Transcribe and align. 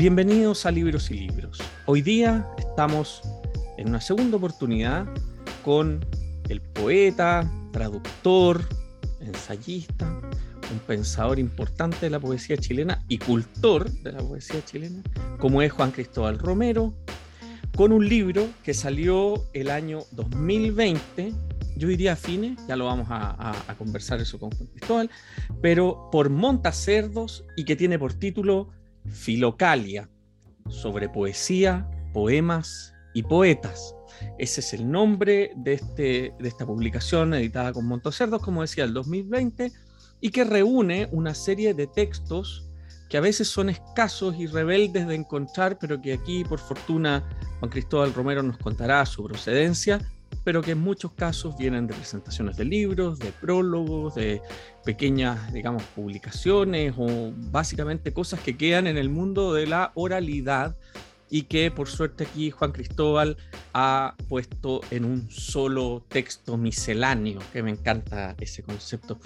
Bienvenidos 0.00 0.64
a 0.64 0.70
Libros 0.70 1.10
y 1.10 1.14
Libros. 1.14 1.58
Hoy 1.84 2.00
día 2.00 2.46
estamos 2.56 3.20
en 3.76 3.90
una 3.90 4.00
segunda 4.00 4.38
oportunidad 4.38 5.06
con 5.62 6.06
el 6.48 6.62
poeta, 6.62 7.46
traductor, 7.70 8.66
ensayista, 9.20 10.06
un 10.72 10.78
pensador 10.86 11.38
importante 11.38 11.98
de 12.00 12.08
la 12.08 12.18
poesía 12.18 12.56
chilena 12.56 13.04
y 13.08 13.18
cultor 13.18 13.90
de 13.90 14.12
la 14.12 14.20
poesía 14.20 14.64
chilena, 14.64 15.02
como 15.38 15.60
es 15.60 15.70
Juan 15.70 15.90
Cristóbal 15.90 16.38
Romero, 16.38 16.94
con 17.76 17.92
un 17.92 18.08
libro 18.08 18.48
que 18.64 18.72
salió 18.72 19.50
el 19.52 19.68
año 19.68 20.04
2020, 20.12 21.34
yo 21.76 21.88
diría 21.88 22.14
a 22.14 22.16
fines, 22.16 22.58
ya 22.66 22.74
lo 22.74 22.86
vamos 22.86 23.08
a, 23.10 23.54
conversar 23.76 24.18
eso 24.18 24.38
con 24.38 24.50
Juan 24.50 24.68
Cristóbal, 24.68 25.10
pero 25.60 26.08
por 26.10 26.30
Montacerdos 26.30 27.44
y 27.54 27.66
que 27.66 27.76
tiene 27.76 27.98
por 27.98 28.14
título 28.14 28.79
Filocalia, 29.06 30.08
sobre 30.68 31.08
poesía, 31.08 31.88
poemas 32.12 32.94
y 33.14 33.22
poetas. 33.22 33.94
Ese 34.38 34.60
es 34.60 34.74
el 34.74 34.90
nombre 34.90 35.52
de, 35.56 35.74
este, 35.74 36.34
de 36.38 36.48
esta 36.48 36.66
publicación 36.66 37.34
editada 37.34 37.72
con 37.72 37.86
Montacerdos, 37.86 38.42
como 38.42 38.62
decía, 38.62 38.84
el 38.84 38.92
2020 38.92 39.72
y 40.20 40.30
que 40.30 40.44
reúne 40.44 41.08
una 41.12 41.34
serie 41.34 41.74
de 41.74 41.86
textos 41.86 42.66
que 43.08 43.16
a 43.16 43.20
veces 43.20 43.48
son 43.48 43.70
escasos 43.70 44.36
y 44.38 44.46
rebeldes 44.46 45.06
de 45.08 45.16
encontrar, 45.16 45.78
pero 45.80 46.00
que 46.00 46.12
aquí, 46.12 46.44
por 46.44 46.60
fortuna, 46.60 47.28
Juan 47.58 47.70
Cristóbal 47.70 48.14
Romero 48.14 48.42
nos 48.42 48.56
contará 48.58 49.04
su 49.04 49.24
procedencia, 49.24 50.00
pero 50.44 50.62
que 50.62 50.72
en 50.72 50.80
muchos 50.80 51.12
casos 51.12 51.56
vienen 51.56 51.86
de 51.86 51.94
presentaciones 51.94 52.56
de 52.56 52.64
libros, 52.64 53.18
de 53.18 53.32
prólogos, 53.32 54.14
de 54.14 54.40
pequeñas, 54.84 55.52
digamos, 55.52 55.82
publicaciones 55.94 56.94
o 56.96 57.32
básicamente 57.50 58.12
cosas 58.12 58.40
que 58.40 58.56
quedan 58.56 58.86
en 58.86 58.96
el 58.96 59.08
mundo 59.08 59.54
de 59.54 59.66
la 59.66 59.92
oralidad 59.94 60.76
y 61.30 61.42
que 61.42 61.70
por 61.70 61.88
suerte 61.88 62.24
aquí 62.24 62.50
Juan 62.50 62.72
Cristóbal 62.72 63.36
ha 63.72 64.16
puesto 64.28 64.80
en 64.90 65.04
un 65.04 65.30
solo 65.30 66.04
texto 66.08 66.56
misceláneo, 66.56 67.38
que 67.52 67.62
me 67.62 67.70
encanta 67.70 68.34
ese 68.40 68.62
concepto. 68.62 69.18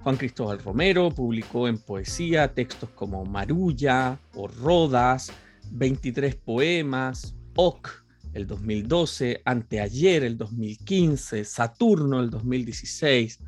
Juan 0.00 0.16
Cristóbal 0.16 0.58
Romero 0.58 1.10
publicó 1.10 1.68
en 1.68 1.78
poesía 1.78 2.54
textos 2.54 2.88
como 2.94 3.24
Marulla 3.24 4.18
o 4.34 4.48
Rodas, 4.48 5.32
23 5.70 6.34
poemas, 6.36 7.34
Oc 7.56 8.03
el 8.34 8.46
2012, 8.46 9.42
Anteayer 9.44 10.24
el 10.24 10.36
2015, 10.36 11.44
Saturno 11.44 12.20
el 12.20 12.30
2016. 12.30 13.38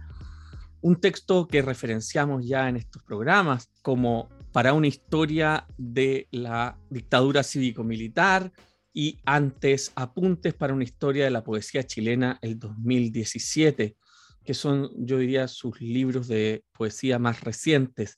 Un 0.80 1.00
texto 1.00 1.46
que 1.48 1.62
referenciamos 1.62 2.46
ya 2.46 2.68
en 2.68 2.76
estos 2.76 3.02
programas 3.02 3.70
como 3.82 4.28
para 4.52 4.72
una 4.72 4.86
historia 4.86 5.66
de 5.76 6.28
la 6.30 6.78
dictadura 6.88 7.42
cívico-militar 7.42 8.52
y 8.94 9.18
antes 9.26 9.92
apuntes 9.96 10.54
para 10.54 10.72
una 10.72 10.84
historia 10.84 11.24
de 11.24 11.30
la 11.30 11.44
poesía 11.44 11.82
chilena 11.82 12.38
el 12.40 12.58
2017 12.58 13.96
que 14.46 14.54
son, 14.54 14.90
yo 14.96 15.18
diría, 15.18 15.48
sus 15.48 15.80
libros 15.80 16.28
de 16.28 16.64
poesía 16.72 17.18
más 17.18 17.42
recientes. 17.42 18.16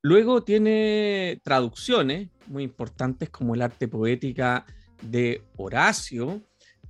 Luego 0.00 0.42
tiene 0.42 1.38
traducciones 1.44 2.30
muy 2.46 2.64
importantes 2.64 3.28
como 3.28 3.54
el 3.54 3.62
arte 3.62 3.86
poética 3.86 4.64
de 5.02 5.42
Horacio, 5.56 6.40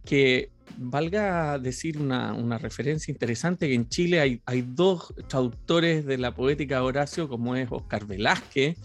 que 0.04 0.50
valga 0.78 1.58
decir 1.58 1.98
una, 1.98 2.58
referencia 2.58 3.12
interesante, 3.12 3.68
que 3.68 3.74
en 3.74 3.88
Chile 3.88 4.20
hay, 4.20 4.40
hay, 4.46 4.62
dos 4.62 5.14
traductores 5.28 6.04
de 6.04 6.18
la 6.18 6.34
poética 6.34 6.76
de 6.76 6.82
Horacio, 6.82 7.28
como 7.28 7.56
es 7.56 7.68
Oscar 7.70 8.06
Velázquez, 8.06 8.76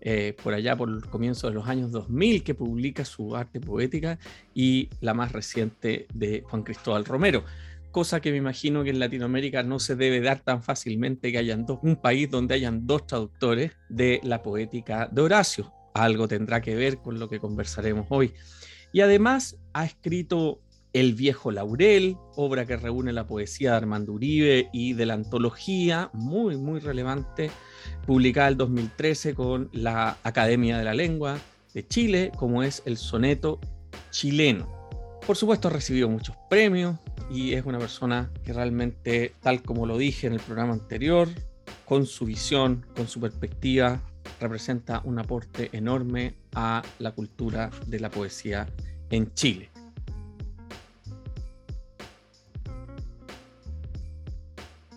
eh, 0.00 0.36
por 0.42 0.52
allá 0.52 0.76
por 0.76 0.90
el 0.90 1.04
comienzo 1.06 1.48
de 1.48 1.54
los 1.54 1.66
años 1.66 1.90
2000, 1.90 2.42
que 2.42 2.54
publica 2.54 3.04
su 3.04 3.34
arte 3.34 3.60
poética, 3.60 4.18
y 4.54 4.88
la 5.00 5.14
más 5.14 5.32
reciente 5.32 6.06
de 6.12 6.42
Juan 6.42 6.62
Cristóbal 6.62 7.04
Romero 7.04 7.44
cosa 7.94 8.20
que 8.20 8.32
me 8.32 8.38
imagino 8.38 8.82
que 8.82 8.90
en 8.90 8.98
Latinoamérica 8.98 9.62
no 9.62 9.78
se 9.78 9.94
debe 9.94 10.20
dar 10.20 10.40
tan 10.40 10.64
fácilmente 10.64 11.30
que 11.30 11.38
hayan 11.38 11.64
dos, 11.64 11.78
un 11.82 11.94
país 11.94 12.28
donde 12.28 12.54
hayan 12.54 12.88
dos 12.88 13.06
traductores 13.06 13.70
de 13.88 14.20
la 14.24 14.42
poética 14.42 15.08
de 15.12 15.22
Horacio. 15.22 15.72
Algo 15.94 16.26
tendrá 16.26 16.60
que 16.60 16.74
ver 16.74 16.98
con 16.98 17.18
lo 17.20 17.28
que 17.28 17.38
conversaremos 17.38 18.06
hoy. 18.10 18.34
Y 18.92 19.00
además 19.00 19.56
ha 19.72 19.84
escrito 19.84 20.60
El 20.92 21.14
viejo 21.14 21.50
laurel, 21.50 22.16
obra 22.36 22.66
que 22.66 22.76
reúne 22.76 23.12
la 23.12 23.26
poesía 23.26 23.70
de 23.70 23.76
Armando 23.76 24.12
Uribe 24.12 24.68
y 24.72 24.92
de 24.92 25.06
la 25.06 25.14
antología, 25.14 26.10
muy, 26.12 26.56
muy 26.56 26.80
relevante, 26.80 27.50
publicada 28.06 28.48
el 28.48 28.56
2013 28.56 29.34
con 29.34 29.70
la 29.72 30.18
Academia 30.22 30.78
de 30.78 30.84
la 30.84 30.94
Lengua 30.94 31.38
de 31.74 31.86
Chile, 31.86 32.30
como 32.36 32.62
es 32.62 32.82
el 32.86 32.96
soneto 32.96 33.60
chileno. 34.10 34.68
Por 35.26 35.36
supuesto 35.36 35.68
ha 35.68 35.72
recibido 35.72 36.08
muchos 36.08 36.36
premios, 36.50 36.98
y 37.30 37.54
es 37.54 37.64
una 37.64 37.78
persona 37.78 38.30
que 38.44 38.52
realmente, 38.52 39.32
tal 39.40 39.62
como 39.62 39.86
lo 39.86 39.96
dije 39.96 40.26
en 40.26 40.34
el 40.34 40.40
programa 40.40 40.74
anterior, 40.74 41.28
con 41.84 42.06
su 42.06 42.24
visión, 42.24 42.84
con 42.94 43.08
su 43.08 43.20
perspectiva, 43.20 44.00
representa 44.40 45.00
un 45.04 45.18
aporte 45.18 45.70
enorme 45.72 46.34
a 46.54 46.82
la 46.98 47.12
cultura 47.12 47.70
de 47.86 48.00
la 48.00 48.10
poesía 48.10 48.66
en 49.10 49.32
Chile. 49.34 49.70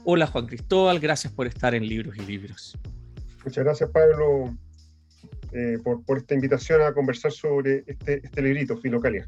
Hola 0.04 0.28
Juan 0.28 0.46
Cristóbal, 0.46 1.00
gracias 1.00 1.34
por 1.34 1.48
estar 1.48 1.76
en 1.76 1.88
Libros 1.88 2.16
y 2.18 2.22
Libros. 2.22 2.78
Muchas 3.44 3.64
gracias 3.64 3.90
Pablo 3.90 4.56
eh, 5.52 5.78
por, 5.84 6.18
esta 6.18 6.34
invitación 6.34 6.82
a 6.82 6.94
conversar 6.94 7.32
sobre 7.32 7.84
este, 7.88 8.22
este 8.24 8.42
librito, 8.42 8.78
Filocalia. 8.78 9.28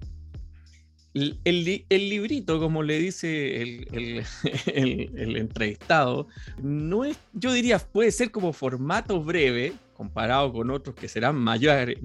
El, 1.13 1.63
librito, 1.89 2.59
como 2.59 2.83
le 2.83 2.99
dice 2.99 3.61
el, 3.91 5.35
entrevistado, 5.35 6.27
no 6.61 7.03
es, 7.03 7.17
yo 7.33 7.51
diría, 7.51 7.79
puede 7.79 8.11
ser 8.11 8.31
como 8.31 8.53
formato 8.53 9.21
breve, 9.23 9.73
comparado 9.99 10.53
con 10.53 10.71
otros 10.71 10.95
que 10.95 11.09
serán 11.09 11.35
mayores 11.35 11.97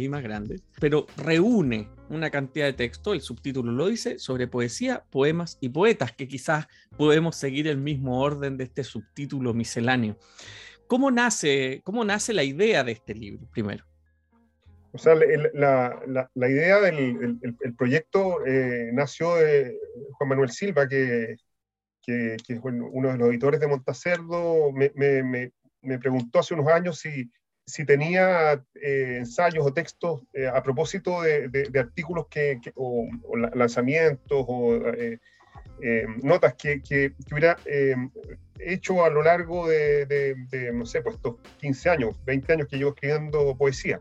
y 0.00 0.08
más 0.08 0.22
grandes, 0.22 0.62
pero 0.80 1.06
reúne 1.18 1.90
una 2.08 2.30
cantidad 2.30 2.64
de 2.64 2.72
texto, 2.72 3.12
el 3.12 3.20
subtítulo 3.20 3.72
lo 3.72 3.88
dice, 3.88 4.18
sobre 4.18 4.46
poesía, 4.46 5.04
poemas 5.10 5.58
y 5.60 5.68
poetas, 5.68 6.12
que 6.12 6.26
quizás 6.26 6.66
podemos 6.96 7.36
seguir 7.36 7.68
el 7.68 7.76
mismo 7.76 8.22
orden 8.22 8.56
de 8.56 8.64
este 8.64 8.84
subtítulo 8.84 9.52
misceláneo. 9.52 10.16
¿Cómo 10.86 11.10
nace, 11.10 11.82
cómo 11.84 12.06
nace 12.06 12.32
la 12.32 12.42
idea 12.42 12.84
de 12.84 12.92
este 12.92 13.14
libro, 13.14 13.46
primero? 13.52 13.84
O 14.92 14.96
sea, 14.96 15.14
la, 15.14 16.30
la, 16.32 16.48
idea 16.48 16.80
del 16.80 17.38
el, 17.42 17.74
proyecto 17.74 18.46
eh, 18.46 18.92
nació 18.94 19.34
de 19.34 19.76
Juan 20.12 20.30
Manuel 20.30 20.48
Silva, 20.48 20.88
que, 20.88 21.36
que, 22.02 22.36
es 22.48 22.60
uno 22.62 23.12
de 23.12 23.18
los 23.18 23.28
editores 23.28 23.60
de 23.60 23.66
Montacerdo, 23.66 24.72
me, 24.72 24.90
me, 24.94 25.52
me, 25.82 25.98
preguntó 25.98 26.38
hace 26.38 26.54
unos 26.54 26.68
años 26.68 26.98
si, 26.98 27.30
si 27.66 27.84
tenía 27.84 28.62
eh, 28.74 29.16
ensayos 29.18 29.66
o 29.66 29.72
textos 29.72 30.22
eh, 30.32 30.46
a 30.46 30.62
propósito 30.62 31.22
de, 31.22 31.70
artículos 31.78 32.26
que, 32.28 32.60
o, 32.74 33.06
lanzamientos 33.54 34.44
o 34.48 34.80
notas 36.22 36.54
que, 36.54 36.80
que, 36.82 37.12
hubiera 37.30 37.56
hecho 38.58 39.04
a 39.04 39.10
lo 39.10 39.22
largo 39.22 39.68
de, 39.68 40.36
no 40.72 40.86
sé, 40.86 41.02
pues 41.02 41.16
estos 41.16 41.36
15 41.58 41.90
años, 41.90 42.24
20 42.24 42.52
años 42.52 42.68
que 42.68 42.76
llevo 42.76 42.90
escribiendo 42.90 43.56
poesía. 43.56 44.00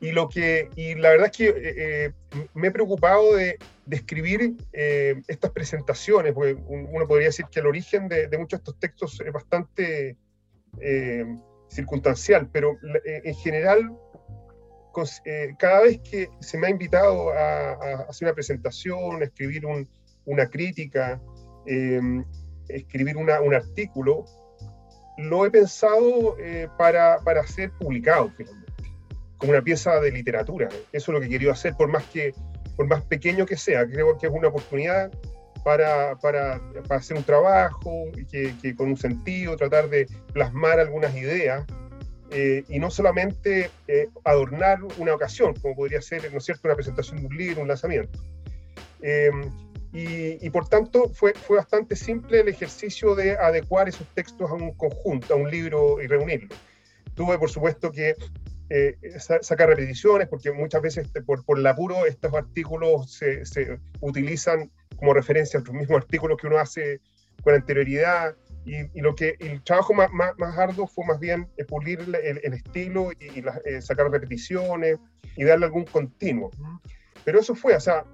Y, 0.00 0.12
lo 0.12 0.28
que, 0.28 0.68
y 0.76 0.96
la 0.96 1.10
verdad 1.10 1.30
es 1.32 1.36
que 1.36 1.48
eh, 1.48 1.54
eh, 1.56 2.12
me 2.52 2.68
he 2.68 2.70
preocupado 2.70 3.36
de, 3.36 3.58
describir 3.86 4.54
eh, 4.72 5.22
estas 5.28 5.50
presentaciones, 5.50 6.32
porque 6.32 6.54
uno 6.54 7.06
podría 7.06 7.28
decir 7.28 7.46
que 7.50 7.60
el 7.60 7.66
origen 7.66 8.08
de, 8.08 8.28
muchos 8.38 8.60
de 8.60 8.62
estos 8.62 8.78
textos 8.78 9.20
es 9.20 9.32
bastante 9.32 10.16
circunstancial, 11.74 12.48
pero 12.52 12.78
en 13.04 13.34
general, 13.36 13.96
cada 15.58 15.82
vez 15.82 16.00
que 16.00 16.28
se 16.40 16.56
me 16.58 16.68
ha 16.68 16.70
invitado 16.70 17.30
a, 17.30 17.72
hacer 18.08 18.26
una 18.28 18.34
presentación, 18.34 19.22
a 19.22 19.24
escribir 19.24 19.64
una 20.24 20.46
crítica, 20.48 21.20
escribir 22.68 23.16
una, 23.16 23.40
un 23.40 23.54
artículo, 23.54 24.24
lo 25.18 25.46
he 25.46 25.50
pensado 25.50 26.36
para, 26.78 27.18
para 27.20 27.46
ser 27.46 27.70
publicado 27.72 28.30
finalmente 28.36 28.64
como 29.44 29.52
una 29.52 29.62
pieza 29.62 30.00
de 30.00 30.10
literatura. 30.10 30.68
Eso 30.92 31.10
es 31.10 31.14
lo 31.14 31.20
que 31.20 31.26
he 31.26 31.30
querido 31.30 31.52
hacer, 31.52 31.74
por 31.74 31.88
más, 31.88 32.04
que, 32.04 32.34
por 32.76 32.86
más 32.86 33.04
pequeño 33.04 33.46
que 33.46 33.56
sea. 33.56 33.86
Creo 33.86 34.16
que 34.18 34.26
es 34.26 34.32
una 34.32 34.48
oportunidad 34.48 35.10
para, 35.64 36.12
hacer 36.90 37.16
un 37.16 37.24
trabajo 37.24 38.10
que, 38.30 38.76
con 38.76 38.90
un 38.90 38.96
sentido, 38.96 39.56
tratar 39.56 39.88
de 39.88 40.06
plasmar 40.32 40.78
algunas 40.78 41.16
ideas 41.16 41.64
eh, 42.30 42.64
y 42.68 42.78
no 42.78 42.90
solamente 42.90 43.70
eh, 43.88 44.08
adornar 44.24 44.80
una 44.98 45.14
ocasión, 45.14 45.54
como 45.54 45.74
podría 45.74 46.02
ser, 46.02 46.32
¿no 46.32 46.40
cierto?, 46.40 46.68
una 46.68 46.74
presentación 46.74 47.20
de 47.20 47.26
un 47.26 47.36
libro, 47.36 47.62
un 47.62 47.68
lanzamiento. 47.68 48.18
Em, 49.00 49.50
y, 49.96 50.50
por 50.50 50.68
tanto 50.68 51.08
fue, 51.10 51.34
fue 51.34 51.58
bastante 51.58 51.94
simple 51.94 52.40
el 52.40 52.48
ejercicio 52.48 53.14
de 53.14 53.36
adecuar 53.36 53.88
esos 53.88 54.08
textos 54.08 54.50
a 54.50 54.54
un 54.54 54.72
conjunto, 54.72 55.34
a 55.34 55.36
un 55.36 55.48
libro 55.48 56.02
y 56.02 56.08
reunirlos. 56.08 56.58
Tuve, 57.14 57.38
por 57.38 57.48
supuesto, 57.48 57.92
que 57.92 58.16
eh, 58.70 58.96
sacar 59.40 59.68
repeticiones, 59.68 60.26
porque 60.26 60.50
muchas 60.50 60.82
veces 60.82 61.06
este, 61.06 61.22
por, 61.22 61.44
por 61.44 61.60
el 61.60 61.66
apuro 61.68 62.06
estos 62.06 62.34
artículos 62.34 63.12
se, 63.12 63.44
se, 63.44 63.78
utilizan 64.00 64.72
como 64.96 65.14
referencia 65.14 65.60
a 65.60 65.62
los 65.62 65.72
mismos 65.72 65.98
artículos 65.98 66.38
que 66.40 66.46
uno 66.46 66.58
hace 66.58 67.00
con 67.42 67.54
anterioridad. 67.54 68.36
Y, 68.66 69.00
lo 69.00 69.14
que 69.14 69.36
el 69.40 69.62
trabajo 69.62 69.92
más, 69.92 70.10
más, 70.12 70.58
arduo 70.58 70.86
fue 70.86 71.04
más 71.04 71.20
bien 71.20 71.46
pulir 71.68 72.00
el, 72.00 72.54
estilo 72.54 73.12
y, 73.12 73.44
eh, 73.66 73.82
sacar 73.82 74.10
repeticiones 74.10 74.98
y 75.36 75.44
darle 75.44 75.66
algún 75.66 75.84
continuo. 75.84 76.50
Pero 77.24 77.40
eso 77.40 77.54
fue, 77.54 77.76
o 77.76 77.80
sea, 77.80 78.04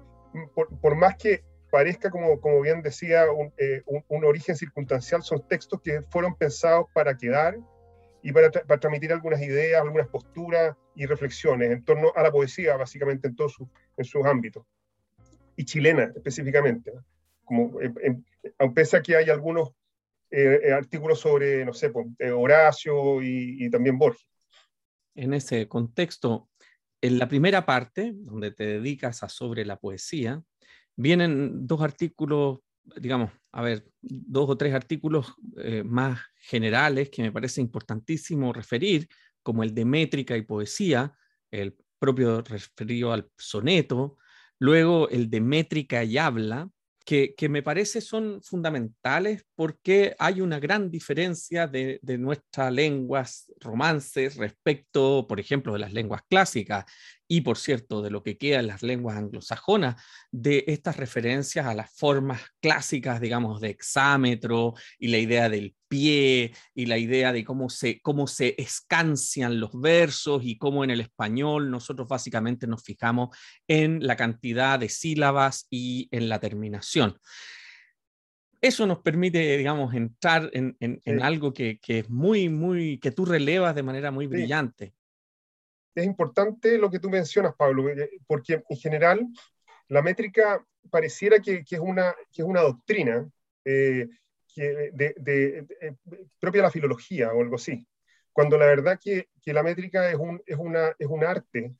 por, 0.53 0.67
por 0.81 0.95
más 0.95 1.15
que 1.15 1.43
parezca, 1.71 2.09
como, 2.09 2.39
como 2.41 2.59
bien 2.59 2.81
decía, 2.81 3.31
un, 3.31 3.53
eh, 3.57 3.81
un, 3.85 4.03
un, 4.09 4.25
origen 4.25 4.57
circunstancial, 4.57 5.23
son 5.23 5.47
textos 5.47 5.79
que 5.81 6.01
fueron 6.09 6.35
pensados 6.35 6.87
para 6.93 7.15
quedar 7.15 7.57
y 8.21 8.31
para, 8.31 8.51
transmitir 8.51 9.11
algunas 9.11 9.41
ideas, 9.41 9.81
algunas 9.81 10.07
posturas 10.07 10.75
y 10.95 11.05
reflexiones 11.05 11.71
en 11.71 11.83
torno 11.83 12.11
a 12.15 12.23
la 12.23 12.31
poesía, 12.31 12.77
básicamente 12.77 13.27
en 13.27 13.35
todos 13.35 13.53
sus, 13.53 13.67
en 13.97 14.05
sus 14.05 14.25
ámbitos, 14.25 14.65
y 15.55 15.65
chilena 15.65 16.11
específicamente, 16.15 16.91
como, 17.43 17.77
aunque 18.57 18.75
pese 18.75 18.97
a 18.97 19.01
que 19.01 19.15
hay 19.15 19.29
algunos 19.29 19.69
eh, 20.29 20.61
eh, 20.63 20.71
artículos 20.71 21.19
sobre, 21.19 21.65
no 21.65 21.73
sé, 21.73 21.89
pues, 21.89 22.07
eh, 22.19 22.31
Horacio 22.31 23.21
y, 23.21 23.65
y 23.65 23.69
también 23.69 23.97
Borges. 23.97 24.27
En 25.15 25.33
ese 25.33 25.67
contexto, 25.67 26.49
en 27.01 27.19
la 27.19 27.27
primera 27.27 27.65
parte, 27.65 28.13
donde 28.15 28.51
te 28.51 28.65
dedicas 28.65 29.23
a 29.23 29.29
sobre 29.29 29.65
la 29.65 29.77
poesía, 29.77 30.41
vienen 30.95 31.67
dos 31.67 31.81
artículos 31.81 32.59
digamos, 32.83 33.31
a 33.51 33.61
ver, 33.61 33.85
dos 34.01 34.49
o 34.49 34.57
tres 34.57 34.73
artículos 34.73 35.33
eh, 35.57 35.83
más 35.83 36.19
generales 36.35 37.09
que 37.09 37.21
me 37.21 37.31
parece 37.31 37.61
importantísimo 37.61 38.53
referir, 38.53 39.07
como 39.43 39.63
el 39.63 39.73
de 39.73 39.85
métrica 39.85 40.37
y 40.37 40.41
poesía, 40.43 41.15
el 41.51 41.75
propio 41.99 42.41
referido 42.41 43.11
al 43.11 43.29
soneto, 43.37 44.17
luego 44.61 45.09
el 45.09 45.31
de 45.31 45.41
métrica 45.41 46.03
y 46.03 46.19
habla, 46.19 46.69
que, 47.03 47.35
me 47.49 47.63
parece 47.63 47.99
son 47.99 48.41
fundamentales 48.43 49.43
porque 49.55 50.15
hay 50.19 50.39
una 50.39 50.59
gran 50.59 50.91
diferencia 50.91 51.65
de, 51.65 51.99
de, 52.03 52.17
nuestras 52.19 52.71
lenguas 52.71 53.51
romances 53.59 54.37
respecto, 54.37 55.25
por 55.27 55.39
ejemplo, 55.39 55.73
de 55.73 55.79
las 55.79 55.93
lenguas 55.93 56.21
clásicas 56.29 56.85
y 57.31 57.39
por 57.39 57.57
cierto, 57.57 58.01
de 58.01 58.11
lo 58.11 58.23
que 58.23 58.37
queda 58.37 58.59
en 58.59 58.67
las 58.67 58.83
lenguas 58.83 59.15
anglosajonas, 59.15 59.95
de 60.33 60.65
estas 60.67 60.97
referencias 60.97 61.65
a 61.65 61.73
las 61.73 61.89
formas 61.89 62.41
clásicas, 62.59 63.21
digamos, 63.21 63.61
de 63.61 63.69
hexámetro 63.69 64.73
y 64.99 65.07
la 65.07 65.17
idea 65.17 65.47
del 65.47 65.73
pie 65.87 66.51
y 66.75 66.87
la 66.87 66.97
idea 66.97 67.31
de 67.31 67.45
cómo 67.45 67.69
se, 67.69 68.01
cómo 68.01 68.27
se 68.27 68.55
escancian 68.57 69.61
los 69.61 69.71
versos 69.79 70.41
y 70.43 70.57
cómo 70.57 70.83
en 70.83 70.89
el 70.89 70.99
español 70.99 71.71
nosotros 71.71 72.09
básicamente 72.09 72.67
nos 72.67 72.83
fijamos 72.83 73.29
en 73.65 74.05
la 74.05 74.17
cantidad 74.17 74.77
de 74.77 74.89
sílabas 74.89 75.67
y 75.69 76.09
en 76.11 76.27
la 76.27 76.37
terminación. 76.37 77.17
Eso 78.59 78.85
nos 78.85 78.99
permite, 78.99 79.55
digamos, 79.55 79.93
entrar 79.93 80.49
en, 80.51 80.75
en, 80.81 81.21
algo 81.23 81.53
que, 81.53 81.79
que, 81.79 81.99
es 81.99 82.09
muy, 82.09 82.49
muy, 82.49 82.99
que 82.99 83.11
tú 83.11 83.23
relevas 83.23 83.73
de 83.73 83.83
manera 83.83 84.11
muy 84.11 84.27
brillante 84.27 84.95
es 85.95 86.05
importante 86.05 86.77
lo 86.77 86.89
que 86.89 86.99
tú 86.99 87.09
mencionas, 87.09 87.55
Pablo, 87.55 87.89
eh, 87.89 88.09
porque 88.27 88.63
en 88.67 88.77
general 88.77 89.27
la 89.87 90.01
métrica 90.01 90.65
pareciera 90.89 91.39
que, 91.39 91.63
es, 91.69 91.79
una, 91.79 92.15
que 92.31 92.41
es 92.41 92.47
una 92.47 92.61
doctrina 92.61 93.29
eh, 93.65 94.07
que 94.53 94.91
de, 94.93 95.65
eh, 95.81 95.95
propia 96.39 96.61
de 96.61 96.67
la 96.67 96.71
filología 96.71 97.33
o 97.33 97.41
algo 97.41 97.55
así, 97.55 97.85
cuando 98.31 98.57
la 98.57 98.65
verdad 98.65 98.99
que, 99.01 99.29
que 99.41 99.53
la 99.53 99.63
métrica 99.63 100.09
es 100.09 100.15
un, 100.15 100.41
es 100.45 100.57
una, 100.57 100.95
es 100.97 101.07
un 101.07 101.23
arte 101.23 101.73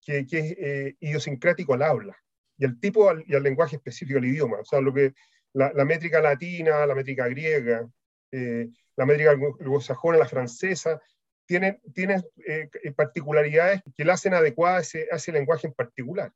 que, 0.00 0.26
que 0.26 0.38
es 0.38 0.94
idiosincrático 1.00 1.74
al 1.74 1.82
habla 1.82 2.16
y 2.58 2.64
al 2.64 2.78
tipo 2.78 3.10
y 3.26 3.34
al 3.34 3.42
lenguaje 3.42 3.76
específico 3.76 4.20
del 4.20 4.30
idioma. 4.30 4.58
O 4.60 4.64
sea, 4.64 4.80
lo 4.80 4.92
que 4.92 5.14
la, 5.54 5.72
la 5.72 5.84
métrica 5.84 6.20
latina, 6.20 6.84
la 6.86 6.94
métrica 6.94 7.28
griega, 7.28 7.88
la 8.30 9.06
métrica 9.06 9.30
anglosajona, 9.30 10.18
la 10.18 10.28
francesa, 10.28 11.00
tienen, 11.46 11.80
tienen 11.94 12.22
eh, 12.46 12.68
particularidades 12.96 13.82
que 13.96 14.04
la 14.04 14.14
hacen 14.14 14.34
adecuada 14.34 14.78
a 14.78 14.80
ese, 14.80 15.08
ese, 15.10 15.32
lenguaje 15.32 15.66
en 15.66 15.74
particular. 15.74 16.32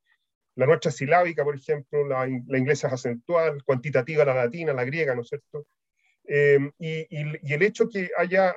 La 0.54 0.66
nuestra 0.66 0.90
silábica, 0.90 1.44
por 1.44 1.56
ejemplo, 1.56 2.06
la, 2.06 2.26
la, 2.46 2.58
inglesa 2.58 2.88
es 2.88 2.94
acentual, 2.94 3.62
cuantitativa 3.64 4.24
la 4.24 4.34
latina, 4.34 4.72
la 4.72 4.84
griega, 4.84 5.14
¿no 5.14 5.22
es 5.22 5.28
cierto? 5.28 5.66
Eh, 6.28 6.58
y, 6.78 7.06
y, 7.08 7.52
el 7.52 7.62
hecho 7.62 7.88
que 7.88 8.10
haya, 8.16 8.54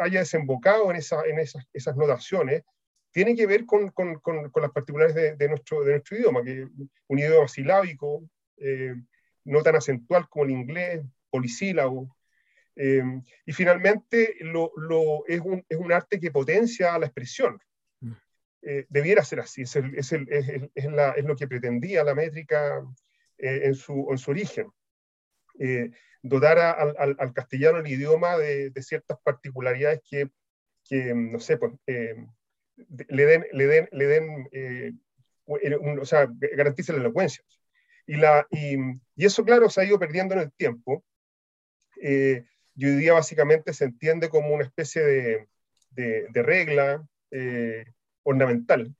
haya 0.00 0.20
desembocado 0.20 0.90
en, 0.90 0.96
esa, 0.96 1.24
en 1.24 1.38
esas, 1.38 1.64
esas 1.72 1.96
notaciones 1.96 2.62
tiene 3.10 3.34
que 3.34 3.46
ver 3.46 3.64
con, 3.64 3.90
con, 3.90 4.20
con, 4.20 4.50
las 4.54 4.70
particularidades 4.72 5.38
de, 5.38 5.48
nuestro, 5.48 5.82
de 5.84 5.92
nuestro 5.92 6.18
idioma, 6.18 6.44
que 6.44 6.68
un 7.06 7.18
idioma 7.18 7.48
silábico, 7.48 8.28
eh, 8.58 8.94
no 9.44 9.62
tan 9.62 9.76
acentual 9.76 10.28
como 10.28 10.44
el 10.44 10.50
inglés, 10.50 11.02
polisílabo, 11.30 12.14
Em, 12.76 13.22
y 13.46 13.52
finalmente 13.54 14.36
lo, 14.40 14.70
lo, 14.76 15.26
es, 15.26 15.40
un, 15.40 15.64
es, 15.66 15.78
un, 15.78 15.90
arte 15.92 16.20
que 16.20 16.30
potencia 16.30 16.98
la 16.98 17.06
expresión. 17.06 17.58
Mm. 18.00 18.12
Eh, 18.62 18.86
debiera 18.90 19.24
ser 19.24 19.40
así, 19.40 19.62
es, 19.62 19.74
el, 19.76 19.98
es, 19.98 20.12
el, 20.12 20.70
es, 20.74 20.84
la, 20.84 21.12
es, 21.12 21.24
lo 21.24 21.36
que 21.36 21.48
pretendía 21.48 22.04
la 22.04 22.14
métrica 22.14 22.84
eh, 23.38 23.60
en, 23.64 23.74
su, 23.74 24.08
en, 24.10 24.18
su, 24.18 24.30
origen. 24.30 24.70
Eh, 25.58 25.90
dotar 26.22 26.58
al, 26.58 27.16
al, 27.18 27.32
castellano 27.32 27.78
el 27.78 27.86
idioma 27.86 28.36
de, 28.36 28.68
de 28.68 28.82
ciertas 28.82 29.16
particularidades 29.22 30.02
que, 30.08 30.28
que 30.84 31.14
no 31.14 31.40
sé, 31.40 31.56
pues, 31.56 31.72
le 31.86 33.26
den, 33.26 33.46
le 33.52 33.66
den, 33.66 33.88
le 33.90 34.06
den 34.06 35.00
un, 35.46 35.98
o 35.98 36.04
sea, 36.04 36.28
garanticen 36.30 36.96
la 36.96 37.02
elocuencia. 37.02 37.42
Y, 38.06 38.16
la, 38.16 38.46
y, 38.50 38.76
y, 39.14 39.24
eso, 39.24 39.44
claro, 39.44 39.70
se 39.70 39.80
ha 39.80 39.84
ido 39.84 39.98
perdiendo 39.98 40.34
en 40.34 40.40
el 40.40 40.52
tiempo. 40.52 41.04
Eh, 42.02 42.44
y 42.76 42.86
hoy 42.86 42.96
día 42.96 43.14
básicamente 43.14 43.72
se 43.72 43.86
entiende 43.86 44.28
como 44.28 44.54
una 44.54 44.64
especie 44.64 45.02
de, 45.02 45.48
de, 45.90 46.42
regla 46.42 47.06
eh, 47.30 47.86
ornamental. 48.22 48.94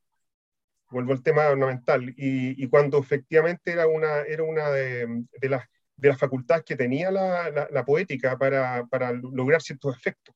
Vuelvo 0.91 1.13
al 1.13 1.23
tema 1.23 1.49
ornamental. 1.49 2.15
Y, 2.17 2.67
cuando 2.69 2.99
efectivamente 2.99 3.73
era 3.73 3.87
una, 3.87 4.23
era 4.23 4.45
una 4.45 4.71
de, 4.71 5.27
las, 5.43 5.67
de 5.97 6.09
las 6.09 6.19
facultades 6.19 6.65
que 6.65 6.77
tenía 6.77 7.11
la, 7.11 7.51
la, 7.51 7.69
la 7.71 7.85
poética 7.85 8.39
para, 8.39 8.87
para 8.87 9.13
lograr 9.13 9.61
ciertos 9.61 9.97
efectos. 9.97 10.35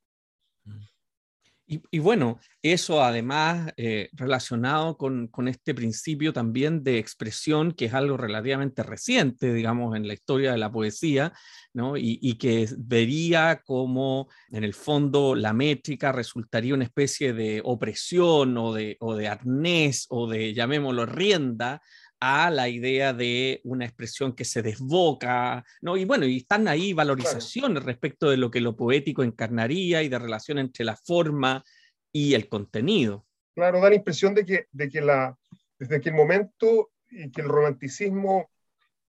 Y, 1.72 2.00
bueno, 2.00 2.40
eso 2.62 3.00
además 3.00 3.72
eh, 3.76 4.08
relacionado 4.14 4.96
con, 4.96 5.28
con, 5.28 5.46
este 5.46 5.72
principio 5.72 6.32
también 6.32 6.82
de 6.82 6.98
expresión, 6.98 7.70
que 7.70 7.84
es 7.84 7.94
algo 7.94 8.16
relativamente 8.16 8.82
reciente, 8.82 9.54
digamos, 9.54 9.94
en 9.94 10.08
la 10.08 10.14
historia 10.14 10.50
de 10.50 10.58
la 10.58 10.72
poesía, 10.72 11.32
¿no? 11.72 11.96
y, 11.96 12.34
que 12.38 12.68
vería 12.76 13.62
como 13.64 14.28
en 14.50 14.64
el 14.64 14.74
fondo 14.74 15.36
la 15.36 15.52
métrica 15.52 16.10
resultaría 16.10 16.74
una 16.74 16.82
especie 16.82 17.32
de 17.32 17.62
opresión 17.64 18.58
o 18.58 18.72
de, 18.74 18.96
o 18.98 19.14
de 19.14 19.28
arnés 19.28 20.06
o 20.08 20.28
de, 20.28 20.52
llamémoslo, 20.52 21.06
rienda 21.06 21.82
a 22.20 22.50
la 22.50 22.68
idea 22.68 23.14
de 23.14 23.60
una 23.64 23.86
expresión 23.86 24.34
que 24.34 24.44
se 24.44 24.60
desboca, 24.62 25.64
¿no? 25.80 25.96
Y 25.96 26.04
bueno, 26.04 26.26
y 26.26 26.36
están 26.36 26.68
ahí 26.68 26.92
valorizaciones 26.92 27.82
respecto 27.82 28.28
de 28.28 28.36
lo 28.36 28.50
que 28.50 28.60
lo 28.60 28.76
poético 28.76 29.22
encarnaría 29.22 30.02
y 30.02 30.08
de 30.08 30.18
relación 30.18 30.58
entre 30.58 30.84
la 30.84 30.96
forma 30.96 31.64
y 32.12 32.34
el 32.34 32.48
contenido. 32.48 33.26
Claro, 33.54 33.80
da 33.80 33.88
la 33.88 33.96
impresión 33.96 34.34
de 34.34 34.44
que, 34.44 34.66
de 34.70 34.88
que 34.88 35.00
la, 35.00 35.36
desde 35.78 36.00
que 36.00 36.10
el 36.10 36.14
momento 36.14 36.90
y 37.08 37.30
que 37.30 37.40
el 37.40 37.48
romanticismo 37.48 38.50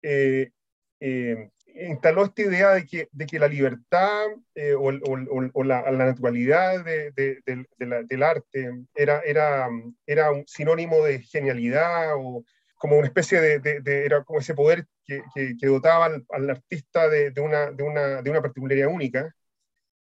eh, 0.02 0.52
eh, 1.00 1.50
instaló 1.76 2.26
esta 2.26 2.42
idea 2.42 2.70
de 2.72 2.86
que, 2.86 3.10
de 3.12 3.26
que 3.26 3.40
la 3.40 3.48
libertad 3.48 4.28
eh, 4.56 4.74
o, 4.74 4.90
o, 4.90 5.50
o 5.54 5.64
la, 5.64 5.90
la, 5.92 6.06
naturalidad 6.06 6.84
de, 6.84 7.12
de, 7.12 7.42
de, 7.46 8.06
del 8.08 8.24
arte 8.24 8.72
era, 8.96 9.22
era, 9.22 9.70
era 10.06 10.32
un 10.32 10.48
sinónimo 10.48 11.04
de 11.04 11.22
genialidad 11.22 12.16
o 12.18 12.44
como 12.82 12.98
una 12.98 13.06
especie 13.06 13.40
de, 13.40 13.82
era 13.86 14.24
como 14.24 14.40
ese 14.40 14.56
poder 14.56 14.88
que, 15.06 15.22
que, 15.36 15.68
dotaba 15.68 16.08
al, 16.30 16.50
artista 16.50 17.08
de, 17.10 17.32
una, 17.40 17.70
de, 17.70 17.84
una, 17.84 18.24
de 18.24 18.30
una 18.32 18.42
particularidad 18.42 18.88
única, 18.88 19.36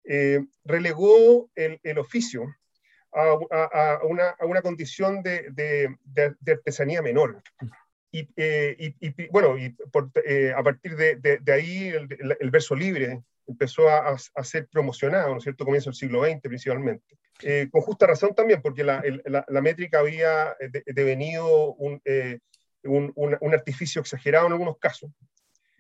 eh, 0.05 0.45
relegó 0.67 1.51
el, 1.55 1.81
el 1.83 1.99
oficio 1.99 2.45
a, 3.11 3.39
a, 3.51 3.95
a, 3.95 4.05
una, 4.05 4.29
a, 4.39 4.45
una, 4.45 4.61
condición 4.61 5.23
de, 5.23 5.97
artesanía 6.47 7.01
menor. 7.01 7.43
Y, 8.13 8.29
eh, 8.37 8.77
y, 8.79 8.95
y, 9.01 9.29
bueno, 9.29 9.57
y 9.57 9.71
por, 9.71 10.11
eh, 10.27 10.53
a 10.55 10.63
partir 10.63 10.95
de, 10.95 11.41
ahí 11.51 11.89
el, 11.89 12.37
el, 12.39 12.51
verso 12.51 12.75
libre 12.75 13.23
empezó 13.47 13.89
a, 13.89 14.15
ser 14.45 14.69
promocionado, 14.69 15.31
¿no 15.31 15.39
es 15.39 15.45
cierto? 15.45 15.65
Comienzo 15.65 15.89
del 15.89 15.97
siglo 15.97 16.23
XX 16.23 16.41
principalmente. 16.43 17.17
con 17.71 17.81
justa 17.81 18.07
razón 18.07 18.35
también, 18.35 18.61
porque 18.61 18.85
la, 18.85 19.03
la, 19.25 19.47
la 19.49 19.61
métrica 19.63 20.01
había 20.01 20.55
devenido 20.85 21.73
un, 21.77 22.03
un, 22.85 23.13
un, 23.15 23.55
artificio 23.55 24.01
exagerado 24.01 24.47
en 24.47 24.53
algunos 24.53 24.79
casos, 24.79 25.11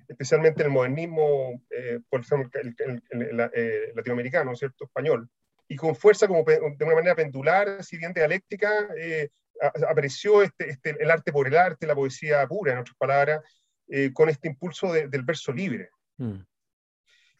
especialmente 0.09 0.62
en 0.62 0.67
el 0.67 0.73
modernismo, 0.73 1.62
eh, 1.71 2.00
por 2.09 2.21
ejemplo, 2.21 2.61
el, 2.61 2.75
el, 2.78 3.02
el, 3.11 3.50
eh, 3.55 3.93
latinoamericano, 3.95 4.55
¿cierto? 4.57 4.85
Español. 4.85 5.28
y 5.69 5.76
con 5.76 5.95
fuerza, 5.95 6.26
como 6.26 6.45
de 6.45 6.85
una 6.85 6.95
manera 6.95 7.14
pendular, 7.14 7.85
si 7.85 7.99
bien 7.99 8.12
dialéctica, 8.12 8.88
eh, 8.97 9.28
apareció 9.61 10.43
este, 10.43 10.71
este, 10.71 10.97
el 11.02 11.11
arte 11.11 11.33
por 11.33 11.47
el 11.47 11.57
arte, 11.57 11.87
la 11.87 11.95
poesía 11.95 12.47
pura, 12.47 12.73
en 12.73 12.78
otras 12.78 12.97
palabras, 12.97 13.43
eh, 13.88 14.12
con 14.12 14.28
este 14.28 14.49
impulso 14.49 14.93
del 14.93 15.23
verso 15.23 15.52
libre. 15.52 15.90
Mm. 16.17 16.40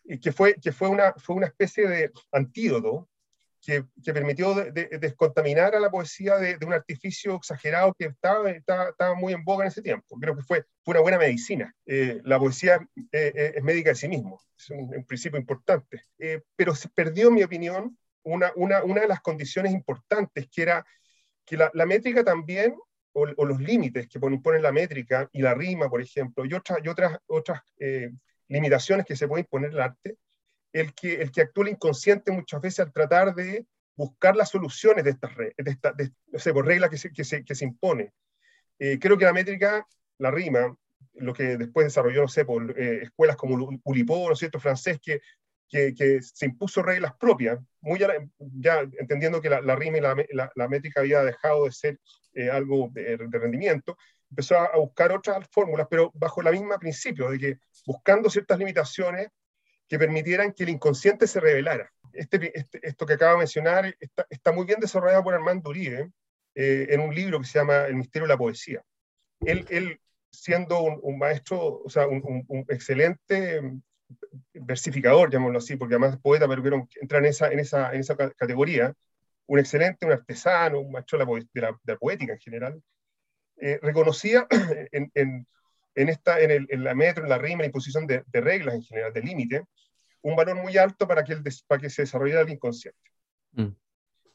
Y 0.05 0.21
que 0.21 0.33
fue, 0.33 0.55
que 0.55 0.73
fue, 0.73 0.89
una, 0.89 1.13
fue 1.15 1.37
una 1.37 1.47
especie 1.47 1.87
de 1.87 2.11
antídoto 2.33 3.08
que, 3.61 3.85
permitió 4.13 4.55
descontaminar 4.55 5.75
a 5.75 5.81
la 5.81 5.91
poesía 5.91 6.37
de, 6.37 6.59
un 6.65 6.73
artificio 6.73 7.37
exagerado 7.37 7.95
que 7.99 8.07
estaba, 8.07 9.15
muy 9.17 9.33
en 9.33 9.45
boga 9.45 9.65
en 9.65 9.69
ese 9.69 9.83
tiempo. 9.83 10.19
Creo 10.21 10.37
que 10.37 10.43
fue, 10.43 10.65
una 10.87 11.01
buena 11.01 11.19
medicina. 11.19 11.75
Eh, 11.85 12.21
la 12.25 12.39
poesía 12.39 12.77
eh, 13.13 13.33
eh, 13.35 13.53
es 13.57 13.63
médica 13.63 13.91
de 13.91 13.97
sí 13.97 14.09
mismo, 14.09 14.41
es 14.57 14.71
un, 14.71 15.05
principio 15.05 15.39
importante. 15.39 16.03
pero 16.57 16.75
se 16.75 16.89
perdió, 16.89 17.29
en 17.29 17.35
mi 17.35 17.43
opinión, 17.43 17.99
una, 18.23 18.53
de 18.53 19.09
las 19.09 19.21
condiciones 19.21 19.73
importantes, 19.73 20.49
que 20.51 20.63
era 20.63 20.87
que 21.45 21.57
la, 21.57 21.87
métrica 21.87 22.25
también, 22.25 22.77
o, 23.13 23.27
los 23.27 23.61
límites 23.61 24.07
que 24.09 24.21
ponen, 24.21 24.63
la 24.63 24.73
métrica 24.73 25.29
y 25.33 25.43
la 25.43 25.55
rima, 25.55 25.89
por 25.89 26.01
ejemplo, 26.01 26.45
y, 26.45 26.55
otras 26.55 27.61
limitaciones 28.49 29.05
que 29.05 29.17
se 29.17 29.29
pueden 29.29 29.45
imponer 29.45 29.73
el 29.73 29.81
arte, 29.81 30.17
el 30.73 30.95
que, 30.95 31.15
el 31.15 31.31
que 31.31 31.43
actúa 31.43 31.71
inconsciente 31.71 32.33
muchas 32.33 32.61
veces 32.61 32.81
al 32.81 32.93
tratar 32.93 33.35
de 33.35 33.67
buscar 33.97 34.37
las 34.37 34.51
soluciones 34.51 35.05
de 35.05 35.11
estas 35.11 35.37
de 35.37 35.53
esta, 35.71 35.93
de, 35.93 36.13
no 36.29 36.39
sé, 36.39 36.53
por 36.53 36.67
regla 36.67 36.89
que 36.89 36.97
se, 36.97 37.13
que 37.13 37.25
se, 37.25 37.45
que 37.45 37.55
se 37.55 37.65
impone. 37.65 38.13
Eh, 38.79 38.99
creo 39.01 39.19
que 39.19 39.25
la 39.25 39.33
métrica, 39.33 39.87
la 40.19 40.31
rima, 40.31 40.77
lo 41.15 41.35
que 41.35 41.57
después 41.57 41.87
desarrolló, 41.87 42.23
no 42.23 42.29
sé, 42.29 42.45
por 42.45 42.79
eh, 42.79 43.01
escuelas 43.03 43.37
como 43.37 43.81
Ulipo, 43.85 44.27
¿no 44.27 44.33
es 44.33 44.39
cierto?, 44.39 44.61
francés, 44.61 45.01
que, 45.03 45.21
que, 45.69 46.23
se 46.23 46.47
impuso 46.47 46.83
reglas 46.83 47.13
propias, 47.19 47.59
muy 47.81 47.99
ya, 47.99 48.81
entendiendo 48.99 49.41
que 49.41 49.51
la, 49.51 49.77
rima 49.77 49.99
y 49.99 50.01
la, 50.01 50.53
la, 50.55 50.69
métrica 50.69 51.01
había 51.01 51.23
dejado 51.23 51.65
de 51.65 51.73
ser 51.73 52.01
eh, 52.35 52.51
algo 52.51 52.89
de, 52.93 53.17
de, 53.17 53.39
rendimiento, 53.39 53.99
empezó 54.31 54.57
a, 54.57 54.67
a 54.67 54.79
buscar 54.79 55.13
otras 55.13 55.47
fórmulas, 55.51 55.89
pero 55.91 56.13
bajo 56.15 56.41
el 56.41 56.53
mismo 56.53 56.79
principio, 56.79 57.31
de 57.31 57.39
que 57.39 57.59
buscando 57.85 58.31
ciertas 58.31 58.59
limitaciones, 58.59 59.29
que 59.89 59.99
permitieran 59.99 60.53
que 60.53 60.65
el 60.65 60.71
inconsciente 60.71 61.27
se 61.27 61.41
revelara. 61.41 61.91
Este, 62.13 62.57
este, 62.59 62.87
esto 62.87 63.07
que 63.07 63.15
acabo 63.15 63.33
de 63.33 63.39
mencionar 63.39 63.97
está, 64.31 64.53
muy 64.53 64.67
bien 64.67 64.81
desarrollado 64.81 65.23
por 65.25 65.35
Armando 65.35 65.71
Uribe 65.71 66.11
eh, 66.55 66.87
en 66.91 67.01
un 67.01 67.15
libro 67.15 67.41
que 67.41 67.47
se 67.47 67.59
llama 67.59 67.87
El 67.87 67.97
misterio 67.97 68.27
de 68.27 68.35
la 68.35 68.39
poesía. 68.39 68.83
Él, 69.41 70.01
siendo 70.31 70.83
un, 70.83 71.19
maestro, 71.19 71.83
o 71.85 71.89
sea, 71.89 72.07
un, 72.07 72.45
excelente 72.69 73.63
versificador, 74.53 75.31
llamémoslo 75.31 75.59
así, 75.59 75.77
porque 75.77 75.95
además 75.95 76.15
es 76.15 76.21
poeta, 76.21 76.47
pero 76.49 76.63
quiero 76.63 76.89
entrar 77.01 77.25
en 77.25 77.61
esa, 77.61 78.17
categoría, 78.37 78.93
un 79.47 79.59
excelente, 79.59 80.05
un 80.05 80.13
artesano, 80.13 80.81
un 80.81 80.93
maestro 80.93 81.19
de 81.19 81.61
la, 81.63 81.97
poética 81.97 82.35
en 82.35 82.41
general, 82.41 82.83
eh, 83.57 83.79
reconocía 83.83 84.47
en, 84.93 85.47
en, 85.99 86.09
esta, 86.09 86.41
en, 86.41 86.51
el, 86.51 86.67
en, 86.71 86.85
la 86.85 86.95
metro, 86.95 87.25
en 87.25 87.31
la 87.31 87.39
rima, 87.39 87.55
en 87.55 87.59
la 87.61 87.67
imposición 87.67 88.07
de, 88.07 88.23
de 88.27 88.41
reglas 88.41 88.75
en 88.75 88.83
general, 88.83 89.13
de 89.13 89.23
límite, 89.23 89.65
un 90.23 90.37
valor 90.37 90.57
muy 90.57 90.77
alto 90.77 91.07
para 91.09 91.25
que, 91.25 91.33
el, 91.33 91.43
para 91.67 91.81
que 91.81 91.91
se 91.91 92.03
desarrollara 92.03 92.43
el 92.43 92.51
inconsciente. 92.51 92.99
Mm. 93.53 93.69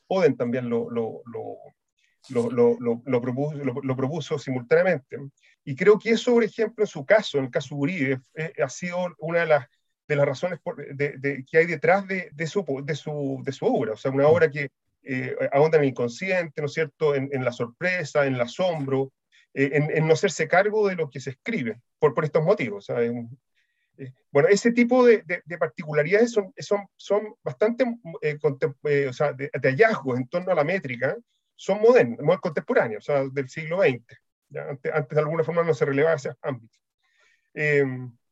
Oden 0.08 0.36
también 0.36 0.70
lo, 0.70 0.90
lo, 0.90 1.22
lo, 1.26 2.52
lo, 2.52 3.02
lo 3.06 3.22
propuso, 3.22 3.56
lo, 3.56 3.96
propuso, 3.96 4.38
simultáneamente. 4.38 5.18
Y 5.64 5.76
creo 5.76 5.98
que 5.98 6.12
eso, 6.12 6.34
por 6.34 6.44
ejemplo, 6.44 6.84
en 6.84 6.88
su 6.88 7.06
caso, 7.06 7.38
en 7.38 7.46
el 7.46 7.52
caso 7.52 7.76
Uribe, 7.76 8.22
eh, 8.36 8.54
ha 8.62 8.70
sido 8.70 8.98
una 9.20 9.40
de 9.40 9.46
las, 9.46 9.68
de 10.08 10.16
las 10.16 10.26
razones 10.26 10.60
de, 10.94 11.18
de, 11.18 11.46
que 11.50 11.58
hay 11.58 11.66
detrás 11.66 12.06
de, 12.08 12.30
de, 12.34 12.48
su, 12.48 12.66
de, 12.84 12.96
su, 12.96 13.42
de 13.44 13.52
su 13.52 13.66
obra. 13.66 13.94
O 13.94 13.98
sea, 13.98 14.12
una 14.12 14.28
obra 14.28 14.52
que 14.52 14.70
eh, 15.04 15.36
ahonda 15.52 15.78
en 15.78 15.84
el 15.84 15.90
inconsciente, 15.90 16.62
¿no 16.62 16.68
es 16.68 16.74
cierto?, 16.74 17.16
en, 17.16 17.30
en 17.32 17.44
la 17.44 17.52
sorpresa, 17.52 18.26
en 18.26 18.36
el 18.36 18.42
asombro, 18.42 19.12
eh, 19.54 19.70
en, 19.74 20.08
no 20.08 20.14
hacerse 20.14 20.48
cargo 20.48 20.88
de 20.88 20.96
lo 20.96 21.10
que 21.10 21.20
se 21.20 21.32
escribe, 21.32 21.80
por, 22.00 22.14
por 22.14 22.26
estos 22.26 22.44
motivos. 22.44 22.90
Eh, 22.90 24.12
bueno, 24.32 24.50
ese 24.50 24.72
tipo 24.72 25.06
de, 25.06 25.24
de, 25.24 25.58
particularidades 25.60 26.32
son, 26.32 26.52
son, 26.58 26.88
son 26.96 27.36
bastante 27.44 27.86
eh, 28.22 29.08
o 29.08 29.14
sea, 29.14 29.34
de, 29.34 29.52
hallazgos 29.54 30.18
en 30.18 30.28
torno 30.28 30.52
a 30.52 30.56
la 30.56 30.64
métrica, 30.64 31.16
son 31.56 31.80
modernos, 31.82 32.40
contemporáneos, 32.40 33.08
o 33.08 33.14
sea, 33.14 33.24
del 33.32 33.48
siglo 33.48 33.82
XX. 33.82 34.04
¿ya? 34.50 34.70
Antes, 34.70 34.92
antes, 34.92 35.16
de 35.16 35.22
alguna 35.22 35.44
forma 35.44 35.62
no 35.62 35.74
se 35.76 35.86
relevaba 35.86 36.16
ese 36.16 36.32
ámbito. 36.42 36.80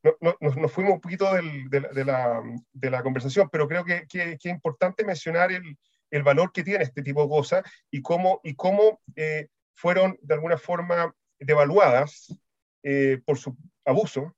No, 0.04 0.18
no, 0.20 0.36
nos, 0.40 0.72
fuimos 0.72 0.94
un 0.94 1.02
poquito 1.02 1.32
del, 1.36 1.70
de, 1.70 2.04
la, 2.04 2.42
de, 2.74 2.90
la, 2.90 3.04
conversación, 3.04 3.48
pero 3.52 3.68
creo 3.68 3.86
que, 3.86 4.08
que, 4.10 4.40
que 4.40 4.50
es 4.50 4.56
importante 4.56 5.06
mencionar 5.06 5.52
el, 5.52 5.78
el, 6.10 6.24
valor 6.24 6.52
que 6.52 6.64
tiene 6.64 6.84
este 6.84 7.04
tipo 7.04 7.22
de 7.22 7.30
cosas 7.30 7.64
y 7.92 8.02
cómo, 8.02 8.42
y 8.44 8.56
cómo 8.56 9.00
fueron 9.82 10.18
de 10.22 10.36
alguna 10.36 10.60
forma 10.60 11.16
devaluadas 11.40 12.28
eh, 12.84 13.20
por 13.26 13.40
su 13.40 13.58
abuso, 13.84 14.36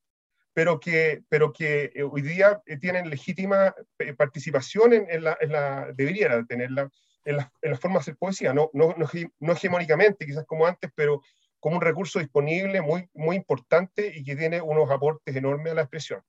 pero 0.53 0.79
que, 0.79 1.23
pero 1.27 1.51
que 1.51 1.91
eh, 1.93 2.03
hoy 2.03 2.21
día 2.21 2.61
eh, 2.65 2.77
tienen 2.77 3.09
legítima 3.09 3.75
participación 4.17 4.93
en, 4.93 5.23
la, 5.23 5.37
en 5.41 5.51
la, 5.51 5.91
deberían 5.93 6.47
tenerla 6.47 6.89
en, 7.25 7.37
la, 7.37 7.51
en 7.61 7.71
las 7.71 7.79
formas 7.79 8.05
de 8.05 8.15
poesía, 8.15 8.53
no, 8.53 8.69
no, 8.73 8.95
no, 8.97 9.51
hegemónicamente, 9.51 10.25
quizás 10.25 10.45
como 10.45 10.65
antes, 10.65 10.89
pero 10.95 11.21
como 11.59 11.75
un 11.75 11.81
recurso 11.81 12.19
disponible 12.19 12.81
muy, 12.81 13.09
muy 13.13 13.35
importante 13.35 14.13
y 14.15 14.23
que 14.23 14.37
tiene 14.37 14.61
unos 14.61 14.89
aportes 14.89 15.35
enormes 15.35 15.73
a 15.73 15.75
la 15.75 15.81
expresión. 15.81 16.21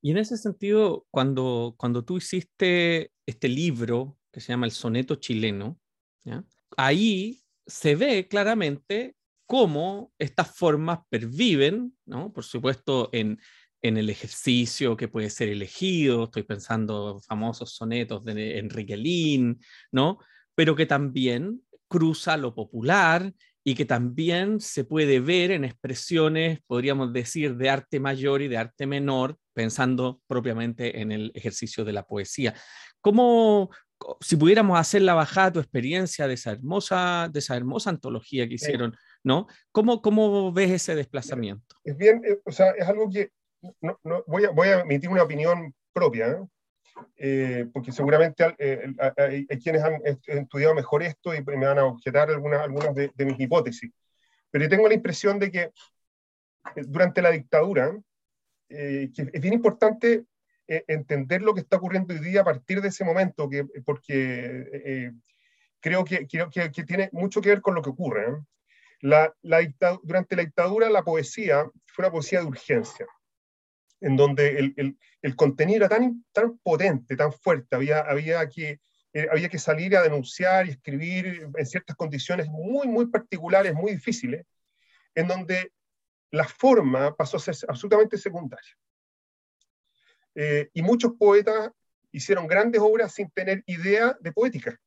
Y 0.00 0.12
en 0.12 0.18
ese 0.18 0.36
sentido, 0.36 1.06
cuando, 1.10 1.74
cuando 1.76 2.04
tú 2.04 2.18
hiciste 2.18 3.12
este 3.26 3.48
libro 3.48 4.16
que 4.32 4.40
se 4.40 4.52
llama 4.52 4.66
El 4.66 4.72
Soneto 4.72 5.16
Chileno, 5.16 5.78
ahí 6.76 7.41
se 7.66 7.94
ve 7.94 8.28
claramente 8.28 9.14
cómo 9.46 10.12
estas 10.18 10.56
formas 10.56 11.00
perviven, 11.08 11.96
¿no? 12.06 12.32
por 12.32 12.44
supuesto, 12.44 13.10
en, 13.12 13.40
en 13.82 13.96
el 13.96 14.08
ejercicio 14.08 14.96
que 14.96 15.08
puede 15.08 15.30
ser 15.30 15.48
elegido, 15.48 16.24
estoy 16.24 16.44
pensando 16.44 17.16
en 17.16 17.22
famosos 17.22 17.74
sonetos 17.74 18.24
de 18.24 18.58
Enrique 18.58 18.96
Lin, 18.96 19.60
¿no? 19.90 20.18
pero 20.54 20.76
que 20.76 20.86
también 20.86 21.62
cruza 21.88 22.36
lo 22.36 22.54
popular 22.54 23.32
y 23.64 23.74
que 23.74 23.84
también 23.84 24.60
se 24.60 24.84
puede 24.84 25.20
ver 25.20 25.52
en 25.52 25.64
expresiones, 25.64 26.60
podríamos 26.66 27.12
decir, 27.12 27.56
de 27.56 27.70
arte 27.70 28.00
mayor 28.00 28.42
y 28.42 28.48
de 28.48 28.56
arte 28.56 28.86
menor, 28.86 29.36
pensando 29.54 30.20
propiamente 30.26 31.00
en 31.00 31.12
el 31.12 31.30
ejercicio 31.34 31.84
de 31.84 31.92
la 31.92 32.04
poesía. 32.04 32.54
¿Cómo, 33.00 33.70
si 34.20 34.36
pudiéramos 34.36 34.78
hacer 34.78 35.02
la 35.02 35.14
bajada 35.14 35.52
tu 35.52 35.60
experiencia 35.60 36.26
de 36.26 36.34
esa 36.34 36.52
hermosa, 36.52 37.28
de 37.32 37.38
esa 37.38 37.56
hermosa 37.56 37.90
antología 37.90 38.46
que 38.48 38.54
hicieron, 38.54 38.96
¿no? 39.22 39.46
¿Cómo, 39.70 40.02
¿Cómo 40.02 40.52
ves 40.52 40.70
ese 40.70 40.94
desplazamiento? 40.94 41.76
Es 41.84 41.96
bien, 41.96 42.22
eh, 42.24 42.38
o 42.44 42.52
sea, 42.52 42.70
es 42.70 42.86
algo 42.86 43.08
que 43.10 43.30
no, 43.80 43.98
no, 44.04 44.24
voy, 44.26 44.44
a, 44.44 44.50
voy 44.50 44.68
a 44.68 44.80
emitir 44.80 45.08
una 45.08 45.22
opinión 45.22 45.74
propia, 45.92 46.44
eh, 47.16 47.66
porque 47.72 47.92
seguramente 47.92 48.54
eh, 48.58 48.92
hay, 49.16 49.46
quienes 49.58 49.82
han 49.82 50.00
estudiado 50.04 50.74
mejor 50.74 51.02
esto 51.02 51.34
y 51.34 51.42
me 51.42 51.66
van 51.66 51.78
a 51.78 51.84
objetar 51.84 52.30
algunas, 52.30 52.60
algunas 52.60 52.94
de, 52.94 53.12
mis 53.24 53.38
hipótesis. 53.38 53.90
Pero 54.50 54.64
yo 54.64 54.70
tengo 54.70 54.88
la 54.88 54.94
impresión 54.94 55.38
de 55.38 55.50
que 55.50 55.70
durante 56.76 57.22
la 57.22 57.30
dictadura, 57.30 57.96
que 58.68 59.10
es 59.14 59.40
bien 59.40 59.54
importante 59.54 60.24
eh, 60.68 60.84
entender 60.86 61.42
lo 61.42 61.54
que 61.54 61.60
está 61.60 61.76
ocurriendo 61.76 62.14
hoy 62.14 62.20
día 62.20 62.42
a 62.42 62.44
partir 62.44 62.80
de 62.80 62.88
ese 62.88 63.04
momento, 63.04 63.48
que, 63.48 63.64
porque 63.84 64.68
eh, 64.72 65.12
creo, 65.80 66.04
que, 66.04 66.26
creo 66.26 66.50
que, 66.50 66.70
tiene 66.84 67.08
mucho 67.12 67.40
que 67.40 67.48
ver 67.48 67.60
con 67.60 67.74
lo 67.74 67.82
que 67.82 67.90
ocurre. 67.90 68.30
¿eh? 68.30 68.36
La, 69.00 69.34
la 69.42 69.60
durante 70.02 70.36
la 70.36 70.44
dictadura 70.44 70.88
la 70.88 71.02
poesía 71.02 71.68
fue 71.86 72.04
una 72.04 72.12
poesía 72.12 72.40
de 72.40 72.46
urgencia, 72.46 73.06
en 74.00 74.16
donde 74.16 74.58
el, 74.58 74.74
el, 74.76 74.96
el 75.20 75.36
contenido 75.36 75.78
era 75.78 75.88
tan, 75.88 76.24
tan 76.32 76.58
potente, 76.58 77.16
tan 77.16 77.32
fuerte, 77.32 77.74
había, 77.74 78.00
había, 78.00 78.48
que, 78.48 78.80
había 79.30 79.48
que 79.48 79.58
salir 79.58 79.96
a 79.96 80.02
denunciar 80.02 80.66
y 80.66 80.70
escribir 80.70 81.48
en 81.56 81.66
ciertas 81.66 81.96
condiciones 81.96 82.46
muy, 82.48 82.86
muy 82.86 83.06
particulares, 83.06 83.74
muy 83.74 83.92
difíciles, 83.92 84.46
en 85.14 85.26
donde 85.26 85.72
la 86.30 86.44
forma 86.44 87.14
pasó 87.14 87.36
a 87.36 87.40
ser 87.40 87.56
absolutamente 87.68 88.16
secundaria. 88.16 88.76
Eh, 90.34 90.70
y 90.72 90.82
muchos 90.82 91.12
poetas 91.18 91.70
hicieron 92.10 92.46
grandes 92.46 92.80
obras 92.80 93.12
sin 93.12 93.30
tener 93.30 93.62
idea 93.66 94.16
de 94.20 94.32
poética, 94.32 94.78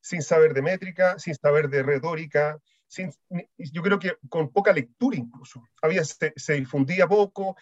sin 0.00 0.22
saber 0.22 0.54
de 0.54 0.62
métrica, 0.62 1.18
sin 1.18 1.34
saber 1.34 1.68
de 1.68 1.82
retórica, 1.82 2.58
sin, 2.88 3.12
yo 3.58 3.82
creo 3.82 3.98
que 3.98 4.16
con 4.28 4.50
poca 4.52 4.72
lectura 4.72 5.16
incluso. 5.16 5.62
Había, 5.82 6.04
se, 6.04 6.32
difundía 6.54 7.06
poco, 7.08 7.56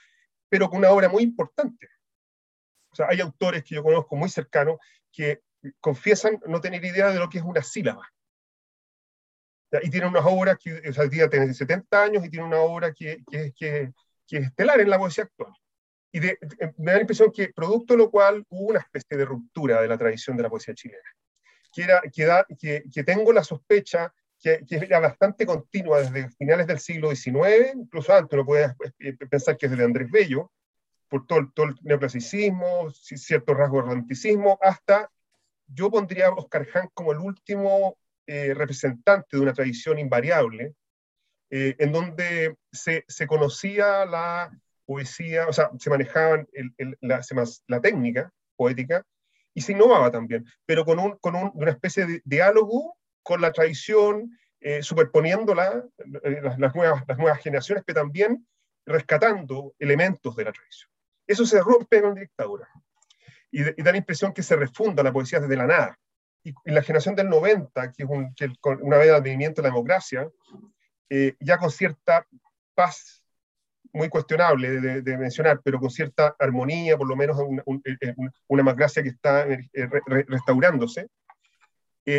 pero 0.48 0.68
con 0.68 0.78
una 0.78 0.90
obra 0.90 1.08
muy 1.08 1.22
importante. 1.22 1.88
O 2.90 2.94
sea, 2.94 3.06
hay 3.08 3.20
autores 3.20 3.64
que 3.64 3.74
yo 3.74 3.82
conozco 3.82 4.16
muy 4.16 4.28
cercanos 4.28 4.78
que 5.10 5.42
confiesan 5.80 6.40
no 6.46 6.60
tener 6.60 6.84
idea 6.84 7.10
de 7.10 7.18
lo 7.18 7.28
que 7.28 7.38
es 7.38 7.44
una 7.44 7.62
sílaba. 7.62 8.08
Y 9.82 9.90
tienen 9.90 10.10
unas 10.10 10.24
obras 10.24 10.56
que, 10.62 10.88
o 10.88 10.92
sea, 10.92 11.08
tiene 11.08 11.52
70 11.52 12.00
años 12.00 12.24
y 12.24 12.30
tiene 12.30 12.46
una 12.46 12.60
obra 12.60 12.92
que, 12.92 13.24
que, 13.28 13.52
que, 13.56 13.92
que 14.24 14.36
es 14.36 14.46
estelar 14.46 14.80
en 14.80 14.88
la 14.88 14.98
poesía 14.98 15.24
actual 15.24 15.52
y 16.14 16.20
me 16.20 16.92
da 16.92 16.94
la 16.94 17.00
impresión 17.00 17.32
que 17.32 17.48
producto 17.48 17.94
de 17.94 17.98
lo 17.98 18.10
cual 18.10 18.46
hubo 18.48 18.68
una 18.68 18.78
especie 18.78 19.18
de 19.18 19.24
ruptura 19.24 19.82
de 19.82 19.88
la 19.88 19.98
tradición 19.98 20.36
de 20.36 20.44
la 20.44 20.48
poesía 20.48 20.72
chilena. 20.72 21.02
Que, 21.72 21.82
era, 22.22 22.46
que, 22.56 22.84
que, 22.92 23.02
tengo 23.02 23.32
la 23.32 23.42
sospecha 23.42 24.14
que, 24.38 24.64
que, 24.64 24.76
era 24.76 25.00
bastante 25.00 25.44
continua 25.44 26.00
desde 26.00 26.30
finales 26.30 26.68
del 26.68 26.78
siglo 26.78 27.10
XIX, 27.10 27.74
incluso 27.74 28.14
antes, 28.14 28.32
uno 28.32 28.46
puede 28.46 28.76
pensar 29.28 29.56
que 29.56 29.66
es 29.66 29.72
desde 29.72 29.84
Andrés 29.84 30.08
Bello, 30.08 30.52
por 31.08 31.26
todo, 31.26 31.50
todo 31.52 31.66
el 31.66 31.74
neoclasicismo, 31.82 32.92
cierto 32.92 33.52
rasgo 33.52 33.78
de 33.78 33.82
romanticismo, 33.82 34.56
hasta 34.62 35.10
yo 35.66 35.90
pondría 35.90 36.28
a 36.28 36.34
Oscar 36.34 36.64
Hahn 36.72 36.90
como 36.94 37.10
el 37.10 37.18
último 37.18 37.98
eh, 38.28 38.54
representante 38.54 39.36
de 39.36 39.42
una 39.42 39.52
tradición 39.52 39.98
invariable, 39.98 40.76
eh, 41.50 41.74
en 41.80 41.90
donde 41.90 42.56
se, 42.70 43.04
se, 43.08 43.26
conocía 43.26 44.04
la 44.04 44.56
poesía, 44.86 45.48
o 45.48 45.52
sea, 45.52 45.70
se 45.78 45.90
manejaban 45.90 46.48
la, 47.00 47.20
la, 47.66 47.80
técnica 47.80 48.32
poética 48.56 49.04
y 49.54 49.60
se 49.60 49.72
innovaba 49.72 50.10
también, 50.10 50.44
pero 50.66 50.84
con, 50.84 50.98
un, 50.98 51.16
con 51.18 51.36
un, 51.36 51.50
una 51.54 51.70
especie 51.70 52.06
de 52.06 52.22
diálogo 52.24 52.96
con 53.22 53.40
la 53.40 53.52
tradición, 53.52 54.38
eh, 54.60 54.82
superponiéndola, 54.82 55.84
las, 56.42 56.58
las, 56.58 56.74
nuevas, 56.74 57.40
generaciones, 57.42 57.84
pero 57.86 58.00
también 58.00 58.46
rescatando 58.86 59.74
elementos 59.78 60.36
de 60.36 60.44
la 60.44 60.52
tradición. 60.52 60.90
Eso 61.26 61.46
se 61.46 61.60
rompe 61.60 62.02
con 62.02 62.14
la 62.14 62.20
dictadura. 62.20 62.68
Y, 63.50 63.62
da 63.82 63.92
la 63.92 63.98
impresión 63.98 64.32
que 64.32 64.42
se 64.42 64.56
refunda 64.56 65.02
la 65.02 65.12
poesía 65.12 65.40
desde 65.40 65.56
la 65.56 65.66
nada. 65.66 65.98
Y, 66.42 66.52
la 66.64 66.82
generación 66.82 67.14
del 67.14 67.30
90, 67.30 67.92
que 67.92 68.02
es 68.02 68.08
un, 68.08 68.34
que 68.34 68.50
una 68.82 68.98
vez 68.98 69.08
de 69.08 69.14
advenimiento 69.14 69.62
de 69.62 69.68
la 69.68 69.74
democracia, 69.74 70.28
eh, 71.08 71.34
ya 71.40 71.58
con 71.58 71.70
cierta 71.70 72.26
paz 72.74 73.23
muy 73.94 74.08
cuestionable 74.08 75.02
de, 75.02 75.18
mencionar, 75.18 75.60
pero 75.64 75.80
con 75.80 75.90
cierta 75.90 76.36
armonía, 76.38 76.98
por 76.98 77.08
lo 77.08 77.16
menos 77.16 77.38
una, 77.38 77.62
eh, 77.84 77.96
eh, 78.00 78.14
una 78.48 78.60
democracia 78.60 79.02
que 79.02 79.08
está 79.10 79.46
restaurándose, 80.26 81.08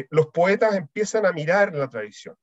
los 0.10 0.28
poetas 0.28 0.76
empiezan 0.76 1.26
a 1.26 1.32
mirar 1.32 1.76
la 1.76 1.88
tradición, 1.88 2.36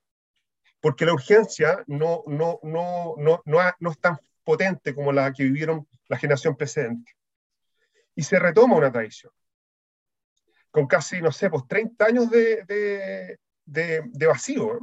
porque 0.79 1.05
la 1.05 1.13
urgencia 1.13 1.83
no, 1.87 2.23
no, 2.27 2.59
no, 2.63 3.15
no, 3.17 3.41
no, 3.45 3.73
no 3.79 3.91
es 3.91 3.99
tan 3.99 4.17
potente 4.43 4.93
como 4.93 5.11
la 5.11 5.33
que 5.33 5.43
vivieron 5.43 5.87
la 6.07 6.17
generación 6.17 6.55
precedente. 6.55 7.11
Y 8.15 8.23
se 8.23 8.39
retoma 8.39 8.75
una 8.75 8.91
tradición, 8.91 9.33
con 10.69 10.87
casi, 10.87 11.21
no 11.21 11.31
sé, 11.31 11.49
pues 11.49 11.63
30 11.67 12.05
años 12.05 12.29
de, 12.29 12.63
de, 13.65 14.01
de, 14.05 14.27
vacío. 14.27 14.79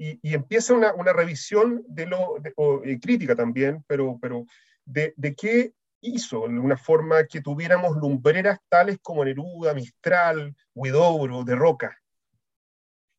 Y, 0.00 0.18
y, 0.22 0.34
empieza 0.34 0.74
una, 0.74 0.94
una, 0.94 1.12
revisión 1.12 1.84
de 1.88 2.06
lo, 2.06 2.36
o, 2.56 2.80
crítica 3.02 3.34
también, 3.34 3.84
pero, 3.86 4.16
pero 4.22 4.46
de, 4.84 5.12
de 5.16 5.34
qué 5.34 5.72
hizo, 6.00 6.46
de 6.46 6.58
una 6.58 6.76
forma 6.76 7.24
que 7.24 7.40
tuviéramos 7.40 7.96
lumbreras 7.96 8.60
tales 8.68 8.98
como 9.02 9.24
Neruda, 9.24 9.74
Mistral, 9.74 10.54
Huidobro, 10.72 11.42
de 11.42 11.56
Roca. 11.56 11.98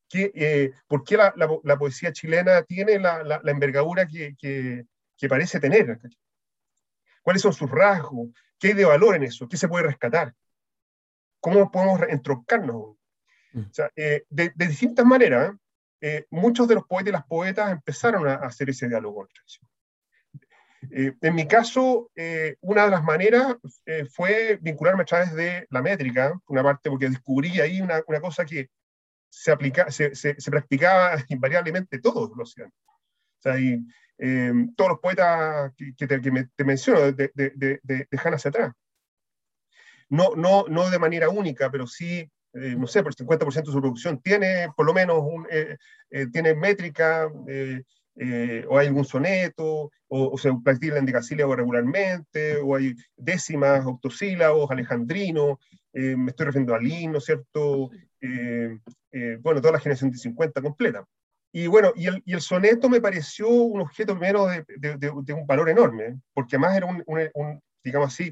¿Qué, 0.08 0.32
eh, 0.34 0.72
¿Por 0.88 1.04
qué 1.04 1.18
la, 1.18 1.34
la, 1.36 1.50
la, 1.64 1.78
poesía 1.78 2.14
chilena 2.14 2.64
tiene 2.64 2.98
la, 2.98 3.24
la 3.24 3.52
envergadura 3.52 4.08
que, 4.08 4.36
que, 4.40 4.86
que 5.20 5.28
parece 5.28 5.60
tener. 5.60 6.00
¿Cuáles 7.22 7.42
son 7.42 7.54
sus 7.54 7.70
rasgos? 7.70 8.30
¿Qué 8.58 8.70
hay 8.70 8.74
de 8.74 8.86
valor 8.86 9.16
en 9.16 9.24
eso? 9.24 9.48
¿Qué 9.48 9.58
se 9.58 9.68
puede 9.68 9.86
rescatar? 9.86 10.34
¿Cómo 11.42 11.70
podemos 11.70 12.02
entroncarnos? 12.08 12.96
Mm. 13.52 13.62
Eh, 13.96 14.24
de, 14.30 14.52
distintas 14.56 15.06
maneras, 15.06 15.54
eh, 16.02 16.26
muchos 16.30 16.68
de 16.68 16.76
los 16.76 16.86
poetas 16.86 17.10
y 17.10 17.14
las 17.14 17.26
poetas 17.26 17.72
empezaron 17.72 18.28
a, 18.28 18.36
hacer 18.36 18.70
ese 18.70 18.88
diálogo 18.88 19.28
eh, 20.92 21.14
en 21.20 21.36
mi 21.36 21.46
caso, 21.46 22.10
una 22.62 22.86
de 22.86 22.92
las 22.92 23.04
maneras 23.04 23.58
fue 24.14 24.58
vincularme 24.62 25.04
a 25.04 25.06
través 25.06 25.34
de 25.34 25.68
la 25.70 25.82
métrica, 25.82 26.40
una 26.48 26.64
parte 26.64 26.90
porque 26.90 27.10
descubrí 27.10 27.60
ahí 27.60 27.82
una, 27.82 28.02
una 28.08 28.22
cosa 28.22 28.46
que 28.46 28.70
se, 29.30 29.52
aplica, 29.52 29.92
se, 29.92 30.16
se, 30.16 30.36
practicaba 30.52 31.18
invariablemente 31.30 32.00
todos 32.00 32.32
los 32.36 32.54
ciudadanos. 32.54 32.78
O 32.88 33.42
sea, 33.42 33.60
y, 33.60 33.86
eh, 34.18 34.52
todos 34.76 34.92
los 34.92 35.00
poetas 35.00 35.72
que, 35.78 36.08
te, 36.08 36.20
te, 36.20 36.64
menciono, 36.66 37.12
de, 37.12 37.32
de, 37.34 37.52
de, 37.56 37.80
de 37.84 38.08
hacia 38.12 38.50
atrás. 38.50 38.74
No, 40.10 40.36
no, 40.36 40.66
no 40.68 40.90
de 40.90 41.00
manera 41.00 41.30
única, 41.30 41.72
pero 41.72 41.88
sí, 41.88 42.30
eh, 42.54 42.76
no 42.78 42.88
sé, 42.88 43.04
por 43.04 43.12
el 43.12 43.16
50% 43.16 43.66
de 43.66 43.72
su 43.72 43.82
producción 43.82 44.22
tiene 44.22 44.70
por 44.76 44.86
lo 44.86 44.94
menos 44.94 45.20
un, 45.20 45.48
eh, 45.52 45.78
tiene 46.32 46.56
métrica, 46.56 47.28
o 47.28 48.78
hay 48.78 48.88
algún 48.88 49.06
soneto, 49.06 49.92
o, 50.08 50.38
se 50.38 50.52
practica 50.64 50.94
el 50.94 51.00
endecasílabo 51.00 51.56
regularmente, 51.56 52.58
o 52.58 52.76
hay 52.76 52.96
décimas, 53.16 53.86
octosílabos, 53.86 54.70
alejandrinos, 54.72 55.58
me 55.94 56.30
estoy 56.32 56.48
refiriendo 56.48 56.76
a 56.76 56.80
Lin, 56.80 57.12
¿no 57.12 57.18
es 57.20 57.26
cierto? 57.26 57.90
bueno, 59.42 59.62
toda 59.62 59.74
la 59.74 59.80
generación 59.80 60.12
de 60.12 60.18
50 60.18 60.62
completa. 60.62 61.06
Y 61.52 61.68
bueno, 61.68 61.94
y 61.96 62.08
el, 62.08 62.22
y 62.26 62.34
el, 62.34 62.42
soneto 62.42 62.90
me 62.90 63.02
pareció 63.02 63.50
un 63.50 63.82
objeto 63.82 64.14
primero 64.14 64.46
de, 64.48 64.64
de, 64.78 64.98
de, 64.98 65.34
un 65.34 65.48
valor 65.48 65.70
enorme, 65.70 66.20
porque 66.34 66.56
además 66.56 66.78
era 66.78 66.86
un, 66.86 67.04
un, 67.08 67.62
digamos 67.84 68.14
así, 68.14 68.32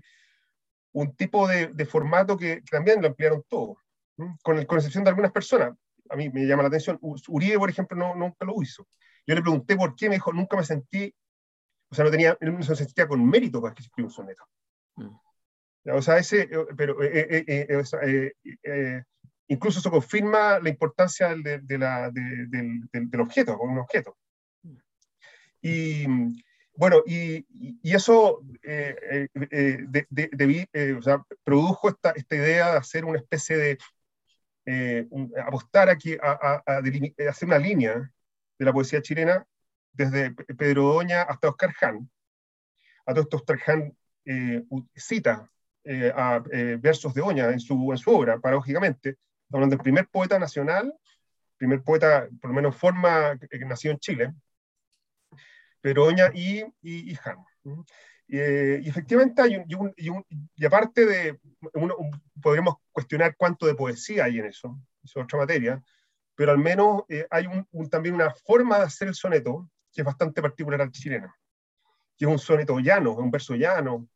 un 0.97 1.15
tipo 1.15 1.47
de, 1.47 1.85
formato 1.85 2.37
que, 2.37 2.61
también 2.69 3.01
lo 3.01 3.07
ampliaron 3.07 3.43
todo, 3.47 3.77
con, 4.41 4.57
el, 4.57 4.67
con 4.67 4.77
excepción 4.77 5.03
de 5.03 5.09
algunas 5.09 5.31
personas. 5.31 5.73
A 6.09 6.15
mí 6.15 6.29
me 6.29 6.45
llama 6.45 6.63
la 6.63 6.69
atención, 6.69 6.99
Uribe, 7.01 7.59
por 7.59 7.69
ejemplo, 7.69 7.97
no, 7.97 8.15
nunca 8.15 8.45
lo 8.45 8.61
hizo. 8.61 8.87
Yo 9.25 9.35
le 9.35 9.41
pregunté 9.41 9.75
por 9.75 9.95
qué, 9.95 10.09
me 10.09 10.15
dijo, 10.15 10.31
nunca 10.31 10.55
me 10.55 10.63
sentí, 10.63 11.13
o 11.89 11.95
sea, 11.95 12.05
no 12.05 12.11
tenía, 12.11 12.37
no 12.39 12.63
se 12.63 12.75
sentía 12.75 13.07
con 13.07 13.25
mérito 13.25 13.61
para 13.61 13.73
que 13.73 13.83
se 13.83 13.89
un 13.97 14.09
soneto. 14.09 14.47
Mm. 14.95 15.09
O 15.93 16.01
sea, 16.01 16.17
ese, 16.17 16.49
pero 16.75 17.01
eh, 17.01 17.45
eh, 17.47 18.33
eh, 18.63 19.03
incluso 19.47 19.79
eso 19.79 19.91
confirma 19.91 20.59
la 20.59 20.69
importancia 20.69 21.33
de, 21.35 21.59
de 21.59 21.77
la, 21.77 22.09
del, 22.11 22.49
del, 22.91 23.21
objeto, 23.21 23.57
con 23.57 23.69
un 23.69 23.79
objeto. 23.79 24.17
Y 25.61 26.05
bueno, 26.77 27.01
y, 27.07 27.45
y 27.81 27.95
eso 27.95 28.41
eh, 28.61 29.27
eh, 29.51 29.85
de, 29.89 30.69
eh, 30.71 30.93
o 30.93 31.01
sea, 31.01 31.23
produjo 31.43 31.89
esta, 31.89 32.11
esta, 32.11 32.35
idea 32.35 32.71
de 32.71 32.77
hacer 32.77 33.03
una 33.03 33.17
especie 33.17 33.57
de 33.57 33.79
apostar 35.45 35.89
aquí 35.89 36.17
a, 36.21 36.31
a, 36.31 36.63
a, 36.65 37.29
hacer 37.29 37.47
una 37.47 37.57
línea 37.57 38.11
de 38.59 38.65
la 38.65 38.73
poesía 38.73 39.01
chilena 39.01 39.45
desde 39.93 40.31
Pedro 40.31 40.93
Doña 40.93 41.23
hasta 41.23 41.49
Oscar 41.49 41.73
Hahn. 41.81 42.09
A 43.05 43.13
todos 43.13 43.25
estos 43.25 43.41
Oscar 43.41 43.59
Hahn 43.65 43.97
cita 44.95 45.49
a 46.15 46.43
versos 46.79 47.13
de 47.13 47.21
Oña 47.21 47.49
en 47.49 47.59
su, 47.59 47.91
en 47.91 47.97
su 47.97 48.11
obra, 48.11 48.39
paradójicamente, 48.39 49.15
hablando 49.51 49.75
del 49.75 49.83
primer 49.83 50.07
poeta 50.09 50.37
nacional, 50.37 50.93
primer 51.57 51.81
poeta, 51.83 52.27
por 52.41 52.49
lo 52.51 52.55
menos 52.55 52.75
forma, 52.75 53.37
que, 53.37 53.59
nació 53.59 53.91
en 53.91 53.99
Chile, 53.99 54.33
Peroña 55.81 56.31
y, 56.33 56.61
y, 56.81 57.11
y 57.11 57.17
eh, 58.29 58.79
y, 58.83 58.89
efectivamente 58.89 59.41
hay 59.41 59.55
un, 59.55 59.93
y, 59.95 60.09
un, 60.09 60.25
y, 60.55 60.65
aparte 60.65 61.05
de, 61.05 61.39
uno, 61.73 61.95
podríamos 62.41 62.75
cuestionar 62.91 63.35
cuánto 63.37 63.65
de 63.65 63.75
poesía 63.75 64.25
hay 64.25 64.39
en 64.39 64.45
eso, 64.45 64.79
es 65.03 65.15
otra 65.15 65.39
materia, 65.39 65.81
pero 66.35 66.51
al 66.51 66.57
menos 66.57 67.03
eh, 67.09 67.25
hay 67.29 67.47
un, 67.47 67.89
también 67.89 68.15
una 68.15 68.33
forma 68.45 68.79
de 68.79 68.85
hacer 68.85 69.07
el 69.07 69.15
soneto 69.15 69.69
que 69.93 70.01
es 70.01 70.05
bastante 70.05 70.41
particular 70.41 70.81
al 70.81 70.91
chileno, 70.91 71.33
que 72.17 72.25
es 72.25 72.31
un 72.31 72.39
soneto 72.39 72.79
llano, 72.79 73.13
un 73.13 73.31
verso 73.31 73.55
llano, 73.55 74.07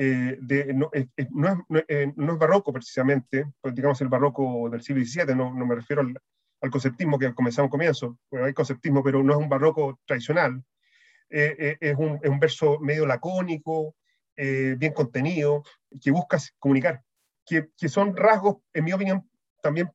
eh, 0.00 0.38
de, 0.40 0.72
no, 0.74 0.90
eh, 0.92 1.08
eh, 1.16 1.26
no, 1.32 1.48
es, 1.48 2.16
no, 2.16 2.32
es, 2.32 2.38
barroco 2.38 2.72
precisamente, 2.72 3.46
pues, 3.60 3.74
digamos 3.74 4.00
el 4.00 4.06
barroco 4.06 4.70
del 4.70 4.80
siglo 4.80 5.04
XVII, 5.04 5.34
no, 5.34 5.52
me 5.52 5.74
refiero 5.74 6.02
al, 6.02 6.16
al, 6.60 6.70
conceptismo 6.70 7.18
que 7.18 7.34
comenzamos 7.34 7.68
comienzo, 7.68 8.16
bueno, 8.30 8.46
hay 8.46 8.54
conceptismo, 8.54 9.02
pero 9.02 9.24
no 9.24 9.32
es 9.32 9.38
un 9.40 9.48
barroco 9.48 9.98
tradicional, 10.06 10.62
es 11.28 11.96
un, 11.96 12.18
es, 12.22 12.30
un, 12.30 12.40
verso 12.40 12.78
medio 12.80 13.06
lacónico, 13.06 13.94
bien 14.36 14.92
contenido, 14.92 15.64
que 16.00 16.10
busca 16.10 16.38
comunicar, 16.58 17.02
que, 17.44 17.68
que, 17.76 17.88
son 17.88 18.16
rasgos, 18.16 18.58
en 18.72 18.84
mi 18.84 18.92
opinión, 18.92 19.28
también 19.62 19.90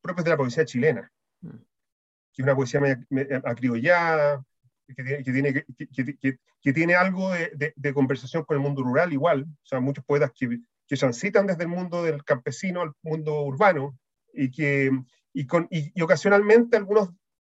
propios 0.00 0.24
de 0.24 0.30
la 0.30 0.36
poesía 0.36 0.64
chilena, 0.64 1.10
mm. 1.40 1.48
que 1.48 2.42
es 2.42 2.44
una 2.44 2.54
poesía 2.54 2.80
medio 2.80 3.42
acriollada, 3.44 4.44
que 4.86 5.22
tiene, 5.22 5.52
que, 5.52 6.38
que, 6.62 6.72
tiene 6.72 6.94
algo 6.94 7.32
de, 7.32 7.72
de, 7.74 7.94
conversación 7.94 8.44
con 8.44 8.56
el 8.56 8.62
mundo 8.62 8.82
rural 8.82 9.12
igual, 9.12 9.44
o 9.44 9.66
sea, 9.66 9.80
muchos 9.80 10.04
poetas 10.04 10.30
que, 10.38 10.58
que 10.86 10.96
transitan 10.96 11.46
desde 11.46 11.62
el 11.62 11.68
mundo 11.68 12.02
del 12.02 12.22
campesino 12.24 12.82
al 12.82 12.92
mundo 13.02 13.42
urbano 13.42 13.98
y 14.32 14.50
que 14.50 14.90
y, 15.32 15.46
con, 15.46 15.66
y, 15.70 16.00
ocasionalmente 16.02 16.76
algunos, 16.76 17.10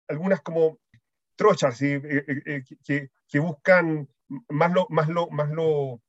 algunas 0.08 0.42
como 0.42 0.80
trochas 1.40 1.82
eh, 1.82 2.02
eh, 2.04 2.42
eh, 2.46 2.64
que, 2.86 3.10
que, 3.28 3.40
buscan 3.40 4.08
más 4.50 4.72
lo, 4.74 4.86
más 4.90 5.08
lo, 5.08 5.30
más 5.30 5.50
lo 5.50 6.02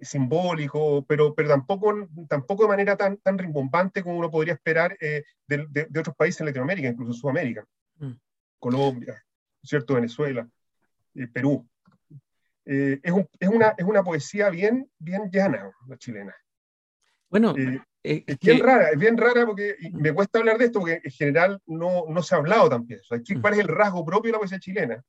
simbólico, 0.00 1.04
pero, 1.06 1.32
pero 1.32 1.48
tampoco, 1.48 1.94
tampoco 2.28 2.64
de 2.64 2.70
manera 2.70 2.96
tan, 2.96 3.18
tan 3.18 3.38
rimbombante 3.38 4.02
como 4.02 4.18
uno 4.18 4.28
podría 4.28 4.54
esperar 4.54 4.98
de, 4.98 5.24
de, 5.46 6.00
otros 6.00 6.16
países 6.16 6.40
en 6.40 6.46
Latinoamérica, 6.46 6.88
incluso 6.88 7.12
Sudamérica, 7.12 7.64
mm. 7.98 8.12
Colombia. 8.58 9.22
¿cierto? 9.62 9.94
Venezuela, 9.94 10.48
eh, 11.14 11.26
Perú. 11.28 11.68
eh, 12.64 13.00
es, 13.02 13.12
es, 13.38 13.48
una, 13.48 13.74
es 13.76 13.84
una 13.84 14.02
poesía 14.02 14.50
bien, 14.50 14.90
bien 14.98 15.30
llana, 15.30 15.70
la 15.86 15.96
chilena. 15.96 16.34
Bueno, 17.30 17.54
eh, 17.56 18.24
es 18.26 18.38
bien 18.38 18.58
rara, 18.58 18.90
es 18.90 18.98
bien 18.98 19.16
rara 19.16 19.46
porque 19.46 19.76
me 19.92 20.12
cuesta 20.12 20.40
hablar 20.40 20.58
de 20.58 20.66
esto 20.66 20.80
porque 20.80 21.00
en 21.02 21.10
general 21.10 21.62
no, 21.66 22.04
no 22.08 22.22
se 22.22 22.34
ha 22.34 22.38
hablado 22.38 22.68
también. 22.68 23.00
¿Cuál 23.40 23.54
es 23.54 23.60
el 23.60 23.68
rasgo 23.68 24.04
propio 24.04 24.28
de 24.28 24.32
la 24.32 24.38
poesía 24.38 24.58
chilena? 24.58 25.02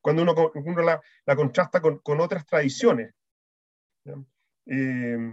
Cuando 0.00 0.22
uno, 0.22 0.34
uno 0.54 0.82
la, 0.82 1.00
la, 1.24 1.36
contrasta 1.36 1.80
con, 1.80 1.98
con, 2.00 2.20
otras 2.20 2.44
tradiciones. 2.44 3.14
Eh, 4.66 5.32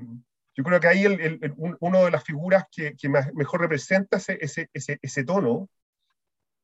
yo 0.56 0.64
creo 0.64 0.80
que 0.80 0.88
ahí 0.88 1.04
el, 1.06 1.20
el, 1.20 1.54
uno 1.58 2.06
de 2.06 2.12
las 2.12 2.24
figuras 2.24 2.66
que, 2.72 2.96
que 2.96 3.10
mejor 3.10 3.62
representa 3.62 4.18
ese, 4.18 4.38
ese, 4.40 4.70
ese, 4.74 5.00
ese 5.02 5.24
tono 5.24 5.70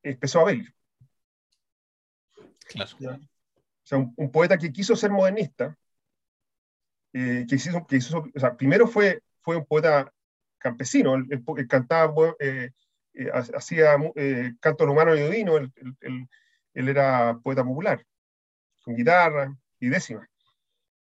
es 0.04 0.18
Pessoa 0.18 0.44
Abel. 0.44 0.74
Claro. 2.68 3.20
O 3.86 3.88
sea, 3.88 3.98
un, 4.00 4.32
poeta 4.32 4.58
que 4.58 4.72
quiso 4.72 4.96
ser 4.96 5.12
modernista, 5.12 5.78
eh, 7.14 7.46
que, 7.48 7.56
hizo, 7.56 7.86
que 7.86 7.98
hizo, 7.98 8.26
o 8.36 8.40
sea, 8.40 8.56
primero 8.58 8.88
fue, 8.88 9.22
fue 9.46 9.56
un 9.56 9.66
poeta 9.66 10.12
campesino, 10.58 11.14
él, 11.14 11.68
cantaba, 11.70 12.36
eh, 12.40 12.72
eh, 13.14 13.30
hacía 13.32 13.96
canto 14.60 14.86
romano 14.86 15.16
y 15.16 15.22
odino, 15.22 15.58
él, 15.58 15.72
era 16.74 17.40
poeta 17.42 17.64
popular, 17.64 18.04
con 18.84 18.96
guitarra 18.96 19.56
y 19.80 19.88
décima. 19.88 20.28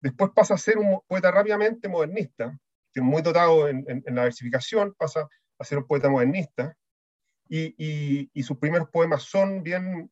Después 0.00 0.31
pasa 0.35 0.55
a 0.55 0.59
ser 0.59 0.79
un 0.79 1.00
poeta 1.07 1.31
rápidamente 1.31 1.88
modernista, 1.88 2.59
muy 2.96 3.22
dotado 3.22 3.68
en, 3.68 4.03
la 4.07 4.24
versificación, 4.24 4.94
pasa 4.94 5.29
a 5.59 5.64
ser 5.64 5.79
un 5.79 5.87
poeta 5.87 6.09
modernista, 6.09 6.74
y, 7.48 8.42
sus 8.42 8.57
primeros 8.59 8.88
poemas 8.88 9.22
son 9.22 9.62
bien 9.62 10.11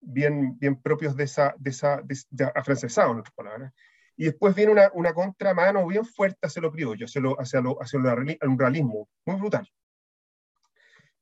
bien, 0.00 0.58
bien 0.58 0.80
propios 0.80 1.16
de 1.16 1.24
esa, 1.24 1.54
de 1.58 1.70
esa 1.70 2.02
de, 2.02 2.44
afrancesados, 2.54 3.12
en 3.12 3.18
otras 3.18 3.34
palabras. 3.34 3.72
Y 4.18 4.24
después 4.24 4.54
viene 4.54 4.72
una, 4.72 4.90
una 4.92 5.14
contramano 5.14 5.86
bien 5.86 6.04
fuerte 6.04 6.40
hacia 6.42 6.60
lo 6.60 6.70
criollo, 6.70 7.06
hacia, 7.06 7.20
lo, 7.20 7.40
hacia, 7.40 7.60
lo, 7.60 7.80
hacia 7.80 7.98
un 7.98 8.58
realismo 8.58 9.08
muy 9.24 9.36
brutal, 9.36 9.66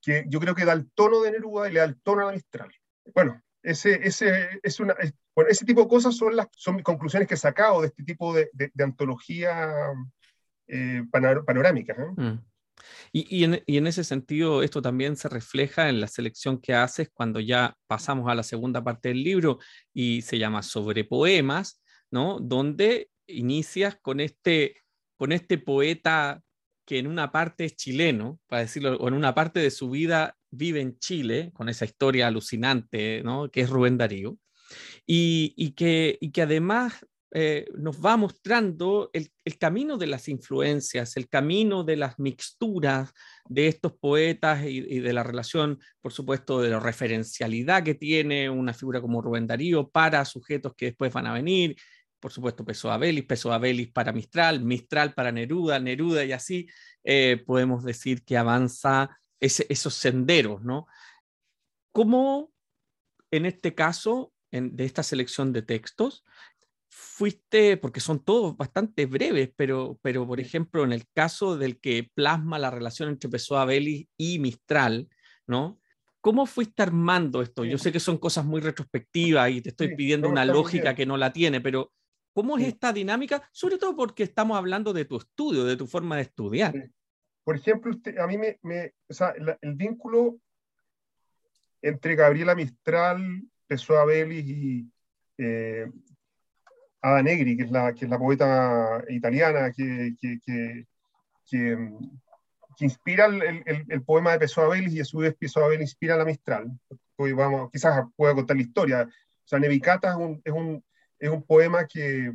que 0.00 0.24
yo 0.28 0.40
creo 0.40 0.54
que 0.54 0.64
da 0.64 0.72
el 0.72 0.90
tono 0.92 1.20
de 1.20 1.30
Neruda 1.30 1.68
y 1.68 1.74
le 1.74 1.80
da 1.80 1.85
el 1.85 2.00
tono 2.00 2.28
a 2.28 2.32
Mistral. 2.32 2.72
Bueno, 3.14 3.40
ese, 3.62 4.00
ese, 4.02 4.61
es 4.62 4.80
una, 4.80 4.96
bueno, 5.35 5.50
ese 5.50 5.64
tipo 5.64 5.82
de 5.82 5.88
cosas 5.88 6.16
son 6.16 6.35
las 6.35 6.48
son 6.52 6.76
mis 6.76 6.85
conclusiones 6.85 7.28
que 7.28 7.35
he 7.35 7.38
sacado 7.38 7.82
de 7.82 7.88
este 7.88 8.02
tipo 8.02 8.35
de, 8.35 8.48
de, 8.52 8.85
antología 8.85 9.92
eh, 10.66 11.04
panorámica. 11.11 11.92
¿eh? 11.92 12.20
Mm. 12.20 12.44
Y, 13.12 13.44
en, 13.44 13.87
ese 13.87 14.04
sentido, 14.04 14.62
esto 14.62 14.82
también 14.82 15.16
se 15.16 15.28
refleja 15.28 15.88
en 15.88 16.00
la 16.00 16.09
selección 16.09 16.61
que 16.61 16.74
haces 16.74 17.11
cuando 17.12 17.40
ya 17.40 17.76
pasamos 17.87 18.30
a 18.30 18.35
la 18.35 18.42
segunda 18.42 18.82
parte 18.82 19.09
del 19.09 19.22
libro 19.22 19.59
y 19.92 20.22
se 20.22 20.38
llama 20.38 20.62
Sobre 20.62 21.04
Poemas, 21.04 21.82
¿no? 22.10 22.38
Donde 22.40 23.10
inicias 23.26 23.96
con 23.96 24.20
este, 24.20 24.82
con 25.16 25.32
este 25.32 25.58
poeta 25.58 26.42
que 26.86 26.98
en 26.98 27.08
una 27.08 27.32
parte 27.32 27.64
es 27.64 27.76
chileno, 27.76 28.40
para 28.46 28.62
decirlo, 28.62 28.96
o 28.96 29.08
en 29.08 29.14
una 29.14 29.34
parte 29.34 29.60
de 29.60 29.70
su 29.70 29.90
vida 29.90 30.36
vive 30.50 30.80
en 30.80 30.98
Chile, 30.98 31.50
con 31.52 31.68
esa 31.68 31.84
historia 31.84 32.28
alucinante, 32.28 33.22
¿no? 33.24 33.50
Que 33.50 33.62
es 33.62 33.70
Rubén 33.70 33.98
Darío. 33.98 34.38
Y, 35.06 35.72
que, 35.72 36.18
y 36.20 36.32
que 36.32 36.42
además 36.42 37.04
eh, 37.32 37.66
nos 37.76 38.04
va 38.04 38.16
mostrando 38.16 39.10
el, 39.12 39.30
camino 39.58 39.96
de 39.96 40.06
las 40.06 40.28
influencias, 40.28 41.16
el 41.16 41.28
camino 41.28 41.84
de 41.84 41.96
las 41.96 42.18
mixturas 42.18 43.12
de 43.48 43.68
estos 43.68 43.92
poetas 43.92 44.64
y, 44.64 45.00
de 45.00 45.12
la 45.12 45.22
relación, 45.22 45.78
por 46.00 46.12
supuesto, 46.12 46.60
de 46.60 46.70
la 46.70 46.80
referencialidad 46.80 47.82
que 47.82 47.94
tiene 47.94 48.48
una 48.48 48.74
figura 48.74 49.00
como 49.00 49.22
Rubén 49.22 49.46
Darío 49.46 49.88
para 49.88 50.24
sujetos 50.24 50.74
que 50.76 50.86
después 50.86 51.12
van 51.12 51.26
a 51.26 51.34
venir, 51.34 51.76
por 52.20 52.33
supuesto, 52.33 52.64
Peso 52.64 52.90
Abelis, 52.90 53.24
Peso 53.24 53.52
Abelis 53.52 53.92
para 53.92 54.12
Mistral, 54.12 54.62
Mistral 54.62 55.14
para 55.14 55.33
Neruda, 55.33 55.79
Neruda 55.79 56.24
y 56.24 56.33
así 56.33 56.68
eh, 57.05 57.42
podemos 57.46 57.85
decir 57.85 58.24
que 58.24 58.37
avanza 58.37 59.18
esos 59.38 59.94
senderos, 59.94 60.62
¿no? 60.62 60.87
¿Cómo 61.92 62.52
en 63.31 63.46
este 63.46 63.74
caso, 63.74 64.33
de 64.50 64.85
esta 64.85 65.02
selección 65.02 65.52
de 65.52 65.62
textos, 65.62 66.24
fuiste, 66.88 67.76
porque 67.76 68.00
son 68.00 68.24
todos 68.24 68.57
bastante 68.57 69.07
breves, 69.07 69.50
pero, 69.57 69.98
pero 70.02 70.26
por 70.26 70.40
ejemplo, 70.40 70.85
en 70.85 70.92
el 70.92 71.05
caso 71.12 71.59
del 71.59 71.79
que 71.79 72.11
plasma 72.14 72.59
la 72.59 72.70
relación 72.70 73.11
entre 73.11 73.29
Pessoa 73.29 73.64
Belli 73.64 74.09
y 74.16 74.38
Mistral, 74.38 75.09
¿no? 75.46 75.79
¿Cómo 76.22 76.46
fuiste 76.46 76.83
armando 76.83 77.42
esto? 77.42 77.64
Yo 77.64 77.79
sé 77.79 77.92
que 77.92 78.00
son 78.00 78.18
cosas 78.18 78.44
muy 78.44 78.61
retrospectivas 78.61 79.50
y 79.50 79.61
te 79.61 79.68
estoy 79.68 79.94
pidiendo 79.94 80.29
una 80.29 80.44
lógica 80.44 80.94
que 80.94 81.07
no 81.07 81.16
la 81.16 81.33
tiene, 81.33 81.61
pero 81.61 81.92
¿cómo 82.37 82.59
es 82.59 82.66
esta 82.66 82.92
dinámica? 82.92 83.49
Sobre 83.51 83.79
todo 83.79 83.96
porque 83.96 84.22
estamos 84.22 84.59
hablando 84.59 84.92
de 84.92 85.07
tu 85.07 85.16
estudio, 85.16 85.64
de 85.64 85.75
tu 85.75 85.87
forma 85.87 86.16
de 86.16 86.22
estudiar. 86.22 86.90
Por 87.42 87.57
ejemplo, 87.57 87.92
a 88.20 88.27
mí 88.27 88.37
me, 88.37 88.59
me 88.62 88.92
o 89.09 89.14
sea, 89.14 89.33
el 89.62 89.75
vínculo 89.75 90.37
entre 91.81 92.14
Gabriela 92.14 92.55
Mistral, 92.55 93.42
Pessoa 93.66 94.05
Belli 94.05 94.38
y, 94.38 94.92
eh, 95.38 95.90
Ada 97.01 97.22
Negri, 97.22 97.57
que 97.57 97.62
es 97.62 97.70
la, 97.70 97.94
que 97.94 98.05
es 98.05 98.11
la 98.11 98.18
poeta 98.18 99.03
italiana 99.09 99.72
que, 99.75 100.14
que, 100.20 100.38
que, 100.44 100.87
que, 101.49 101.90
inspira 102.81 103.27
el, 103.27 103.42
el, 103.64 103.87
el, 103.88 104.03
poema 104.03 104.33
de 104.33 104.40
Pessoa 104.40 104.68
Belli 104.68 104.94
y 104.94 105.01
a 105.01 105.07
su 105.07 105.18
vez 105.18 105.35
Pessoa 105.37 105.68
Belli 105.68 105.85
inspira 105.85 106.18
la 106.18 106.27
Mistral. 106.27 106.70
Hoy 107.16 107.33
vamos, 107.33 107.70
quizás 107.72 108.05
pueda 108.14 108.35
contar 108.35 108.59
la 108.59 108.62
historia. 108.62 109.09
O 109.09 109.49
sea, 109.49 109.59
Nevicata 109.59 110.11
es 110.11 110.16
un, 110.16 110.42
es 110.44 110.53
un, 110.53 110.85
es 111.18 111.31
un 111.31 111.44
poema 111.44 111.87
que, 111.87 112.33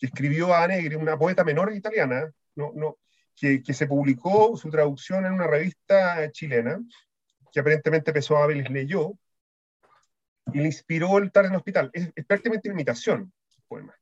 escribió 0.00 0.48
Negri, 0.68 0.94
una 0.94 1.18
poeta 1.18 1.42
menor 1.42 1.72
italiana, 1.74 2.30
no, 2.54 2.72
no, 2.74 2.98
que, 3.34 3.62
que, 3.62 3.74
se 3.74 3.86
publicó 3.86 4.56
su 4.56 4.70
traducción 4.70 5.26
en 5.26 5.32
una 5.32 5.46
revista 5.46 6.30
chilena, 6.30 6.80
que 7.52 7.60
aparentemente 7.60 8.12
Pessoa 8.12 8.46
Belli 8.46 8.62
leyó, 8.64 9.12
y 10.52 10.58
le 10.58 10.66
inspiró 10.66 11.18
el 11.18 11.26
estar 11.26 11.44
en 11.44 11.52
el 11.52 11.56
hospital. 11.56 11.90
Es, 11.92 12.10
es 12.14 12.24
prácticamente 12.24 12.68
imitación 12.68 13.32
poema. 13.68 13.94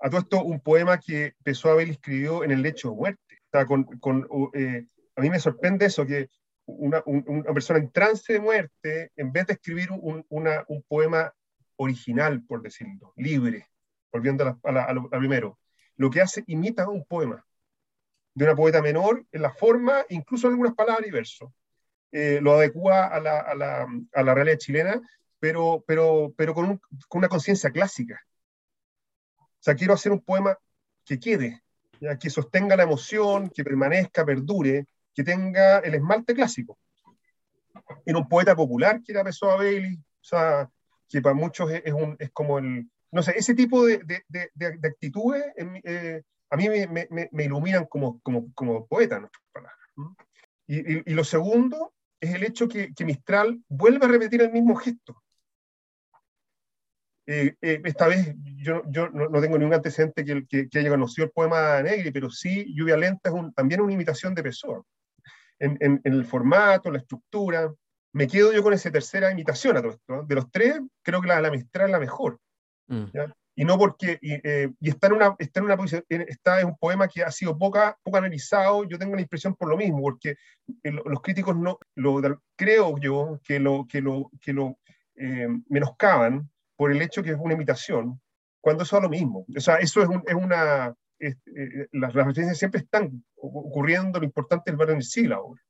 A 0.00 0.10
todo 0.10 0.20
esto, 0.20 0.44
un 0.44 0.60
poema 0.60 0.98
que 0.98 1.34
Pessoa 1.42 1.74
Abel 1.74 1.90
escribió 1.90 2.44
en 2.44 2.50
el 2.50 2.62
lecho 2.62 2.90
de 2.90 2.96
muerte. 2.96 3.38
con, 3.66 3.84
con, 3.84 4.28
eh, 4.54 4.86
a 5.16 5.20
mí 5.20 5.30
me 5.30 5.40
sorprende 5.40 5.86
eso, 5.86 6.06
que 6.06 6.28
una, 6.66 7.02
una, 7.06 7.52
persona 7.52 7.80
en 7.80 7.90
trance 7.90 8.32
de 8.32 8.40
muerte, 8.40 9.10
en 9.16 9.32
vez 9.32 9.46
de 9.46 9.54
escribir 9.54 9.90
un, 9.90 10.24
un 10.28 10.82
poema 10.88 11.32
original, 11.82 12.42
por 12.42 12.62
decirlo, 12.62 13.12
libre, 13.16 13.68
volviendo 14.12 14.58
a, 14.62 14.92
lo, 14.92 15.08
primero, 15.08 15.58
lo 15.96 16.10
que 16.10 16.20
hace 16.20 16.44
imita 16.46 16.88
un 16.88 17.04
poema 17.04 17.44
de 18.34 18.44
una 18.44 18.56
poeta 18.56 18.80
menor 18.80 19.24
en 19.30 19.42
la 19.42 19.52
forma, 19.52 20.04
incluso 20.08 20.46
en 20.46 20.54
algunas 20.54 20.74
palabras 20.74 21.06
y 21.06 21.10
versos. 21.10 21.50
Eh, 22.12 22.40
lo 22.42 22.54
adecua 22.54 23.06
a 23.06 23.20
la, 23.20 23.40
a 23.40 23.54
la, 23.54 23.86
a 24.12 24.22
la 24.22 24.34
realidad 24.34 24.58
chilena, 24.58 25.00
pero, 25.38 25.82
pero, 25.86 26.32
pero 26.36 26.54
con, 26.54 26.64
un, 26.66 26.80
con 27.08 27.18
una 27.18 27.28
conciencia 27.28 27.70
clásica. 27.70 28.20
O 29.38 29.64
sea, 29.64 29.74
quiero 29.74 29.94
hacer 29.94 30.12
un 30.12 30.20
poema 30.20 30.56
que 31.04 31.18
quede, 31.18 31.62
que 32.20 32.30
sostenga 32.30 32.76
la 32.76 32.82
emoción, 32.82 33.50
que 33.50 33.64
permanezca, 33.64 34.24
perdure, 34.24 34.86
que 35.14 35.24
tenga 35.24 35.78
el 35.78 35.94
esmalte 35.94 36.34
clásico. 36.34 36.78
Era 38.04 38.18
un 38.18 38.28
poeta 38.28 38.56
popular 38.56 39.02
que 39.02 39.12
era 39.12 39.24
Pessoa 39.24 39.56
Bailey, 39.56 39.94
o 39.94 40.24
sea, 40.24 40.70
que 41.12 41.22
para 41.22 41.34
muchos 41.34 41.70
es, 41.70 41.92
un, 41.92 42.16
es 42.18 42.30
como 42.32 42.58
el... 42.58 42.90
No 43.10 43.22
sé, 43.22 43.34
ese 43.36 43.54
tipo 43.54 43.84
de, 43.84 43.98
de, 43.98 44.50
de, 44.54 44.88
actitudes 44.88 45.44
eh, 45.84 46.22
a 46.50 46.56
mí 46.56 46.68
me, 46.68 46.86
me, 46.86 47.28
me, 47.30 47.44
iluminan 47.44 47.84
como, 47.84 48.20
como, 48.20 48.52
como 48.54 48.86
poeta, 48.86 49.20
¿no? 49.20 49.30
y, 50.66 50.78
y, 50.78 51.02
y, 51.04 51.12
lo 51.12 51.22
segundo 51.22 51.92
es 52.20 52.34
el 52.34 52.44
hecho 52.44 52.68
que, 52.68 52.94
que 52.94 53.04
Mistral 53.04 53.62
vuelve 53.68 54.06
a 54.06 54.08
repetir 54.08 54.40
el 54.40 54.50
mismo 54.50 54.74
gesto. 54.76 55.22
Eh, 57.26 57.54
eh, 57.60 57.80
esta 57.84 58.08
vez 58.08 58.34
yo, 58.56 58.82
yo 58.88 59.08
no, 59.10 59.40
tengo 59.40 59.56
ningún 59.56 59.74
antecedente 59.74 60.24
que, 60.24 60.68
que, 60.68 60.78
haya 60.78 60.90
conocido 60.90 61.26
el 61.26 61.30
poema 61.30 61.80
Negri, 61.82 62.10
pero 62.10 62.30
sí 62.30 62.66
Lluvia 62.74 62.96
Lenta 62.96 63.28
es 63.28 63.34
un, 63.34 63.52
también 63.52 63.80
una 63.80 63.92
imitación 63.92 64.34
de 64.34 64.42
Pessoa. 64.42 64.82
En, 65.58 65.78
en, 65.80 66.00
el 66.04 66.24
formato, 66.24 66.90
la 66.90 66.98
estructura. 66.98 67.72
Me 68.12 68.26
quedo 68.26 68.52
yo 68.52 68.62
con 68.62 68.72
esa 68.72 68.90
tercera 68.90 69.30
imitación 69.30 69.76
a 69.76 69.82
todo 69.82 69.92
esto. 69.92 70.22
De 70.24 70.34
los 70.34 70.50
tres, 70.50 70.80
creo 71.02 71.20
que 71.20 71.28
la, 71.28 71.40
la 71.40 71.50
Mistral 71.50 71.86
es 71.86 71.92
la 71.92 71.98
mejor. 71.98 72.38
Mm. 72.88 73.06
Y 73.54 73.64
no 73.64 73.78
porque, 73.78 74.18
y, 74.22 74.32
eh, 74.48 74.70
y, 74.80 74.88
está, 74.88 75.08
en 75.08 75.12
una, 75.14 75.36
está 75.38 75.60
en 75.60 75.66
una 75.66 75.76
posición, 75.76 76.04
está 76.08 76.60
en 76.60 76.68
un 76.68 76.76
poema 76.78 77.06
que 77.06 77.22
ha 77.22 77.30
sido 77.30 77.56
poca, 77.58 77.98
poco 78.02 78.16
analizado, 78.16 78.84
yo 78.84 78.98
tengo 78.98 79.14
la 79.14 79.20
impresión 79.20 79.54
por 79.54 79.68
lo 79.68 79.76
mismo, 79.76 80.00
porque 80.00 80.36
los 80.82 81.20
críticos 81.20 81.56
no, 81.56 81.78
lo, 81.94 82.20
creo 82.56 82.98
yo 82.98 83.40
que 83.44 83.60
lo, 83.60 83.86
que 83.86 84.00
lo, 84.00 84.30
que 84.40 84.54
lo 84.54 84.78
menoscaban, 85.68 86.50
por 86.76 86.92
el 86.92 87.02
hecho 87.02 87.22
que 87.22 87.30
es 87.30 87.36
una 87.38 87.54
imitación, 87.54 88.20
cuando 88.60 88.84
eso 88.84 88.96
es 88.96 89.02
lo 89.02 89.10
mismo. 89.10 89.44
O 89.54 89.60
sea, 89.60 89.76
eso 89.76 90.02
es, 90.02 90.08
es 90.26 90.34
una... 90.34 90.94
Eh, 91.20 91.36
las, 91.92 92.12
referencias 92.14 92.58
siempre 92.58 92.80
están 92.80 93.22
ocurriendo, 93.36 94.18
lo 94.18 94.24
importante 94.24 94.70
es 94.70 94.76
ver 94.76 94.90
en 94.90 94.96
el 94.96 95.02
siglo 95.02 95.36
ahora. 95.36 95.62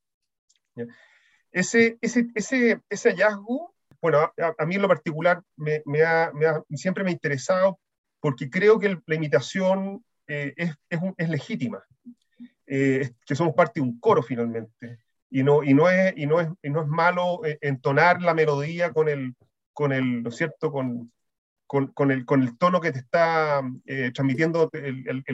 Ese, 1.52 1.98
ese, 2.00 2.28
ese, 2.34 2.80
ese 2.88 3.10
hallazgo, 3.10 3.74
bueno, 4.00 4.32
a, 4.58 4.66
mí 4.66 4.74
en 4.74 4.82
lo 4.82 4.88
particular 4.88 5.42
me, 5.56 5.82
me, 5.86 6.02
ha, 6.02 6.32
me 6.34 6.46
ha, 6.46 6.62
siempre 6.70 7.04
me 7.04 7.10
ha 7.10 7.12
interesado 7.12 7.78
porque 8.20 8.50
creo 8.50 8.78
que 8.78 8.98
la 9.06 9.14
imitación 9.14 10.04
es, 10.26 10.54
es, 10.56 11.00
es, 11.18 11.28
legítima, 11.28 11.84
que 12.66 13.34
somos 13.34 13.54
parte 13.54 13.80
de 13.80 13.86
un 13.86 14.00
coro 14.00 14.22
finalmente, 14.22 14.98
y 15.30 15.42
no, 15.42 15.62
y 15.62 15.74
no, 15.74 15.88
es, 15.88 16.14
y 16.16 16.26
no, 16.26 16.40
es, 16.40 16.48
y 16.62 16.70
no 16.70 16.82
es 16.82 16.88
malo 16.88 17.40
entonar 17.60 18.22
la 18.22 18.34
melodía 18.34 18.92
con 18.92 19.08
el, 19.08 19.34
con 19.72 19.92
el, 19.92 20.22
¿no 20.22 20.28
es 20.30 20.36
cierto?, 20.36 20.70
con, 20.72 21.12
con, 21.94 22.10
el, 22.10 22.26
con 22.26 22.42
el 22.42 22.58
tono 22.58 22.80
que 22.80 22.92
te 22.92 22.98
está 22.98 23.62
eh, 23.86 24.10
transmitiendo 24.12 24.68
el, 24.74 25.24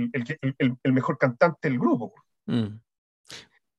el, 0.82 0.92
mejor 0.92 1.18
cantante 1.18 1.68
del 1.68 1.78
grupo. 1.78 2.14
Mm. 2.46 2.78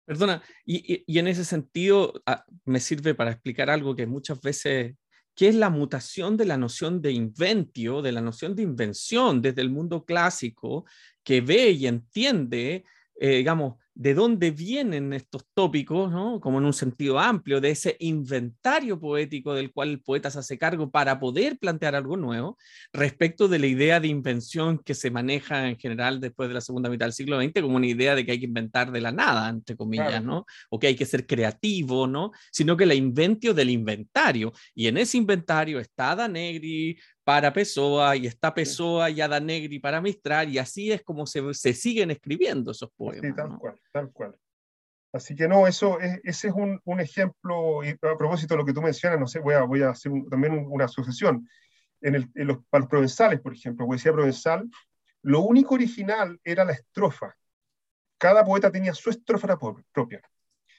Perdona, 0.10 0.42
y, 0.66 1.04
y, 1.06 1.20
en 1.20 1.28
ese 1.28 1.46
sentido 1.46 2.20
ah, 2.26 2.44
me 2.66 2.80
sirve 2.80 3.14
para 3.14 3.30
explicar 3.30 3.70
algo 3.70 3.96
que 3.96 4.08
muchas 4.08 4.42
veces, 4.42 4.96
que 5.36 5.50
es 5.50 5.54
la 5.54 5.70
mutación 5.70 6.36
de 6.36 6.46
la 6.46 6.58
noción 6.58 7.00
de 7.00 7.12
inventio, 7.12 8.02
de 8.02 8.12
la 8.12 8.20
noción 8.20 8.56
de 8.56 8.64
invención 8.64 9.40
desde 9.40 9.62
el 9.62 9.70
mundo 9.70 10.06
clásico, 10.06 10.86
que 11.24 11.42
ve 11.42 11.70
y 11.70 11.86
entiende, 11.86 12.86
eh, 13.22 13.38
digamos, 13.38 13.76
de 14.00 14.14
dónde 14.14 14.52
vienen 14.52 15.12
estos 15.12 15.44
tópicos, 15.54 16.10
¿no? 16.10 16.40
como 16.40 16.60
en 16.60 16.64
un 16.64 16.72
sentido 16.72 17.20
amplio, 17.20 17.60
de 17.60 17.72
ese 17.72 17.98
inventario 18.00 18.98
poético 18.98 19.54
del 19.54 19.74
cual 19.74 19.90
el 19.90 20.02
poeta 20.02 20.32
se 20.32 20.40
hace 20.40 20.58
cargo 20.58 20.90
para 20.90 21.20
poder 21.20 21.60
plantear 21.60 21.96
algo 21.96 22.16
nuevo, 22.16 22.58
respecto 22.94 23.50
de 23.50 23.60
la 23.60 23.68
idea 23.68 24.00
de 24.00 24.08
invención 24.08 24.80
que 24.80 24.96
se 24.96 25.12
maneja 25.12 25.68
en 25.68 25.78
general 25.78 26.22
después 26.22 26.48
de 26.48 26.56
la 26.56 26.62
segunda 26.62 26.90
mitad 26.90 27.08
del 27.08 27.14
siglo 27.14 27.42
XX 27.42 27.62
como 27.62 27.76
una 27.76 27.88
idea 27.88 28.16
de 28.16 28.26
que 28.26 28.32
hay 28.32 28.40
que 28.40 28.46
inventar 28.46 28.90
de 28.90 29.02
la 29.02 29.12
nada, 29.12 29.50
entre 29.50 29.76
comillas, 29.76 30.24
¿no? 30.24 30.46
o 30.70 30.80
que 30.80 30.88
hay 30.88 30.96
que 30.96 31.06
ser 31.06 31.28
creativo, 31.28 32.08
¿no? 32.08 32.32
sino 32.54 32.78
que 32.78 32.86
la 32.86 32.94
inventio 32.94 33.54
del 33.54 33.70
inventario. 33.70 34.54
Y 34.74 34.88
en 34.88 34.98
ese 34.98 35.18
inventario 35.18 35.78
está 35.78 36.16
Danegri, 36.16 36.98
para 37.30 37.54
Pessoa 37.54 38.16
y 38.16 38.26
está 38.26 38.52
Pessoa 38.52 39.08
y 39.12 39.22
Ada 39.22 39.40
Negri 39.40 39.78
para 39.78 40.02
Mistral 40.02 40.50
y 40.50 40.58
así 40.58 40.92
es 40.92 41.04
como 41.04 41.28
se, 41.28 41.54
se 41.54 41.76
siguen 41.76 42.10
escribiendo 42.10 42.72
esos 42.72 42.90
poemas. 42.90 43.22
Sí, 43.22 43.36
tal 43.36 43.56
cual, 43.60 43.80
tal 43.92 44.12
cual. 44.12 44.36
Así 45.14 45.36
que 45.36 45.48
no, 45.48 45.68
eso 45.68 46.00
es, 46.00 46.20
ese 46.24 46.48
es 46.48 46.54
un, 46.56 46.82
un, 46.86 47.00
ejemplo, 47.00 47.84
y 47.84 47.90
a 47.90 48.18
propósito 48.18 48.56
de 48.56 48.58
lo 48.58 48.66
que 48.66 48.74
tú 48.74 48.82
mencionas, 48.82 49.20
no 49.20 49.28
sé, 49.28 49.38
voy 49.42 49.54
a, 49.54 49.62
voy 49.62 49.84
a 49.84 49.92
hacer 49.92 50.12
también 50.28 50.66
una 50.72 50.86
asociación. 50.86 51.48
En, 52.02 52.16
el, 52.16 52.32
en 52.34 52.48
los, 52.48 52.66
para 52.68 52.82
los 52.82 52.90
provenzales, 52.90 53.40
por 53.42 53.54
ejemplo, 53.54 53.86
poesía 53.86 54.12
provenzal, 54.12 54.68
lo 55.22 55.42
único 55.42 55.76
original 55.76 56.40
era 56.44 56.66
la 56.66 56.74
estrofa. 56.74 57.36
Cada 58.18 58.44
poeta 58.44 58.72
tenía 58.72 58.96
su 58.96 59.12
estrofa 59.12 59.56
propia. 59.92 60.20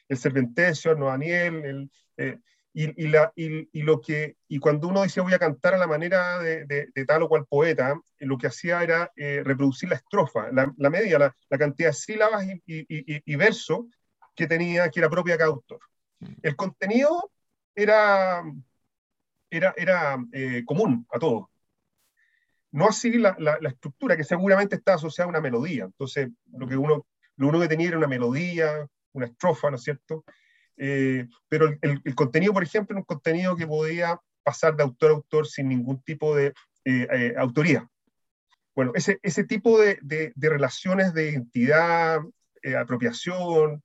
El 0.08 0.18
Cervantesio, 0.18 0.96
no 0.96 1.06
Daniel, 1.06 1.64
el, 1.64 1.90
eh, 2.16 2.40
y, 2.72 3.08
la, 3.08 3.32
y, 3.34 3.82
lo 3.82 4.00
que, 4.00 4.36
y 4.46 4.58
cuando 4.58 4.86
uno 4.86 5.02
decía 5.02 5.22
voy 5.22 5.34
a 5.34 5.38
cantar 5.38 5.74
a 5.74 5.78
la 5.78 5.88
manera 5.88 6.38
de, 6.38 6.66
de, 6.66 7.04
tal 7.04 7.22
o 7.24 7.28
cual 7.28 7.46
poeta, 7.46 8.00
lo 8.18 8.38
que 8.38 8.46
hacía 8.46 8.82
era 8.82 9.10
eh, 9.16 9.42
reproducir 9.44 9.88
la 9.88 9.96
estrofa, 9.96 10.52
la, 10.52 10.72
la 10.76 10.90
media, 10.90 11.18
la, 11.18 11.36
la, 11.48 11.58
cantidad 11.58 11.88
de 11.88 11.94
sílabas 11.94 12.46
y, 12.46 12.62
y, 12.66 13.36
versos 13.36 13.86
que 14.36 14.46
tenía, 14.46 14.88
que 14.88 15.00
era 15.00 15.10
propia 15.10 15.36
cada 15.36 15.50
autor. 15.50 15.80
Mm. 16.20 16.34
El 16.42 16.56
contenido 16.56 17.32
era, 17.74 18.42
era, 19.50 19.74
era 19.76 20.18
eh, 20.32 20.62
común 20.64 21.06
a 21.10 21.18
todos. 21.18 21.46
No 22.72 22.86
así 22.86 23.18
la, 23.18 23.34
la, 23.38 23.68
estructura, 23.68 24.16
que 24.16 24.22
seguramente 24.22 24.76
está 24.76 24.94
asociada 24.94 25.26
a 25.26 25.30
una 25.30 25.40
melodía. 25.40 25.84
Entonces, 25.84 26.28
lo 26.52 26.68
que 26.68 26.76
uno, 26.76 27.04
lo 27.34 27.48
uno 27.48 27.58
que 27.58 27.66
tenía 27.66 27.88
era 27.88 27.98
una 27.98 28.06
melodía, 28.06 28.86
una 29.12 29.26
estrofa, 29.26 29.70
¿no 29.70 29.76
es 29.76 29.82
cierto? 29.82 30.24
Eh, 30.82 31.28
pero 31.46 31.68
el, 31.82 32.14
contenido, 32.14 32.54
por 32.54 32.62
ejemplo, 32.62 32.94
era 32.94 33.00
un 33.00 33.04
contenido 33.04 33.54
que 33.54 33.66
podía 33.66 34.18
pasar 34.42 34.74
de 34.74 34.82
autor 34.82 35.10
a 35.10 35.14
autor 35.14 35.46
sin 35.46 35.68
ningún 35.68 36.00
tipo 36.02 36.34
de 36.34 36.54
eh, 36.86 37.06
eh, 37.12 37.34
autoría. 37.36 37.86
Bueno, 38.74 38.92
ese, 38.94 39.18
ese 39.22 39.44
tipo 39.44 39.78
de, 39.78 39.98
de, 40.00 40.48
relaciones 40.48 41.12
de 41.12 41.32
identidad, 41.32 42.20
apropiación, 42.78 43.82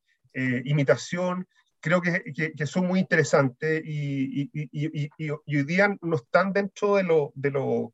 imitación, 0.64 1.48
creo 1.82 2.02
que, 2.02 2.24
que, 2.56 2.66
son 2.66 2.88
muy 2.88 3.00
interesantes 3.00 3.84
y, 3.86 4.50
y, 4.54 4.70
y, 4.72 5.10
y, 5.18 5.30
hoy 5.30 5.64
día 5.64 5.98
no 6.02 6.16
están 6.16 6.54
dentro 6.54 6.96
de 6.96 7.04
lo... 7.04 7.34
De 7.36 7.52
lo 7.52 7.94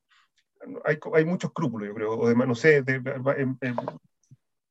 hay, 0.86 1.00
hay 1.16 1.26
muchos 1.26 1.50
escrúpulos, 1.50 1.88
yo 1.88 1.96
creo, 1.96 2.20
o 2.20 2.30
de, 2.30 2.36
no 2.36 2.54
sé, 2.54 2.84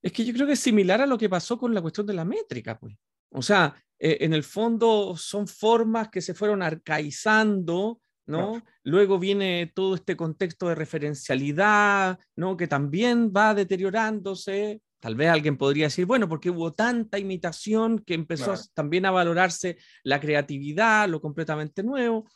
es 0.02 0.12
que 0.12 0.24
yo 0.24 0.32
creo 0.32 0.46
que 0.46 0.52
es 0.52 0.60
similar 0.60 1.00
a 1.00 1.06
lo 1.06 1.18
que 1.18 1.28
pasó 1.28 1.58
con 1.58 1.74
la 1.74 1.82
cuestión 1.82 2.06
de 2.06 2.14
la 2.14 2.24
métrica, 2.24 2.78
pues. 2.78 2.94
O 3.32 3.42
sea, 3.42 3.74
eh, 4.02 4.18
en 4.22 4.32
el 4.32 4.42
fondo 4.42 5.14
son 5.16 5.46
formas 5.46 6.08
que 6.08 6.22
se 6.22 6.32
fueron 6.32 6.62
arcaizando, 6.62 8.00
¿no? 8.26 8.62
Luego 8.82 9.18
viene 9.18 9.70
todo 9.74 9.94
este 9.94 10.16
contexto 10.16 10.68
de 10.68 10.74
referencialidad, 10.74 12.18
¿no? 12.34 12.56
Que 12.56 12.66
también 12.66 13.30
va 13.30 13.54
deteriorándose. 13.54 14.80
Tal 15.00 15.16
vez 15.16 15.28
alguien 15.28 15.58
podría 15.58 15.86
decir, 15.86 16.06
bueno, 16.06 16.28
porque 16.28 16.48
hubo 16.48 16.72
tanta 16.72 17.18
imitación 17.18 17.98
que 17.98 18.14
empezó 18.14 18.54
también 18.72 19.04
a 19.04 19.10
valorarse 19.10 19.76
la 20.02 20.18
creatividad, 20.18 21.08
lo 21.08 21.20
completamente 21.20 21.82
nuevo. 21.82 22.30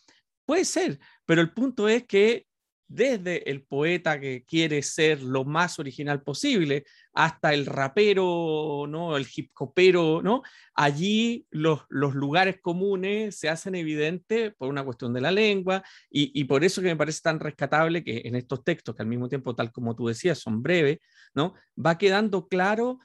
Puede 0.44 0.66
ser, 0.66 0.98
pero 1.24 1.40
el 1.40 1.52
punto 1.52 1.88
es 1.88 2.04
que 2.04 2.46
desde 2.86 3.50
el 3.50 3.62
poeta 3.62 4.20
que 4.20 4.44
quiere 4.44 4.82
ser 4.82 5.22
lo 5.22 5.44
más 5.44 5.78
original 5.78 6.22
posible 6.22 6.84
hasta 7.14 7.54
el 7.54 7.66
rapero, 7.66 8.86
¿no? 8.88 9.16
el 9.16 9.26
hip 9.34 9.50
hopero, 9.58 10.20
¿no? 10.22 10.42
allí 10.74 11.46
los, 11.50 11.82
los 11.88 12.14
lugares 12.14 12.58
comunes 12.60 13.36
se 13.36 13.48
hacen 13.48 13.76
evidentes 13.76 14.52
por 14.56 14.68
una 14.68 14.84
cuestión 14.84 15.14
de 15.14 15.20
la 15.20 15.30
lengua 15.30 15.82
y, 16.10 16.38
y, 16.38 16.44
por 16.44 16.64
eso 16.64 16.82
que 16.82 16.88
me 16.88 16.96
parece 16.96 17.20
tan 17.22 17.38
rescatable 17.38 18.02
que 18.02 18.22
en 18.24 18.34
estos 18.34 18.64
textos, 18.64 18.94
que 18.94 19.02
al 19.02 19.08
mismo 19.08 19.28
tiempo, 19.28 19.54
tal 19.54 19.70
como 19.72 19.94
tú 19.94 20.08
decías, 20.08 20.38
son 20.38 20.62
breves, 20.62 20.98
¿no? 21.34 21.54
va 21.78 21.96
quedando 21.98 22.48
claro, 22.48 22.98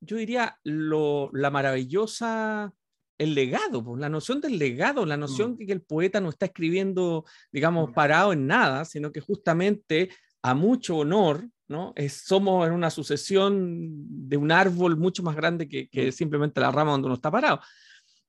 yo 0.00 0.16
diría, 0.16 0.58
lo, 0.62 1.30
la 1.32 1.50
maravillosa 1.50 2.72
el 3.18 3.34
legado, 3.34 3.84
pues, 3.84 4.00
la 4.00 4.08
noción 4.08 4.40
del 4.40 4.58
legado, 4.58 5.04
la 5.04 5.16
noción 5.16 5.52
mm. 5.52 5.56
de 5.56 5.66
que 5.66 5.72
el 5.72 5.82
poeta 5.82 6.20
no 6.20 6.28
está 6.30 6.46
escribiendo, 6.46 7.24
digamos, 7.52 7.90
mm. 7.90 7.94
parado 7.94 8.32
en 8.32 8.46
nada, 8.46 8.84
sino 8.84 9.12
que 9.12 9.20
justamente 9.20 10.10
a 10.42 10.54
mucho 10.54 10.98
honor, 10.98 11.48
¿no? 11.68 11.92
Es, 11.94 12.24
somos 12.24 12.66
en 12.66 12.72
una 12.72 12.90
sucesión 12.90 14.28
de 14.28 14.36
un 14.36 14.50
árbol 14.50 14.96
mucho 14.96 15.22
más 15.22 15.36
grande 15.36 15.68
que, 15.68 15.88
que 15.88 16.10
simplemente 16.12 16.60
la 16.60 16.72
rama 16.72 16.92
donde 16.92 17.06
uno 17.06 17.14
está 17.14 17.30
parado. 17.30 17.60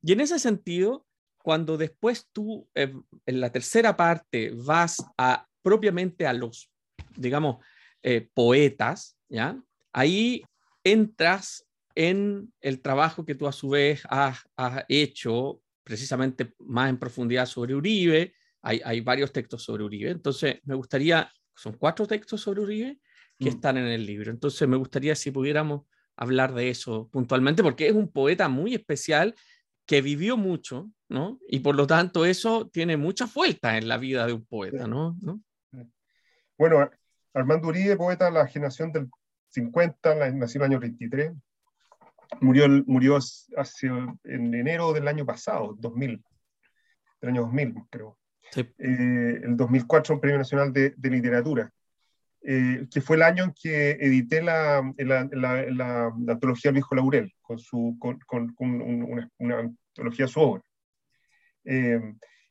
Y 0.02 0.12
en 0.13 0.21
ese 0.21 0.39
sentido, 0.39 1.06
cuando 1.41 1.78
después 1.78 2.28
tú, 2.32 2.67
eh, 2.75 2.93
en 3.25 3.41
la 3.41 3.52
tercera 3.52 3.95
parte, 3.95 4.52
vas 4.54 5.04
a 5.17 5.47
propiamente 5.62 6.28
a 6.28 6.34
los, 6.34 6.69
digamos, 7.15 7.63
eh, 8.04 8.30
poetas, 8.34 9.17
¿ya? 9.30 9.62
Ahí 9.93 10.43
entras 10.84 11.65
en 11.95 12.54
el 12.62 12.82
trabajo 12.82 13.25
que 13.25 13.36
tú 13.36 13.47
a 13.47 13.52
su 13.52 13.69
vez 13.69 14.04
has, 14.10 14.39
hecho 14.88 15.62
precisamente 15.84 16.54
más 16.60 16.89
en 16.89 16.97
profundidad 16.97 17.45
sobre 17.45 17.75
Uribe. 17.75 18.34
Hay, 18.62 18.82
hay, 18.86 19.02
varios 19.02 19.32
textos 19.32 19.63
sobre 19.63 19.84
Uribe. 19.84 20.12
Entonces, 20.12 20.60
me 20.63 20.75
gustaría, 20.75 21.32
son 21.56 21.73
cuatro 21.73 22.06
textos 22.06 22.41
sobre 22.41 22.62
Uribe 22.62 22.99
que 23.39 23.45
mm. 23.45 23.54
están 23.54 23.78
en 23.78 23.86
el 23.86 24.06
libro. 24.06 24.32
Entonces, 24.32 24.67
me 24.67 24.78
gustaría 24.78 25.15
si 25.15 25.32
pudiéramos 25.32 25.84
hablar 26.15 26.54
de 26.54 26.69
eso 26.69 27.10
puntualmente, 27.12 27.63
porque 27.63 27.88
es 27.88 27.93
un 27.93 28.12
poeta 28.12 28.49
muy 28.49 28.75
especial 28.75 29.36
que 29.86 30.02
vivió 30.02 30.38
mucho, 30.38 30.91
¿no? 31.08 31.39
Y 31.47 31.60
por 31.60 31.75
lo 31.75 31.88
tanto 31.88 32.25
eso 32.25 32.67
tiene 32.67 32.97
mucha 32.97 33.25
vuelta 33.25 33.78
en 33.78 33.88
la 33.88 33.97
vida 33.97 34.28
de 34.28 34.34
un 34.34 34.45
poeta, 34.45 34.86
¿no? 34.86 35.17
Bueno, 36.58 36.89
Armando 37.34 37.69
Uribe, 37.69 37.95
poeta 37.95 38.25
de 38.25 38.32
la 38.32 38.47
generación 38.47 38.91
del 38.91 39.10
50, 39.47 40.32
nació 40.34 40.60
en 40.60 40.65
el 40.65 40.71
año 40.71 40.80
23, 40.80 41.32
Murió, 42.41 42.67
murió 42.86 43.17
hace, 43.17 43.88
en 43.88 44.54
enero 44.54 44.93
del 44.93 45.08
año 45.08 45.25
pasado, 45.25 45.75
2000, 45.80 46.23
del 47.21 47.30
año 47.30 47.41
2000, 47.41 47.73
creo. 47.89 48.17
Eh, 48.56 49.41
el 49.43 49.58
2004, 49.58 50.13
un 50.13 50.21
Premio 50.21 50.38
Nacional 50.38 50.71
de, 50.71 50.93
de 50.95 51.10
Literatura, 51.10 51.71
eh, 52.41 52.88
que 52.91 53.02
fue 53.02 53.17
el 53.17 53.23
año 53.23 53.43
en 53.43 53.54
que 53.54 53.91
edité 53.91 54.41
la, 54.41 54.93
la, 54.97 55.28
la, 55.32 55.65
la 55.69 56.34
antología 56.34 56.71
Viejo 56.71 56.95
Laurel, 56.95 57.34
con, 57.41 57.60
su, 57.60 57.97
con, 57.99 58.19
con, 58.25 58.56
una, 58.58 59.30
una, 59.38 59.60
antología 59.60 60.25
de 60.25 60.32
su 60.32 60.39
obra. 60.39 60.63
Eh, 61.65 61.99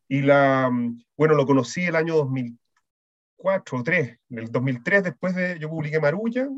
y 0.09 0.23
la, 0.23 0.71
bueno, 1.17 1.35
lo 1.35 1.47
conocí 1.47 1.85
el 1.85 1.97
año 1.97 2.17
2004 2.17 3.77
o 3.77 3.79
2003. 3.79 4.19
En 4.31 4.39
el 4.39 4.53
2003, 4.53 5.05
después 5.05 5.35
de, 5.35 5.59
yo 5.59 5.69
publiqué 5.69 6.01
Marulla, 6.01 6.49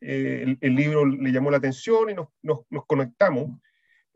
eh, 0.00 0.56
el, 0.60 0.74
libro 0.74 1.04
le 1.06 1.32
llamó 1.32 1.50
la 1.50 1.56
atención 1.56 2.10
y 2.10 2.14
nos, 2.14 2.28
nos, 2.42 2.86
conectamos. 2.86 3.60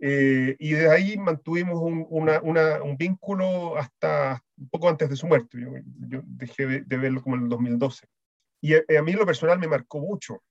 Eh, 0.05 0.57
y 0.59 0.73
de 0.73 0.91
ahí 0.91 1.17
mantuvimos 1.17 1.81
un, 1.81 2.05
una, 2.11 2.83
un, 2.83 2.97
vínculo 2.97 3.77
hasta 3.77 4.43
un 4.57 4.69
poco 4.69 4.89
antes 4.89 5.09
de 5.09 5.15
su 5.15 5.29
muerte. 5.29 5.57
Yo, 6.09 6.21
dejé 6.25 6.67
de, 6.67 6.97
verlo 6.97 7.23
como 7.23 7.37
en 7.37 7.45
el 7.45 7.49
2012. 7.49 8.09
Y 8.63 8.75
a, 8.75 8.83
a, 8.99 9.03
mí 9.03 9.13
lo 9.13 9.25
personal 9.25 9.61
me 9.61 9.69
marcó 9.69 10.01
mucho. 10.01 10.43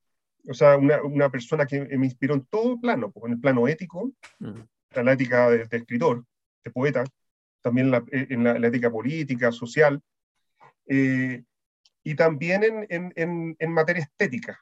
O 0.47 0.53
sea, 0.53 0.77
una, 0.77 1.03
una 1.03 1.29
persona 1.29 1.65
que 1.65 1.81
me 1.81 2.05
inspiró 2.05 2.33
en 2.35 2.45
todo 2.45 2.79
plano, 2.79 3.11
pues, 3.11 3.25
en 3.25 3.33
el 3.33 3.41
plano 3.41 3.67
ético, 3.67 4.13
mm. 4.39 4.61
en 4.91 5.05
la 5.05 5.11
ética 5.11 5.49
de, 5.49 5.67
escritor, 5.69 6.23
de 6.63 6.71
poeta, 6.71 7.03
también 7.59 7.91
la, 7.91 8.05
en 8.09 8.45
la, 8.45 8.67
ética 8.69 8.89
política, 8.89 9.51
social. 9.51 10.01
Eh, 10.87 11.43
y 12.05 12.15
también 12.15 12.63
en, 12.63 13.11
en, 13.17 13.55
en, 13.59 13.71
materia 13.71 14.03
estética. 14.03 14.61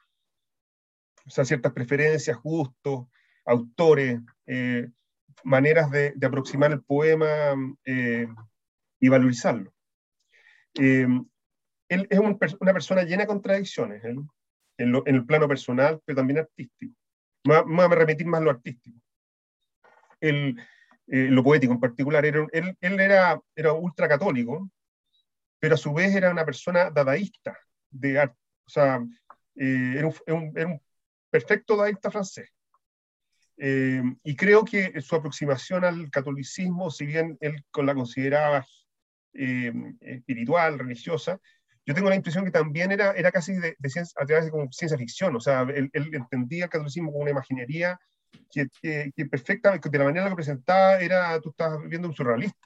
O 1.27 1.29
sea, 1.29 1.45
ciertas 1.45 1.73
preferencias, 1.73 2.37
gustos, 2.41 3.05
autores, 3.49 4.19
eh, 4.45 4.87
maneras 5.43 5.89
de, 5.91 6.13
de, 6.15 6.27
aproximar 6.27 6.71
el 6.71 6.83
poema 6.83 7.55
eh, 7.85 8.27
y 8.99 9.09
valorizarlo. 9.09 9.73
Eh, 10.75 11.07
él 11.89 12.07
es 12.09 12.19
un, 12.19 12.37
una 12.59 12.73
persona 12.73 13.03
llena 13.03 13.23
de 13.23 13.27
contradicciones 13.27 14.03
en, 14.03 14.29
en, 14.77 14.95
el 15.05 15.25
plano 15.25 15.47
personal, 15.47 15.99
pero 16.05 16.17
también 16.17 16.39
artístico. 16.39 16.93
Me 17.43 17.61
voy 17.61 17.85
a 17.85 17.87
remitir 17.87 18.27
más 18.27 18.41
a 18.41 18.43
lo 18.43 18.51
artístico. 18.51 18.99
El, 20.19 20.55
lo 21.07 21.43
poético 21.43 21.73
en 21.73 21.79
particular. 21.79 22.23
Era, 22.25 22.45
él, 22.51 22.77
él 22.79 22.99
era, 22.99 23.41
era 23.55 23.73
ultracatólico, 23.73 24.69
pero 25.59 25.75
a 25.75 25.77
su 25.77 25.93
vez 25.93 26.13
era 26.15 26.29
una 26.31 26.45
persona 26.45 26.91
dadaísta 26.91 27.57
de 27.89 28.19
arte. 28.19 28.37
O 28.67 28.69
sea, 28.69 29.03
eh, 29.55 29.95
era, 29.97 30.07
un, 30.07 30.53
era, 30.55 30.67
un, 30.67 30.81
perfecto 31.29 31.75
dadaísta 31.75 32.11
francés. 32.11 32.49
Eh, 33.61 34.01
y 34.23 34.35
creo 34.37 34.63
que 34.63 35.01
su 35.01 35.15
aproximación 35.15 35.83
al 35.83 36.09
catolicismo, 36.09 36.89
si 36.89 37.05
bien 37.05 37.37
él 37.41 37.61
la 37.75 37.93
consideraba 37.93 38.65
eh, 39.33 39.73
espiritual, 39.99 40.79
religiosa, 40.79 41.39
yo 41.85 41.93
tengo 41.93 42.09
la 42.09 42.15
impresión 42.15 42.45
que 42.45 42.51
también 42.51 42.91
era, 42.91 43.11
era 43.11 43.31
casi 43.31 43.53
de, 43.53 43.75
de 43.77 43.89
ciencia, 43.89 44.15
a 44.21 44.25
través 44.25 44.45
de 44.45 44.51
como 44.51 44.71
ciencia 44.71 44.97
ficción, 44.97 45.35
o 45.35 45.39
sea, 45.41 45.61
él, 45.63 45.89
él, 45.91 46.09
entendía 46.13 46.65
el 46.65 46.69
catolicismo 46.69 47.11
como 47.11 47.23
una 47.23 47.31
imaginería 47.31 47.99
que, 48.49 48.67
que, 48.81 49.11
que 49.13 49.25
perfecta, 49.25 49.77
de 49.77 49.97
la 49.97 50.05
manera 50.05 50.21
en 50.21 50.25
la 50.25 50.29
que 50.29 50.35
presentaba 50.35 50.99
era, 50.99 51.39
tú 51.41 51.49
estabas 51.49 51.79
viendo 51.89 52.07
un 52.07 52.15
surrealista. 52.15 52.57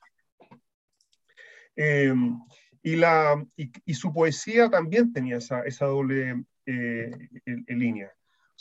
Eh, 1.76 2.14
y, 2.84 2.96
la, 2.98 3.44
y, 3.56 3.94
su 3.96 4.14
poesía 4.14 4.70
también 4.70 5.12
tenía 5.12 5.38
esa, 5.38 5.62
esa 5.62 5.86
doble 5.86 6.44
eh, 6.66 7.12
línea. 7.68 8.12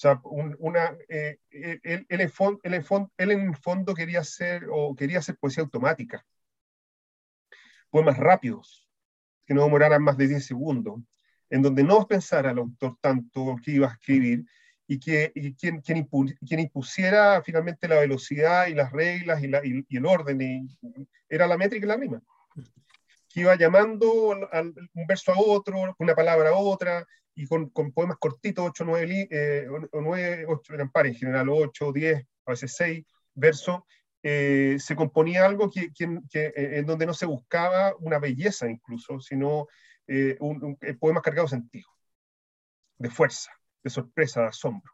Sea, 0.02 0.20
una, 0.24 0.96
eh, 1.08 1.38
él, 1.50 1.80
él, 2.08 2.20
en 2.20 2.28
fondo, 2.28 2.60
él, 2.64 3.30
en 3.30 3.40
el 3.50 3.56
fondo 3.56 3.94
quería 3.94 4.18
hacer, 4.18 4.66
o 4.68 4.96
quería 4.96 5.20
hacer 5.20 5.36
poesía 5.36 5.62
automática, 5.62 6.26
poemas 7.88 8.18
rápidos, 8.18 8.90
que 9.46 9.54
no 9.54 9.62
demoraran 9.62 10.02
más 10.02 10.16
de 10.16 10.26
10 10.26 10.44
segundos, 10.44 11.00
en 11.50 11.62
donde 11.62 11.84
no 11.84 12.04
pensara 12.08 12.50
el 12.50 12.58
autor 12.58 12.96
tanto 13.00 13.54
que 13.64 13.70
iba 13.70 13.86
a 13.86 13.92
escribir 13.92 14.44
y, 14.88 14.98
que, 14.98 15.30
y 15.36 15.54
quien, 15.54 15.80
quien, 15.80 16.08
quien, 16.08 16.58
impusiera 16.58 17.40
finalmente 17.40 17.86
la 17.86 18.00
velocidad 18.00 18.66
y 18.66 18.74
las 18.74 18.90
reglas 18.90 19.40
y, 19.40 19.46
la, 19.46 19.64
y, 19.64 19.86
y 19.88 19.96
el 19.98 20.06
orden, 20.06 20.68
era 21.28 21.46
la 21.46 21.56
métrica 21.56 21.86
y 21.86 21.88
la 21.88 21.96
rima 21.96 22.20
que 23.32 23.40
iba 23.40 23.56
llamando 23.56 24.32
al, 24.52 24.74
un 24.94 25.06
verso 25.06 25.32
a 25.32 25.38
otro, 25.38 25.94
una 25.98 26.14
palabra 26.14 26.50
a 26.50 26.56
otra, 26.56 27.06
y 27.34 27.46
con, 27.46 27.70
con 27.70 27.92
poemas 27.92 28.18
cortitos, 28.18 28.66
8, 28.68 28.84
9, 28.84 29.28
eh, 29.30 29.66
9 29.92 30.44
8, 30.48 30.74
eran 30.74 30.90
pares 30.90 31.14
en 31.14 31.18
general, 31.18 31.48
8, 31.48 31.92
10, 31.92 32.26
a 32.46 32.50
veces 32.50 32.74
6 32.76 33.04
versos, 33.34 33.80
eh, 34.22 34.76
se 34.78 34.94
componía 34.94 35.46
algo 35.46 35.70
que, 35.70 35.90
eh, 35.98 36.52
en 36.54 36.86
donde 36.86 37.06
no 37.06 37.14
se 37.14 37.26
buscaba 37.26 37.94
una 37.98 38.18
belleza 38.18 38.70
incluso, 38.70 39.18
sino 39.20 39.66
eh, 40.06 40.36
un, 40.40 40.62
un, 40.62 40.78
eh, 40.82 40.94
poemas 40.94 41.22
cargados 41.22 41.50
de 41.50 41.56
sentido, 41.58 41.88
de 42.98 43.10
fuerza, 43.10 43.50
de 43.82 43.90
sorpresa, 43.90 44.42
de 44.42 44.46
asombro. 44.48 44.92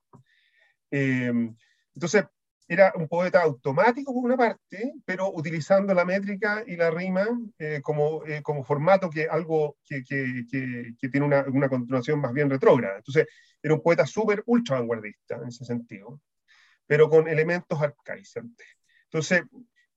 Entonces, 0.90 2.24
era 2.68 2.92
un 2.94 3.08
poeta 3.08 3.42
automático 3.42 4.12
por 4.12 4.24
una 4.24 4.36
parte, 4.36 4.92
pero 5.06 5.32
utilizando 5.32 5.94
la 5.94 6.04
métrica 6.04 6.62
y 6.66 6.76
la 6.76 6.90
rima 6.90 7.26
eh, 7.58 7.80
como, 7.82 8.24
eh, 8.26 8.42
como 8.42 8.62
formato 8.62 9.08
que 9.08 9.26
algo 9.26 9.78
que, 9.84 10.04
que, 10.04 10.44
que, 10.50 10.94
que 11.00 11.08
tiene 11.08 11.26
una, 11.26 11.46
una, 11.48 11.68
continuación 11.70 12.20
más 12.20 12.32
bien 12.34 12.50
retrógrada. 12.50 12.98
Entonces, 12.98 13.26
era 13.62 13.74
un 13.74 13.82
poeta 13.82 14.06
súper 14.06 14.42
ultra 14.46 14.78
vanguardista 14.78 15.36
en 15.36 15.48
ese 15.48 15.64
sentido, 15.64 16.20
pero 16.86 17.08
con 17.08 17.26
elementos 17.26 17.80
arcaizantes. 17.80 18.66
Entonces, 19.04 19.42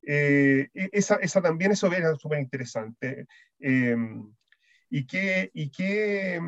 eh, 0.03 0.69
e, 0.73 0.89
esa, 0.93 1.15
esa, 1.15 1.41
también 1.41 1.71
eso 1.71 1.91
era 1.91 2.15
súper 2.15 2.39
interesante. 2.39 3.27
Eh, 3.59 3.95
y 4.89 5.05
que, 5.05 5.51
y 5.53 5.69
que 5.71 6.39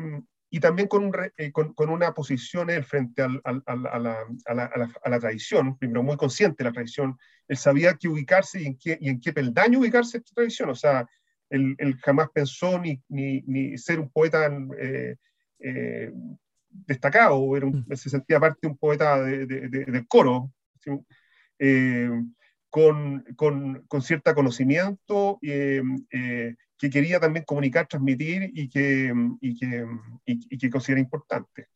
y 0.54 0.60
también 0.60 0.86
con, 0.86 1.06
un, 1.06 1.12
eh, 1.36 1.50
con, 1.50 1.74
con, 1.74 1.90
una 1.90 2.14
posición 2.14 2.70
él 2.70 2.84
frente 2.84 3.22
al, 3.22 3.40
al, 3.42 3.60
al, 3.66 3.86
a, 3.88 3.98
la, 3.98 4.18
a, 4.46 4.54
la, 4.54 4.92
a, 5.02 5.10
la, 5.10 5.18
tradición, 5.18 5.76
primero 5.76 6.04
muy 6.04 6.16
consciente 6.16 6.62
de 6.62 6.70
la 6.70 6.72
tradición, 6.72 7.18
él 7.48 7.56
sabía 7.56 7.94
que 7.94 8.06
ubicarse 8.06 8.62
y 8.62 8.66
en 8.66 8.78
qué, 8.78 8.96
y 9.00 9.08
en 9.08 9.20
qué 9.20 9.32
peldaño 9.32 9.80
ubicarse 9.80 10.18
esta 10.18 10.32
tradición, 10.32 10.70
o 10.70 10.76
sea, 10.76 11.08
él, 11.50 11.74
él 11.78 11.96
jamás 11.96 12.28
pensó 12.32 12.78
ni, 12.78 13.02
ni, 13.08 13.42
ni, 13.48 13.76
ser 13.78 13.98
un 13.98 14.08
poeta 14.10 14.48
eh, 14.78 15.16
eh, 15.58 16.12
destacado, 16.68 17.56
era 17.56 17.66
un, 17.66 17.84
mm. 17.88 17.96
se 17.96 18.10
sentía 18.10 18.38
parte 18.38 18.60
de 18.62 18.68
un 18.68 18.78
poeta 18.78 19.20
de, 19.24 19.46
de, 19.46 19.68
de, 19.68 19.84
del 19.86 20.06
coro, 20.06 20.52
¿sí? 20.78 20.92
Eh, 22.74 22.80
con, 22.80 23.24
con, 23.36 23.84
con 23.86 24.02
cierto 24.02 24.34
conocimiento 24.34 25.38
eh, 25.42 25.82
eh, 26.10 26.56
que 26.76 26.90
quería 26.90 27.20
también 27.20 27.44
comunicar, 27.44 27.86
transmitir 27.86 28.50
y 28.52 28.68
que, 28.68 29.12
y 29.40 29.56
que, 29.56 29.86
y, 30.26 30.54
y 30.54 30.58
que 30.58 30.70
considera 30.70 31.00
importante. 31.00 31.68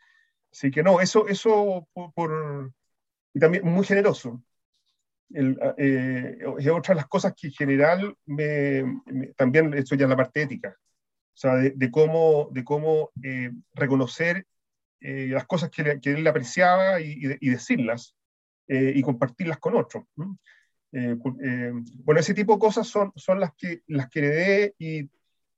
Así 0.51 0.71
que 0.71 0.83
no, 0.83 1.01
eso, 1.01 1.29
eso 1.29 1.89
por, 1.93 2.13
por 2.13 2.73
y 3.33 3.39
también 3.39 3.65
muy 3.65 3.85
generoso. 3.85 4.43
El, 5.31 5.59
eh, 5.77 6.39
es 6.59 6.69
otra 6.69 6.95
de 6.95 7.01
las 7.01 7.07
cosas 7.07 7.35
que 7.37 7.49
en 7.49 7.53
general 7.53 8.17
me, 8.25 8.83
me, 9.07 9.27
también 9.37 9.75
esto 9.75 9.95
ya 9.95 10.05
es 10.05 10.11
la 10.11 10.17
parte 10.17 10.43
ética, 10.43 10.75
o 10.79 11.37
sea, 11.37 11.55
de, 11.57 11.71
de 11.77 11.91
cómo, 11.91 12.49
de 12.51 12.65
cómo 12.65 13.11
eh, 13.23 13.51
reconocer 13.75 14.47
eh, 15.01 15.29
las 15.31 15.47
cosas 15.47 15.71
que, 15.71 16.01
que, 16.01 16.13
él 16.13 16.27
apreciaba 16.27 17.01
y, 17.01 17.13
y, 17.13 17.37
y 17.41 17.51
decirlas 17.51 18.15
y 18.71 19.01
compartirlas 19.01 19.59
con 19.59 19.77
otros. 19.77 20.05
¿no? 20.17 20.39
Eh, 20.93 21.17
eh, 21.43 21.73
bueno, 22.05 22.21
ese 22.21 22.35
tipo 22.35 22.55
de 22.55 22.59
cosas 22.59 22.87
son, 22.87 23.13
son 23.17 23.41
las, 23.41 23.53
que, 23.55 23.83
las 23.87 24.09
que 24.09 24.21
heredé 24.21 24.75
y, 24.79 25.11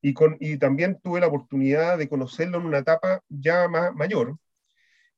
y, 0.03 0.12
con, 0.12 0.37
y 0.40 0.57
también 0.59 1.01
tuve 1.03 1.21
la 1.21 1.29
oportunidad 1.29 1.99
de 1.99 2.09
conocerlo 2.09 2.59
en 2.59 2.66
una 2.66 2.79
etapa 2.79 3.23
ya 3.29 3.69
más 3.69 3.95
mayor, 3.95 4.38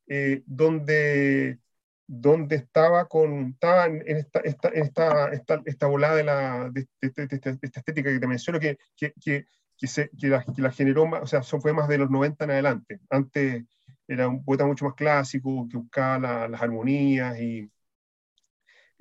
eh, 0.09 0.43
donde, 0.47 1.59
donde 2.07 2.57
estaba, 2.57 3.07
con, 3.09 3.51
estaba 3.53 3.87
en, 3.87 4.03
esta, 4.07 4.41
esta, 4.41 4.69
esta, 4.69 5.33
esta, 5.33 5.63
esta 5.65 5.87
volada 5.87 6.17
de, 6.17 6.25
la, 6.25 6.71
de, 6.71 6.87
de, 7.01 7.11
de, 7.11 7.27
de, 7.27 7.59
esta 7.63 7.81
estética 7.81 8.11
que 8.13 8.21
te 8.21 8.27
menciono, 8.27 8.61
que, 8.61 8.77
que, 8.97 9.13
que, 9.21 9.47
que, 9.79 9.87
se, 9.87 10.11
la, 10.21 10.45
la 10.57 10.73
generó, 10.73 11.07
más, 11.07 11.23
o 11.23 11.27
sea, 11.27 11.43
fue 11.43 11.73
más 11.73 11.89
de 11.89 11.99
los 11.99 12.11
90 12.11 12.45
en 12.45 12.51
adelante. 12.51 13.01
Antes 13.09 13.65
era 14.07 14.29
un 14.29 14.45
poeta 14.45 14.67
mucho 14.67 14.85
más 14.85 14.95
clásico, 14.95 15.67
que 15.71 15.79
buscaba 15.79 16.19
la, 16.19 16.49
las 16.49 16.61
armonías 16.63 17.39
y 17.41 17.71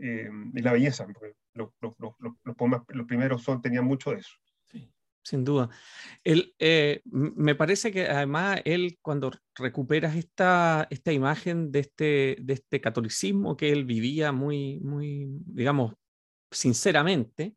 eh, 0.02 0.30
y 0.54 0.62
la 0.62 0.74
belleza, 0.74 1.06
los, 1.54 1.70
los, 1.80 1.94
los, 2.00 2.14
los, 2.44 2.56
poemas, 2.56 2.82
los 2.88 3.06
primeros 3.06 3.44
son, 3.44 3.62
tenían 3.62 3.86
mucho 3.86 4.12
de 4.12 4.18
eso. 4.18 4.32
Sin 5.24 5.44
duda. 5.44 5.70
Él, 6.24 6.56
eh, 6.58 7.02
me 7.06 7.54
parece 7.54 7.92
que 7.92 8.08
además 8.08 8.60
él, 8.66 8.98
cuando 9.04 9.32
recuperas 9.56 10.16
esta, 10.16 10.88
esta 10.90 11.12
imagen 11.12 11.72
de 11.72 11.80
este, 11.82 12.38
de 12.42 12.54
este 12.54 12.82
catolicismo 12.82 13.56
que 13.56 13.72
él 13.72 13.86
vivía 13.86 14.32
muy, 14.32 14.80
muy 14.80 15.28
digamos, 15.46 15.94
sinceramente, 16.50 17.56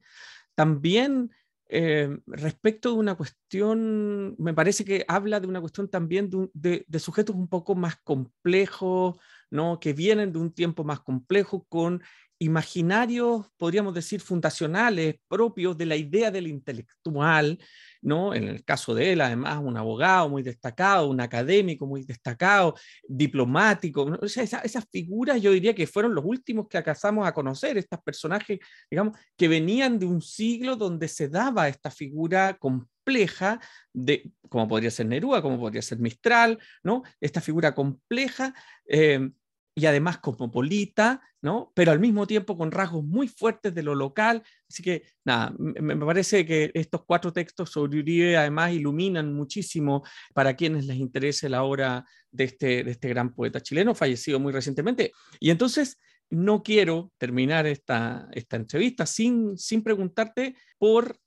también 0.55 1.31
eh, 1.67 2.19
respecto 2.27 2.91
de 2.91 2.97
una 2.97 3.15
cuestión, 3.15 4.37
me 4.39 4.53
parece 4.53 4.85
que 4.85 5.05
habla 5.09 5.41
de 5.41 5.47
una 5.47 5.61
cuestión 5.61 5.89
también 5.89 6.29
de, 6.29 6.51
de, 6.53 6.85
de, 6.87 6.99
sujetos 6.99 7.35
un 7.35 7.49
poco 7.49 7.75
más 7.75 7.97
complejos, 7.97 9.19
¿no? 9.51 9.81
que 9.81 9.95
vienen 9.95 10.33
de 10.33 10.39
un 10.39 10.53
tiempo 10.53 10.85
más 10.85 11.01
complejo 11.01 11.65
con 11.69 12.03
imaginarios, 12.39 13.47
podríamos 13.57 13.95
decir, 13.95 14.21
fundacionales 14.21 15.17
propios 15.29 15.77
de 15.79 15.87
la 15.87 15.97
idea 15.97 16.31
del 16.31 16.47
intelectual, 16.47 17.59
¿no? 18.03 18.35
En 18.35 18.49
el 18.49 18.65
caso 18.65 18.95
de 18.95 19.13
él, 19.13 19.21
además, 19.21 19.59
un 19.63 19.77
abogado 19.77 20.29
muy 20.29 20.43
destacado, 20.43 21.09
un 21.09 21.21
académico 21.21 21.87
muy 21.87 22.05
destacado, 22.05 22.75
diplomático, 23.09 24.09
¿no? 24.11 24.19
esa, 24.23 24.59
esas 24.59 24.85
figuras 24.91 25.41
yo 25.41 25.53
diría 25.53 25.75
que 25.75 25.87
fueron 25.87 26.15
los 26.15 26.25
últimos 26.25 26.69
que 26.69 26.77
alcanzamos 26.77 27.27
a 27.27 27.33
conocer, 27.33 27.79
estos 27.79 28.01
personajes, 28.03 28.59
digamos, 28.91 29.17
que 29.37 29.49
venían 29.49 29.99
de 29.99 30.07
un 30.07 30.21
siglo 30.21 30.77
donde 30.77 31.09
se 31.09 31.29
daba 31.29 31.69
esta 31.69 31.91
figura 31.91 32.59
compleja 32.59 33.61
de, 33.93 34.31
como 34.49 34.69
podría 34.69 34.91
ser 34.91 35.07
Neruda, 35.07 35.41
como 35.41 35.59
podría 35.59 35.83
ser 35.83 35.99
Mistral, 35.99 36.59
¿no? 36.83 37.03
Esta 37.21 37.41
figura 37.41 37.75
compleja. 37.75 38.55
Eh, 38.87 39.31
y 39.75 39.87
además 39.87 40.19
cosmopolita, 40.19 41.21
¿no? 41.43 41.73
Pero 41.75 41.91
al 41.91 41.99
mismo 41.99 42.27
tiempo 42.27 42.57
con 42.57 42.71
rasgos 42.71 43.05
muy 43.05 43.27
fuertes 43.27 43.75
de 43.75 43.83
lo 43.83 43.95
local. 43.95 44.43
Así 44.69 44.83
que, 44.83 45.03
nada, 45.25 45.53
me, 45.59 45.97
parece 45.97 46.47
que 46.47 46.71
estos 46.75 47.05
cuatro 47.05 47.33
textos 47.33 47.71
sobre 47.71 47.99
Uribe 47.99 48.37
además 48.37 48.73
iluminan 48.73 49.33
muchísimo 49.33 50.05
para 50.33 50.55
quienes 50.55 50.87
les 50.87 50.97
interese 50.97 51.49
la 51.49 51.65
obra 51.65 52.05
de 52.31 52.45
este, 52.45 52.85
de 52.85 52.91
este 52.93 53.09
gran 53.09 53.35
poeta 53.35 53.61
chileno, 53.61 53.95
fallecido 53.95 54.39
muy 54.39 54.53
recientemente. 54.53 55.13
Y 55.41 55.51
entonces, 55.51 55.99
no 56.31 56.63
quiero 56.63 57.13
terminar 57.19 57.67
esta, 57.67 58.29
esta 58.33 58.57
entrevista 58.57 59.07
sin, 59.07 59.59
sin 59.59 59.83
preguntarte 59.83 60.57
por 60.79 61.19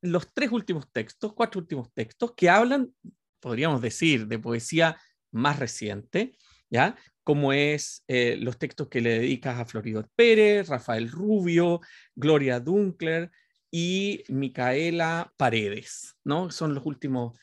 los 0.00 0.32
tres 0.32 0.52
últimos 0.52 0.90
textos, 0.92 1.32
cuatro 1.34 1.60
últimos 1.60 1.92
textos, 1.92 2.34
que 2.36 2.50
hablan, 2.50 2.92
podríamos 3.40 3.80
decir, 3.80 4.26
de 4.26 4.38
poesía 4.38 5.00
más 5.30 5.58
reciente, 5.58 6.36
¿ya? 6.70 6.96
Como 7.24 7.52
es 7.52 8.04
eh, 8.08 8.36
los 8.40 8.58
textos 8.58 8.88
que 8.88 9.00
le 9.00 9.20
dedicas 9.20 9.58
a 9.58 9.64
Florido 9.64 10.08
Pérez, 10.16 10.68
Rafael 10.68 11.10
Rubio, 11.10 11.80
Gloria 12.14 12.60
Dunkler 12.60 13.30
y 13.70 14.24
Micaela 14.28 15.32
Paredes, 15.36 16.16
¿no? 16.24 16.50
Son 16.50 16.74
los 16.74 16.84
últimos. 16.86 17.38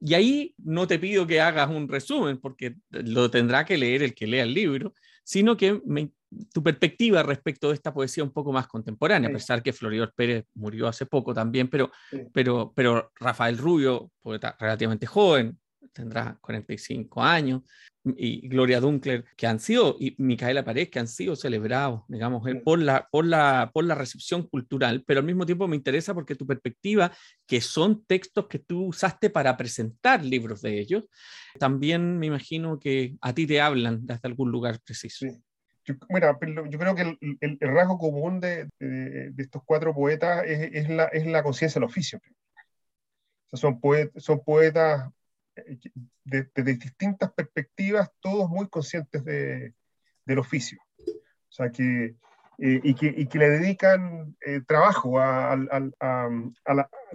Y 0.00 0.14
ahí 0.14 0.54
no 0.58 0.86
te 0.86 0.98
pido 0.98 1.26
que 1.26 1.40
hagas 1.40 1.68
un 1.70 1.88
resumen, 1.88 2.38
porque 2.38 2.76
lo 2.90 3.30
tendrá 3.30 3.64
que 3.64 3.76
leer 3.76 4.02
el 4.02 4.14
que 4.14 4.26
lea 4.26 4.42
el 4.42 4.54
libro, 4.54 4.94
sino 5.22 5.56
que 5.56 5.80
tu 6.52 6.62
perspectiva 6.62 7.22
respecto 7.22 7.68
de 7.68 7.74
esta 7.74 7.92
poesía 7.92 8.24
un 8.24 8.32
poco 8.32 8.52
más 8.52 8.66
contemporánea, 8.66 9.28
a 9.28 9.32
pesar 9.32 9.62
que 9.62 9.72
Floridor 9.72 10.12
Pérez 10.16 10.46
murió 10.54 10.88
hace 10.88 11.06
poco 11.06 11.34
también, 11.34 11.68
pero, 11.68 11.92
pero, 12.32 12.72
pero 12.74 13.12
Rafael 13.14 13.58
Rubio, 13.58 14.10
poeta 14.22 14.56
relativamente 14.58 15.06
joven, 15.06 15.59
tendrá 15.92 16.38
45 16.40 17.22
años, 17.22 17.62
y 18.04 18.48
Gloria 18.48 18.80
Dunkler, 18.80 19.24
que 19.36 19.46
han 19.46 19.60
sido, 19.60 19.96
y 19.98 20.14
Micaela 20.18 20.64
Paredes, 20.64 20.88
que 20.88 20.98
han 20.98 21.08
sido 21.08 21.36
celebrados, 21.36 22.02
digamos, 22.08 22.46
eh, 22.48 22.54
por 22.54 22.78
la, 22.78 23.06
por, 23.10 23.26
la, 23.26 23.70
por 23.74 23.84
la 23.84 23.94
recepción 23.94 24.46
cultural, 24.48 25.04
pero 25.06 25.20
al 25.20 25.26
mismo 25.26 25.44
tiempo 25.44 25.68
me 25.68 25.76
interesa 25.76 26.14
porque 26.14 26.34
tu 26.34 26.46
perspectiva, 26.46 27.12
que 27.46 27.60
son 27.60 28.04
textos 28.06 28.46
que 28.46 28.58
tú 28.58 28.86
usaste 28.86 29.28
para 29.28 29.56
presentar 29.56 30.24
libros 30.24 30.62
de 30.62 30.80
ellos, 30.80 31.04
también 31.58 32.18
me 32.18 32.26
imagino 32.26 32.78
que 32.78 33.16
a 33.20 33.34
ti 33.34 33.46
te 33.46 33.60
hablan 33.60 34.06
desde 34.06 34.28
algún 34.28 34.50
lugar 34.50 34.80
preciso. 34.80 35.26
Yo, 35.84 35.94
bueno, 36.08 36.38
yo 36.68 36.78
creo 36.78 36.94
que 36.94 37.02
el, 37.02 37.38
el, 37.40 37.58
rasgo 37.60 37.98
común 37.98 38.38
de, 38.38 38.68
de, 38.78 39.32
estos 39.36 39.62
cuatro 39.64 39.94
poetas 39.94 40.44
es, 40.46 40.70
es 40.72 40.88
la, 40.88 41.04
es 41.06 41.26
la 41.26 41.42
conciencia 41.42 41.80
del 41.80 41.88
oficio. 41.88 42.20
O 43.50 43.56
sea, 43.56 43.58
son, 43.58 43.80
son 44.16 44.44
poetas 44.44 45.10
desde 46.24 46.74
distintas 46.74 47.32
perspectivas, 47.32 48.10
todos 48.20 48.48
muy 48.48 48.68
conscientes 48.68 49.24
de, 49.24 49.74
del 50.24 50.38
oficio. 50.38 50.78
O 50.98 51.52
sea, 51.52 51.70
que, 51.70 52.16
eh, 52.58 52.80
y, 52.82 52.94
que, 52.94 53.14
y, 53.16 53.26
que, 53.26 53.38
le 53.38 53.50
dedican 53.50 54.36
eh, 54.46 54.60
trabajo 54.66 55.20
al 55.20 55.94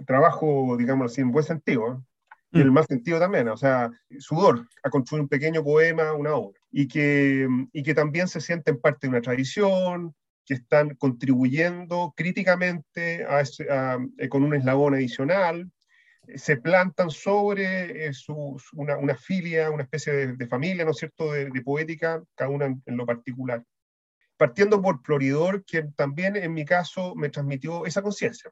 trabajo, 0.06 0.76
digamos 0.76 1.12
así, 1.12 1.20
en 1.20 1.32
buen 1.32 1.44
sentido, 1.44 2.04
y 2.52 2.58
en 2.58 2.64
el 2.64 2.70
mm. 2.70 2.74
más 2.74 2.86
sentido 2.86 3.18
también, 3.18 3.48
o 3.48 3.56
sea, 3.56 3.90
sudor, 4.18 4.68
a 4.82 4.90
construir 4.90 5.22
un 5.22 5.28
pequeño 5.28 5.64
poema, 5.64 6.12
una 6.12 6.34
obra, 6.34 6.60
y 6.70 6.86
que, 6.88 7.48
y 7.72 7.82
que 7.82 7.94
también 7.94 8.28
se 8.28 8.40
sienten 8.40 8.80
parte 8.80 9.06
de 9.06 9.10
una 9.10 9.20
tradición, 9.20 10.14
que 10.46 10.54
están 10.54 10.94
contribuyendo 10.94 12.14
críticamente 12.16 13.24
a, 13.24 13.42
eh, 13.42 14.28
con 14.28 14.44
un 14.44 14.54
eslabón 14.54 14.94
adicional, 14.94 15.70
se 16.34 16.56
plantan 16.56 17.10
sobre 17.10 18.08
eh, 18.08 18.12
una, 18.72 19.14
filia, 19.16 19.70
una 19.70 19.84
especie 19.84 20.34
de, 20.34 20.46
familia, 20.46 20.84
¿no 20.84 20.90
es 20.90 20.98
cierto?, 20.98 21.32
de, 21.32 21.62
poética, 21.62 22.22
cada 22.34 22.50
una 22.50 22.66
en, 22.66 22.96
lo 22.96 23.06
particular. 23.06 23.62
Partiendo 24.36 24.82
por 24.82 25.02
Floridor, 25.02 25.64
que 25.64 25.84
también 25.96 26.36
en 26.36 26.52
mi 26.52 26.64
caso 26.64 27.14
me 27.14 27.30
transmitió 27.30 27.86
esa 27.86 28.02
conciencia. 28.02 28.50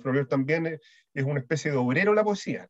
Floridor 0.00 0.28
también 0.28 0.78
es 1.12 1.24
una 1.24 1.40
especie 1.40 1.72
de 1.72 1.76
obrero 1.76 2.12
en 2.12 2.16
la 2.16 2.24
poesía, 2.24 2.68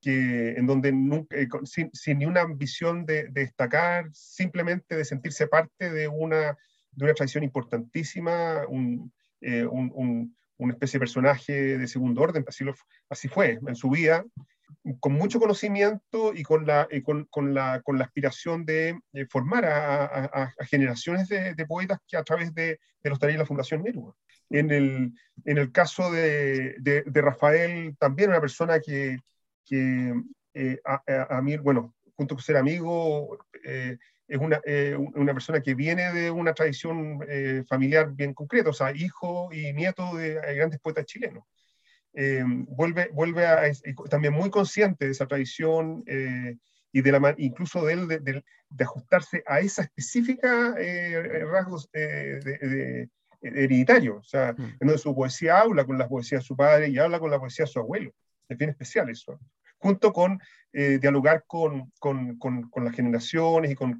que, 0.00 0.50
en 0.52 0.66
donde 0.66 0.88
eh, 1.30 1.46
sin, 1.64 1.90
sin, 1.92 2.18
ni 2.18 2.26
una 2.26 2.40
ambición 2.40 3.06
de, 3.06 3.28
destacar, 3.28 4.08
simplemente 4.12 4.96
de 4.96 5.04
sentirse 5.04 5.46
parte 5.46 5.92
de 5.92 6.08
una, 6.08 6.56
de 6.90 7.04
una 7.04 7.14
tradición 7.14 7.44
importantísima, 7.44 8.62
eh, 9.40 9.64
un 9.66 10.34
una 10.60 10.74
especie 10.74 10.98
de 10.98 11.00
personaje 11.00 11.78
de 11.78 11.88
segundo 11.88 12.20
orden, 12.22 12.44
así, 12.46 12.64
así 13.08 13.28
fue 13.28 13.58
en 13.66 13.74
su 13.74 13.90
vida, 13.90 14.24
con 15.00 15.12
mucho 15.12 15.40
conocimiento 15.40 16.32
y 16.34 16.42
con 16.42 16.66
la, 16.66 16.88
con, 17.04 17.24
con 17.26 17.54
la, 17.54 17.80
con 17.82 17.98
la 17.98 18.04
aspiración 18.04 18.64
de, 18.64 18.98
formar 19.28 19.64
a, 19.64 20.04
a, 20.24 20.54
generaciones 20.66 21.28
de, 21.28 21.54
de, 21.54 21.66
poetas 21.66 21.98
que 22.06 22.16
a 22.16 22.22
través 22.22 22.54
de, 22.54 22.78
los 23.02 23.18
talleres 23.18 23.38
de 23.38 23.42
la 23.42 23.46
Fundación 23.46 23.82
Neruda. 23.82 24.14
En 24.50 24.70
el, 24.70 25.12
en 25.44 25.58
el 25.58 25.72
caso 25.72 26.10
de, 26.10 26.76
de, 26.78 27.22
Rafael, 27.22 27.96
también 27.98 28.30
una 28.30 28.40
persona 28.40 28.80
que, 28.80 29.18
que 29.64 30.14
eh, 30.54 30.78
a, 30.84 31.40
mí, 31.40 31.56
bueno, 31.56 31.94
junto 32.16 32.34
con 32.34 32.44
ser 32.44 32.56
amigo, 32.56 33.38
eh, 33.64 33.96
es 34.30 34.38
una, 34.38 34.60
eh, 34.64 34.96
una, 34.96 35.32
persona 35.32 35.60
que 35.60 35.74
viene 35.74 36.12
de 36.12 36.30
una 36.30 36.54
tradición 36.54 37.18
eh, 37.28 37.64
familiar 37.68 38.12
bien 38.12 38.32
concreta, 38.32 38.70
o 38.70 38.72
sea, 38.72 38.94
hijo 38.94 39.52
y 39.52 39.72
nieto 39.72 40.16
de 40.16 40.34
eh, 40.34 40.54
grandes 40.54 40.78
poetas 40.78 41.04
chilenos. 41.04 41.44
vuelve, 42.68 43.10
vuelve 43.12 43.46
a, 43.46 43.62
también 44.08 44.32
muy 44.32 44.48
consciente 44.48 45.06
de 45.06 45.10
esa 45.10 45.26
tradición 45.26 46.04
y 46.92 47.02
de 47.02 47.12
la, 47.12 47.34
incluso 47.38 47.84
de 47.84 47.92
él 47.92 48.08
de, 48.08 48.20
de, 48.20 48.84
ajustarse 48.84 49.42
a 49.46 49.60
esa 49.60 49.82
específica 49.82 50.76
rasgos 51.50 51.90
de, 51.92 53.08
hereditario, 53.42 54.18
o 54.18 54.24
sea, 54.24 54.52
mm. 54.52 54.62
en 54.62 54.78
donde 54.80 54.98
su 54.98 55.14
poesía 55.14 55.60
habla 55.60 55.84
con 55.84 55.98
la 55.98 56.08
poesía 56.08 56.38
de 56.38 56.44
su 56.44 56.56
padre 56.56 56.88
y 56.88 56.98
habla 56.98 57.18
con 57.18 57.30
la 57.30 57.40
poesía 57.40 57.64
de 57.64 57.70
su 57.72 57.80
abuelo. 57.80 58.12
Es 58.48 58.56
bien 58.58 58.70
especial 58.70 59.08
eso 59.08 59.40
junto 59.80 60.12
con 60.12 60.40
eh, 60.72 60.98
dialogar 61.00 61.44
con, 61.46 61.90
con, 61.98 62.38
con, 62.38 62.84
las 62.84 62.94
generaciones 62.94 63.72
y 63.72 63.74
con, 63.74 63.98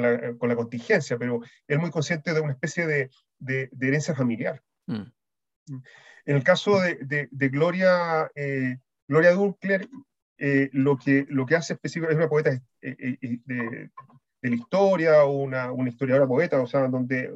la, 0.00 0.34
la, 0.40 0.56
contingencia, 0.56 1.18
pero 1.18 1.40
él 1.66 1.78
muy 1.80 1.90
consciente 1.90 2.32
de 2.32 2.40
una 2.40 2.52
especie 2.52 2.86
de, 2.86 3.10
de, 3.38 3.68
herencia 3.80 4.14
familiar. 4.14 4.62
Mm. 4.86 5.10
En 6.26 6.36
el 6.36 6.44
caso 6.44 6.78
de, 6.80 7.28
de 7.30 7.48
Gloria, 7.48 8.30
eh, 8.34 8.78
Gloria 9.08 9.32
Dunkler, 9.32 9.88
eh, 10.36 10.68
lo, 10.72 10.96
que, 10.96 11.26
lo 11.28 11.46
que 11.46 11.56
hace 11.56 11.72
específicamente 11.72 12.14
es 12.14 12.24
una 12.24 12.30
poeta 12.30 12.50
de, 12.80 13.90
la 14.42 14.54
historia, 14.54 15.24
una, 15.24 15.72
una 15.72 15.88
historiadora 15.88 16.28
poeta, 16.28 16.60
o 16.60 16.66
sea, 16.66 16.86
donde 16.86 17.34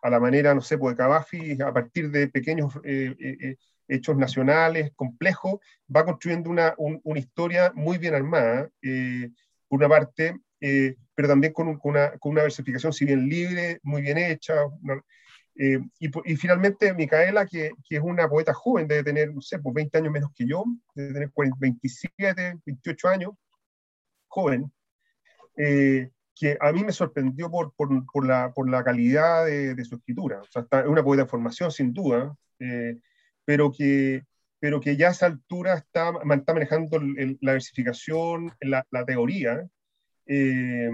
a 0.00 0.10
la 0.10 0.20
manera, 0.20 0.54
no 0.54 0.62
sé, 0.62 0.78
pues, 0.78 0.96
de 0.96 1.02
Cavafi, 1.02 1.60
a 1.60 1.72
partir 1.72 2.10
de 2.10 2.28
pequeños 2.28 2.72
hechos 3.88 4.16
nacionales, 4.16 4.92
complejos, 4.94 5.60
va 5.94 6.04
construyendo 6.04 6.50
una, 6.50 6.74
una 6.76 7.18
historia 7.18 7.72
muy 7.74 7.98
bien 7.98 8.14
armada, 8.14 8.68
eh, 8.82 9.30
por 9.66 9.78
una 9.78 9.88
parte, 9.88 10.38
eh, 10.60 10.96
pero 11.14 11.28
también 11.28 11.52
con, 11.52 11.68
una, 11.82 12.10
con, 12.18 12.32
una, 12.32 12.42
versificación, 12.42 12.92
si 12.92 13.04
bien 13.04 13.28
libre, 13.28 13.80
muy 13.82 14.02
bien 14.02 14.18
hecha. 14.18 14.54
Eh, 15.56 15.80
y, 15.98 16.32
y, 16.32 16.36
finalmente, 16.36 16.94
Micaela, 16.94 17.46
que, 17.46 17.72
que, 17.88 17.96
es 17.96 18.02
una 18.02 18.28
poeta 18.28 18.54
joven, 18.54 18.86
debe 18.86 19.02
tener, 19.02 19.34
no 19.34 19.40
sé, 19.40 19.58
pues 19.58 19.74
20 19.74 19.98
años 19.98 20.12
menos 20.12 20.30
que 20.34 20.46
yo, 20.46 20.64
debe 20.94 21.12
tener 21.12 21.30
27, 21.58 22.60
28 22.64 23.08
años, 23.08 23.32
joven, 24.28 24.70
que 25.56 26.56
a 26.60 26.70
mí 26.70 26.84
me 26.84 26.92
sorprendió 26.92 27.50
por, 27.50 27.74
por, 27.74 27.88
por, 28.06 28.24
la, 28.24 28.52
por 28.52 28.70
la 28.70 28.84
calidad 28.84 29.44
de, 29.46 29.74
de, 29.74 29.84
su 29.84 29.96
escritura. 29.96 30.40
O 30.40 30.44
sea, 30.44 30.64
es 30.70 30.86
una 30.86 31.02
poeta 31.02 31.24
de 31.24 31.28
formación, 31.28 31.72
sin 31.72 31.92
duda, 31.92 32.36
pero 33.48 33.72
que, 33.72 34.26
pero 34.60 34.78
que 34.78 34.98
ya 34.98 35.08
a 35.08 35.12
esa 35.12 35.24
altura 35.24 35.72
está, 35.72 36.12
está 36.34 36.52
manejando 36.52 37.00
la 37.40 37.52
versificación, 37.52 38.52
la, 38.60 38.86
la 38.90 39.06
teoría, 39.06 39.66
eh, 40.26 40.90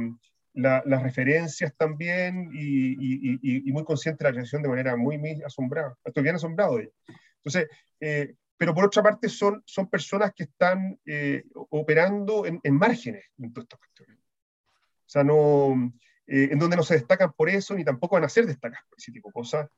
las 0.52 1.02
referencias 1.02 1.74
también 1.76 2.52
y, 2.54 2.92
y, 2.92 3.68
y, 3.68 3.72
muy 3.72 3.82
consciente 3.82 4.22
de 4.22 4.30
la 4.30 4.34
creación 4.34 4.62
de 4.62 4.68
manera 4.68 4.94
muy, 4.94 5.18
muy 5.18 5.42
asombrada. 5.44 5.96
Estoy 6.04 6.22
bien 6.22 6.36
asombrado 6.36 6.76
de 6.76 6.84
ella. 6.84 6.92
Entonces, 7.38 7.68
eh, 7.98 8.36
pero 8.56 8.72
por 8.72 8.84
otra 8.84 9.02
parte 9.02 9.28
son, 9.28 9.60
son 9.66 9.90
personas 9.90 10.32
que 10.32 10.44
están 10.44 10.96
eh, 11.06 11.42
operando 11.70 12.46
en, 12.46 12.60
en, 12.62 12.74
márgenes 12.76 13.24
en 13.36 13.52
todas 13.52 13.64
estas 13.64 13.80
cuestiones. 13.80 14.16
O 14.16 15.08
sea, 15.08 15.24
no, 15.24 15.92
en 16.28 16.58
donde 16.60 16.76
no 16.76 16.84
se 16.84 16.94
destacan 16.94 17.32
por 17.32 17.48
eso, 17.48 17.74
ni 17.74 17.84
tampoco 17.84 18.14
van 18.14 18.24
a 18.24 18.28
ser 18.28 18.46
destacadas 18.46 18.86
por 18.88 18.96
ese 19.00 19.10
tipo 19.10 19.30
de 19.30 19.32
cosas 19.32 19.68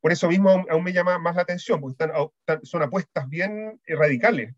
por 0.00 0.12
eso 0.12 0.28
mismo 0.28 0.64
aún, 0.68 0.84
me 0.84 0.92
llama 0.92 1.18
más 1.18 1.36
la 1.36 1.42
atención, 1.42 1.80
porque 1.80 2.04
están, 2.04 2.64
son 2.64 2.82
apuestas 2.82 3.28
bien 3.28 3.80
radicales. 3.86 4.54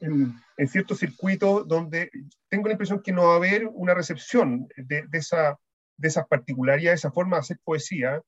En, 0.00 0.34
ciertos 0.68 0.98
circuitos 0.98 1.66
donde 1.66 2.10
tengo 2.48 2.66
la 2.66 2.72
impresión 2.72 3.02
que 3.02 3.12
no 3.12 3.28
va 3.28 3.34
a 3.34 3.36
haber 3.36 3.66
una 3.66 3.94
recepción 3.94 4.68
de, 4.76 5.06
esa, 5.12 5.58
de 5.96 6.08
esas 6.08 6.26
particularidades, 6.26 7.00
esa 7.00 7.12
forma 7.12 7.36
de 7.36 7.40
hacer 7.40 7.58
poesía, 7.64 8.20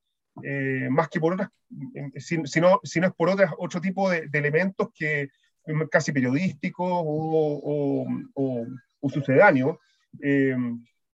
eh, 0.43 0.89
más 0.91 1.09
que 1.09 1.21
por 1.21 1.35
otras, 1.35 1.51
si, 2.17 2.39
no, 2.61 2.81
si 2.83 3.01
no 3.01 3.07
es 3.07 3.13
por 3.13 3.29
otras, 3.29 3.51
otro 3.59 3.81
tipo 3.81 4.09
de, 4.09 4.29
elementos 4.33 4.89
que 4.95 5.29
casi 5.91 6.13
periodísticos 6.13 6.89
o, 6.91 8.07
o, 8.35 9.11
sucedáneos, 9.11 9.79
eh, 10.23 10.57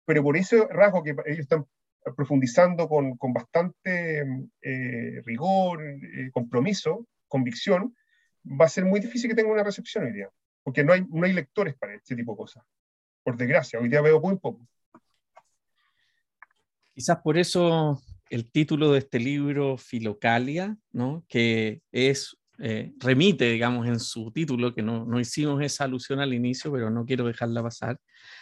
pero 0.04 0.22
por 0.22 0.36
ese 0.36 0.66
rasgo 0.68 1.02
que 1.02 1.16
ellos 1.26 1.40
están 1.40 1.66
profundizando 2.14 2.88
con, 2.88 3.16
con 3.16 3.32
bastante 3.32 4.24
eh, 4.60 5.22
rigor, 5.24 5.82
eh, 5.82 6.30
compromiso, 6.32 7.06
convicción, 7.28 7.96
va 8.44 8.66
a 8.66 8.70
ser 8.70 8.84
muy 8.84 9.00
difícil 9.00 9.28
que 9.28 9.34
tenga 9.34 9.52
una 9.52 9.64
recepción 9.64 10.04
hoy 10.04 10.12
día, 10.12 10.30
porque 10.62 10.84
no 10.84 10.92
hay, 10.92 11.04
no 11.08 11.24
hay 11.24 11.32
lectores 11.32 11.74
para 11.76 11.94
este 11.94 12.14
tipo 12.14 12.32
de 12.32 12.36
cosas. 12.36 12.64
Por 13.22 13.36
desgracia, 13.36 13.80
hoy 13.80 13.88
día 13.88 14.00
veo 14.00 14.20
muy 14.20 14.38
poco. 14.38 14.66
Quizás 16.94 17.18
por 17.18 17.36
eso 17.36 18.00
el 18.30 18.50
título 18.50 18.92
de 18.92 19.00
este 19.00 19.18
libro, 19.18 19.76
Filocalia, 19.76 20.76
¿no? 20.92 21.24
que 21.28 21.82
es, 21.92 22.36
eh, 22.58 22.92
remite, 22.98 23.50
digamos, 23.50 23.86
en 23.86 24.00
su 24.00 24.30
título, 24.32 24.74
que 24.74 24.82
no, 24.82 25.04
no 25.04 25.20
hicimos 25.20 25.62
esa 25.62 25.84
alusión 25.84 26.20
al 26.20 26.32
inicio, 26.32 26.72
pero 26.72 26.90
no 26.90 27.04
quiero 27.04 27.26
dejarla 27.26 27.62
pasar, 27.62 28.00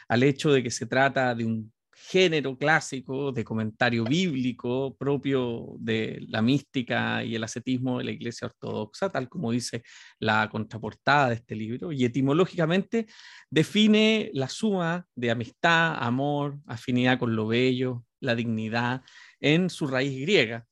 al 0.09 0.23
hecho 0.23 0.53
de 0.53 0.63
que 0.63 0.71
se 0.71 0.87
trata 0.87 1.35
de 1.35 1.45
un 1.45 1.73
género 1.97 2.57
clásico 2.57 3.33
de 3.33 3.45
comentario 3.45 4.05
bíblico 4.05 4.97
propio 4.97 5.75
de 5.79 6.25
la 6.29 6.43
mística 6.43 7.25
y 7.25 7.35
el 7.35 7.45
ascetismo 7.45 7.99
de 7.99 8.05
la 8.05 8.11
Iglesia 8.11 8.47
Ortodoxa, 8.47 9.11
tal 9.11 9.29
como 9.29 9.53
dice 9.53 9.83
la 10.19 10.49
contraportada 10.51 11.29
de 11.29 11.35
este 11.37 11.55
libro, 11.55 11.93
y 11.93 12.05
etimológicamente 12.05 13.07
define 13.51 14.31
la 14.35 14.49
suma 14.49 15.07
de 15.15 15.31
amistad, 15.31 15.97
amor, 15.99 16.59
afinidad 16.67 17.19
con 17.19 17.35
lo 17.37 17.47
bello, 17.47 18.05
la 18.21 18.35
dignidad, 18.35 19.03
en 19.41 19.71
su 19.71 19.87
raíz 19.87 20.21
griega. 20.21 20.67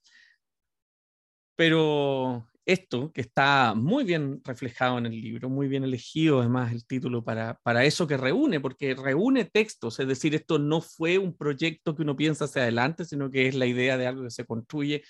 Pero 1.57 2.47
esto, 2.65 3.13
que 3.13 3.21
está 3.21 3.75
muy 3.75 4.05
bien 4.05 4.41
reflejado 4.45 4.99
en 4.99 5.07
el 5.07 5.21
libro, 5.21 5.49
muy 5.49 5.69
bien 5.69 5.85
elegido 5.85 6.41
además 6.41 6.73
el 6.73 6.87
título 6.87 7.25
para, 7.25 7.59
para 7.63 7.85
eso 7.85 8.07
que 8.07 8.17
reúne, 8.17 8.61
porque 8.61 8.95
reúne 8.95 9.45
textos, 9.45 9.99
es 9.99 10.07
decir, 10.07 10.35
esto 10.35 10.59
no 10.59 10.81
fue 10.81 11.19
un 11.19 11.37
proyecto 11.37 11.95
que 11.95 12.03
uno 12.03 12.17
piensa 12.17 12.45
hacia 12.45 12.63
adelante, 12.63 13.05
sino 13.05 13.31
que 13.31 13.49
es 13.49 13.55
la 13.55 13.67
idea 13.67 13.97
de 13.99 14.07
algo 14.07 14.25
que 14.25 14.31
se 14.31 14.45
construye 14.45 15.03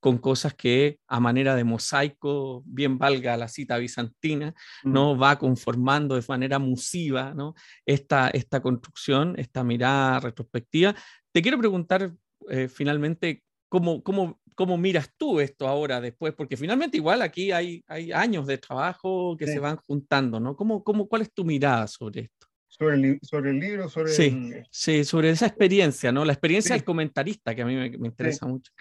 con 0.00 0.18
cosas 0.18 0.54
que 0.54 1.00
a 1.08 1.20
manera 1.20 1.56
de 1.56 1.64
mosaico, 1.64 2.62
bien 2.64 2.98
valga 2.98 3.36
la 3.36 3.48
cita 3.48 3.78
bizantina, 3.78 4.54
mm. 4.84 4.92
¿no? 4.92 5.16
va 5.16 5.38
conformando 5.38 6.14
de 6.14 6.24
manera 6.28 6.58
musiva 6.58 7.34
¿no? 7.34 7.54
esta, 7.84 8.28
esta 8.28 8.60
construcción, 8.60 9.34
esta 9.38 9.64
mirada 9.64 10.20
retrospectiva. 10.20 10.94
Te 11.32 11.42
quiero 11.42 11.58
preguntar 11.58 12.12
eh, 12.48 12.68
finalmente 12.68 13.42
cómo, 13.68 14.02
cómo 14.02 14.40
¿Cómo 14.58 14.76
miras 14.76 15.14
tú 15.16 15.38
esto 15.38 15.68
ahora 15.68 16.00
después? 16.00 16.34
Porque 16.34 16.56
finalmente 16.56 16.96
igual 16.96 17.22
aquí 17.22 17.52
hay, 17.52 17.84
hay 17.86 18.10
años 18.10 18.44
de 18.44 18.58
trabajo 18.58 19.36
que 19.36 19.46
se 19.46 19.60
van 19.60 19.76
juntando, 19.76 20.40
¿no? 20.40 20.56
¿Cómo, 20.56 20.82
cómo, 20.82 21.06
¿Cuál 21.06 21.22
es 21.22 21.32
tu 21.32 21.44
mirada 21.44 21.86
sobre 21.86 22.22
esto? 22.22 22.48
Sobre 22.66 22.96
el, 22.96 23.20
sobre 23.22 23.50
el 23.50 23.60
libro, 23.60 23.88
sobre 23.88 24.10
sí, 24.10 24.52
sí, 24.68 25.04
sobre 25.04 25.30
esa 25.30 25.46
experiencia, 25.46 26.10
¿no? 26.10 26.24
La 26.24 26.32
experiencia 26.32 26.74
del 26.74 26.82
comentarista, 26.82 27.54
que 27.54 27.62
a 27.62 27.66
mí 27.66 27.76
me, 27.76 27.88
me 27.98 28.08
interesa 28.08 28.46
mucho. 28.46 28.72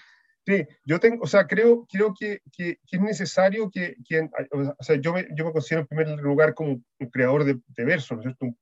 Sí, 0.47 0.65
yo 0.83 0.99
tengo, 0.99 1.21
o 1.21 1.27
sea, 1.27 1.45
creo, 1.45 1.85
creo 1.87 2.11
que, 2.19 2.41
que, 2.51 2.79
es 2.89 2.99
necesario 2.99 3.69
que, 3.69 3.97
quien, 4.03 4.31
o 4.51 4.83
sea, 4.83 4.95
yo 4.95 5.13
me, 5.13 5.27
yo 5.35 5.45
me 5.45 5.51
considero 5.51 5.81
en 5.81 5.87
primer 5.95 6.07
lugar 6.19 6.55
como 6.55 6.71
un 6.71 7.09
creador 7.11 7.43
de, 7.43 7.59
de 7.67 7.85
versos, 7.85 8.17
¿no 8.17 8.21
es 8.21 8.35
cierto? 8.35 8.57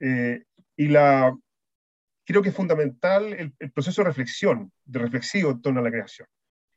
Eh, 0.00 0.44
y 0.76 0.88
la, 0.88 1.36
creo 2.24 2.40
que 2.40 2.48
es 2.48 2.54
fundamental 2.54 3.34
el, 3.34 3.52
el, 3.58 3.70
proceso 3.70 4.00
de 4.00 4.08
reflexión, 4.08 4.72
de 4.86 4.98
reflexivo 4.98 5.50
en 5.50 5.60
torno 5.60 5.80
a 5.80 5.82
la 5.82 5.90
creación. 5.90 6.26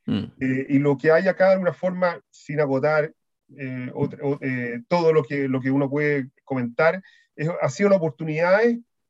Mm. 0.05 0.23
Eh, 0.39 0.65
y 0.69 0.79
lo 0.79 0.97
que 0.97 1.11
hay 1.11 1.27
acá, 1.27 1.47
de 1.47 1.53
alguna 1.53 1.73
forma, 1.73 2.19
sin 2.29 2.59
agotar 2.59 3.13
eh, 3.57 3.91
eh, 4.41 4.81
todo 4.87 5.13
lo 5.13 5.23
que, 5.23 5.47
lo 5.47 5.61
que 5.61 5.71
uno 5.71 5.89
puede 5.89 6.29
comentar, 6.43 7.01
ha 7.61 7.69
sido 7.69 7.89
la 7.89 7.95
oportunidad, 7.95 8.59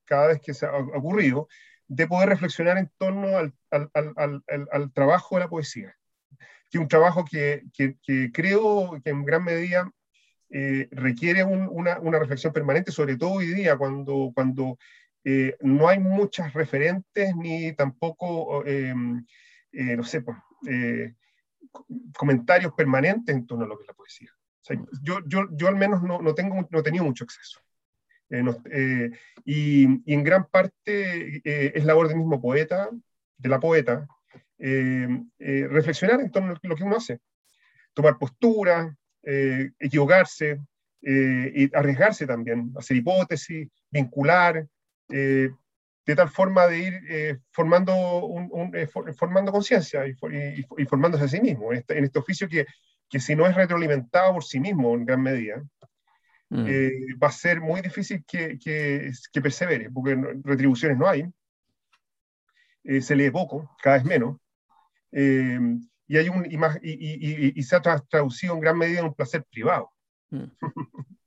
cada 0.05 0.27
vez 0.27 0.41
que 0.41 0.53
se 0.53 0.65
ha 0.65 0.75
ocurrido, 0.75 1.47
de 1.87 2.07
poder 2.07 2.29
reflexionar 2.29 2.77
en 2.77 2.89
torno 2.97 3.37
al, 3.37 3.53
al, 3.69 3.89
al, 4.15 4.43
al 4.71 4.93
trabajo 4.93 5.35
de 5.35 5.41
la 5.41 5.49
poesía, 5.49 5.95
que 6.69 6.77
es 6.77 6.81
un 6.81 6.87
trabajo 6.87 7.25
que, 7.29 7.63
que, 7.73 7.97
que, 8.01 8.31
creo 8.31 9.01
que 9.03 9.09
en 9.09 9.25
gran 9.25 9.43
medida 9.43 9.91
requiere 10.91 11.43
una, 11.43 11.99
una, 11.99 12.19
reflexión 12.19 12.53
permanente, 12.53 12.91
sobre 12.91 13.17
todo 13.17 13.31
hoy 13.31 13.47
día, 13.47 13.77
cuando, 13.77 14.31
cuando 14.33 14.77
no 15.61 15.87
hay 15.87 15.99
muchas 15.99 16.53
referentes 16.53 17.35
ni 17.35 17.73
tampoco, 17.73 18.63
no 18.63 20.03
sé, 20.03 20.21
pues, 20.21 20.37
eh, 20.67 21.13
comentarios 22.17 22.73
permanentes 22.73 23.33
en 23.33 23.45
torno 23.45 23.65
a 23.65 23.67
lo 23.67 23.77
que 23.77 23.83
es 23.83 23.87
la 23.87 23.93
poesía. 23.93 24.29
yo, 25.01 25.19
yo, 25.25 25.47
yo, 25.51 25.67
al 25.67 25.75
menos 25.75 26.03
no, 26.03 26.21
no, 26.21 26.33
tengo, 26.35 26.67
no 26.69 26.79
he 26.79 26.83
tenido 26.83 27.03
mucho 27.03 27.23
acceso. 27.23 27.59
Eh, 28.29 28.43
eh, 28.71 29.11
y, 29.43 29.87
y, 30.05 30.13
en 30.13 30.23
gran 30.23 30.47
parte 30.47 31.41
es 31.43 31.83
labor 31.83 32.07
del 32.07 32.17
mismo 32.17 32.41
poeta, 32.41 32.89
de 33.37 33.49
la 33.49 33.59
poeta, 33.59 34.07
reflexionar 34.57 36.21
en 36.21 36.31
torno 36.31 36.53
a 36.53 36.59
lo 36.61 36.75
que 36.75 36.83
uno 36.83 36.97
hace. 36.97 37.19
Tomar 37.93 38.17
postura, 38.17 38.95
equivocarse, 39.23 40.61
y 41.01 41.75
arriesgarse 41.75 42.27
también, 42.27 42.71
hacer 42.77 42.97
hipótesis, 42.97 43.67
vincular, 43.89 44.65
de 46.05 46.15
tal 46.15 46.29
forma 46.29 46.67
de 46.67 46.79
ir 46.79 46.93
eh, 47.09 47.37
formando, 47.51 47.93
un, 48.25 48.75
eh, 48.75 48.87
formando 48.87 49.51
conciencia 49.51 50.07
y, 50.07 50.15
y, 50.77 50.85
formándose 50.85 51.25
a 51.25 51.27
sí 51.27 51.39
mismo 51.39 51.71
en 51.71 51.79
este, 51.79 51.97
en 51.97 52.05
este 52.05 52.19
oficio 52.19 52.47
que, 52.49 52.65
que, 53.09 53.19
si 53.19 53.35
no 53.35 53.45
es 53.45 53.55
retroalimentado 53.55 54.33
por 54.33 54.43
sí 54.43 54.59
mismo 54.59 54.95
en 54.95 55.05
gran 55.05 55.21
medida, 55.21 55.61
mm. 56.49 56.65
eh, 56.67 56.91
va 57.21 57.27
a 57.27 57.31
ser 57.31 57.61
muy 57.61 57.81
difícil 57.81 58.23
que, 58.25 58.57
que, 58.57 59.11
que 59.31 59.41
persevere, 59.41 59.89
porque 59.91 60.15
retribuciones 60.43 60.97
no 60.97 61.07
hay, 61.07 61.25
se 62.99 63.15
lee 63.15 63.29
poco, 63.29 63.75
cada 63.81 63.97
vez 63.97 64.05
menos, 64.05 64.37
y, 65.11 66.17
hay 66.17 66.29
un, 66.29 66.51
y, 66.51 66.57
más, 66.57 66.79
y, 66.81 67.59
y, 67.59 67.63
se 67.63 67.75
ha 67.75 67.81
traducido 67.81 68.55
en 68.55 68.59
gran 68.59 68.77
medida 68.77 68.99
en 68.99 69.05
un 69.05 69.13
placer 69.13 69.45
privado. 69.51 69.91
Mm. 70.31 70.45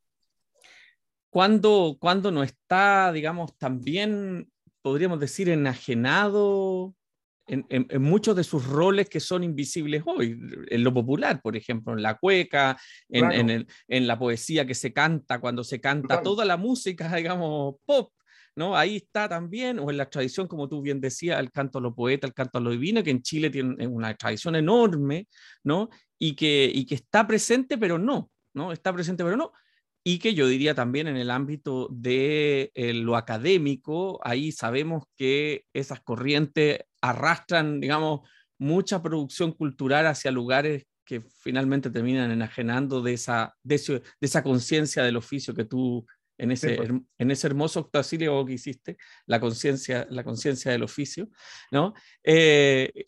cuando, 1.31 1.97
cuando 2.01 2.33
no 2.33 2.43
está, 2.43 3.13
digamos, 3.13 3.57
también 3.57 4.49
podríamos 4.85 5.19
decir, 5.19 5.49
enajenado 5.49 6.95
en, 7.47 8.03
muchos 8.03 8.37
de 8.37 8.45
sus 8.45 8.67
roles 8.67 9.09
que 9.09 9.19
son 9.19 9.43
invisibles 9.43 10.03
hoy, 10.05 10.39
en 10.69 10.85
lo 10.85 10.93
popular, 10.93 11.41
por 11.41 11.57
ejemplo, 11.57 11.95
en 11.95 12.03
la 12.03 12.19
cueca, 12.19 12.79
en, 13.09 14.07
la 14.07 14.19
poesía 14.19 14.67
que 14.67 14.75
se 14.75 14.93
canta, 14.93 15.41
cuando 15.41 15.65
se 15.65 15.81
canta 15.81 16.21
toda 16.21 16.45
la 16.45 16.59
música, 16.59 17.09
digamos, 17.17 17.77
pop, 17.87 18.13
¿no? 18.55 18.77
Ahí 18.77 18.97
está 18.97 19.27
también, 19.27 19.79
o 19.79 19.91
en 19.91 19.97
la 19.97 20.11
tradición, 20.11 20.47
como 20.47 20.69
tú 20.69 20.83
bien 20.83 21.01
decías, 21.01 21.41
el 21.41 21.51
canto 21.51 21.79
a 21.79 21.81
lo 21.81 21.95
poeta, 21.95 22.27
el 22.27 22.35
canto 22.35 22.59
a 22.59 22.61
lo 22.61 22.71
divino, 22.71 23.03
que 23.03 23.11
en 23.11 23.23
Chile 23.23 23.49
tiene 23.49 23.87
una 23.87 24.15
tradición 24.15 24.55
enorme, 24.55 25.29
¿no? 25.63 25.89
Y 26.19 26.35
que, 26.35 26.71
y 26.73 26.85
que 26.85 26.97
está 26.97 27.27
presente, 27.27 27.79
pero 27.79 27.99
no, 27.99 28.31
¿no? 28.53 28.71
Está 28.71 28.93
presente, 28.93 29.25
pero 29.25 29.39
no 29.39 29.51
y 30.07 30.19
que 30.19 30.35
yo 30.35 30.47
diría 30.47 30.75
también 30.75 31.09
en 31.09 31.17
el 31.17 31.31
ámbito 31.31 31.89
de 31.91 32.71
eh, 32.75 32.93
lo 32.93 33.17
académico, 33.17 34.21
ahí 34.23 34.53
sabemos 34.53 35.05
que 35.17 35.65
esas 35.73 36.01
corrientes 36.01 36.81
arrastran, 37.01 37.81
digamos, 37.81 38.29
mucha 38.59 39.03
producción 39.03 39.53
cultural 39.53 40.07
hacia 40.07 40.31
lugares 40.31 40.87
que 41.07 41.23
finalmente 41.23 41.91
terminan 41.91 42.31
enajenando 42.31 43.03
de 43.03 43.15
esa, 43.15 43.55
de, 43.63 44.03
esa 44.21 44.43
conciencia 44.43 45.03
del 45.03 45.17
oficio 45.17 45.55
que 45.55 45.65
tú 45.65 46.07
en 46.37 46.51
ese, 46.51 46.77
pues. 46.77 46.91
en 47.19 47.31
ese 47.31 47.47
hermoso 47.47 47.81
octacilio 47.81 48.45
que 48.45 48.55
hiciste, 48.55 48.97
la 49.27 49.41
conciencia 49.41 50.07
la 50.11 50.25
conciencia 50.25 50.73
del 50.73 50.83
oficio, 50.83 51.29
¿no? 51.71 51.95
Eh, 52.23 53.07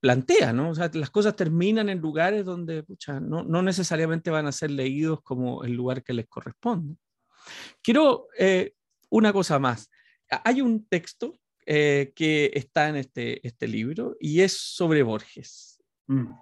plantea, 0.00 0.52
¿no? 0.52 0.70
O 0.70 0.74
sea, 0.74 0.90
las 0.94 1.10
cosas 1.10 1.36
terminan 1.36 1.88
en 1.88 2.00
lugares 2.00 2.44
donde 2.44 2.82
pucha, 2.82 3.20
no, 3.20 3.44
no, 3.44 3.62
necesariamente 3.62 4.30
van 4.30 4.46
a 4.46 4.52
ser 4.52 4.70
leídos 4.70 5.22
como 5.22 5.64
el 5.64 5.72
lugar 5.72 6.02
que 6.02 6.12
les 6.12 6.26
corresponde. 6.26 6.96
Quiero 7.82 8.28
eh, 8.38 8.74
una 9.10 9.32
cosa 9.32 9.58
más. 9.58 9.90
Hay 10.44 10.60
un 10.60 10.86
texto 10.86 11.38
eh, 11.64 12.12
que 12.14 12.50
está 12.54 12.88
en 12.88 12.96
este, 12.96 13.46
este 13.46 13.68
libro 13.68 14.16
y 14.20 14.40
es 14.40 14.52
sobre 14.52 15.02
Borges. 15.02 15.82
Mm. 16.06 16.32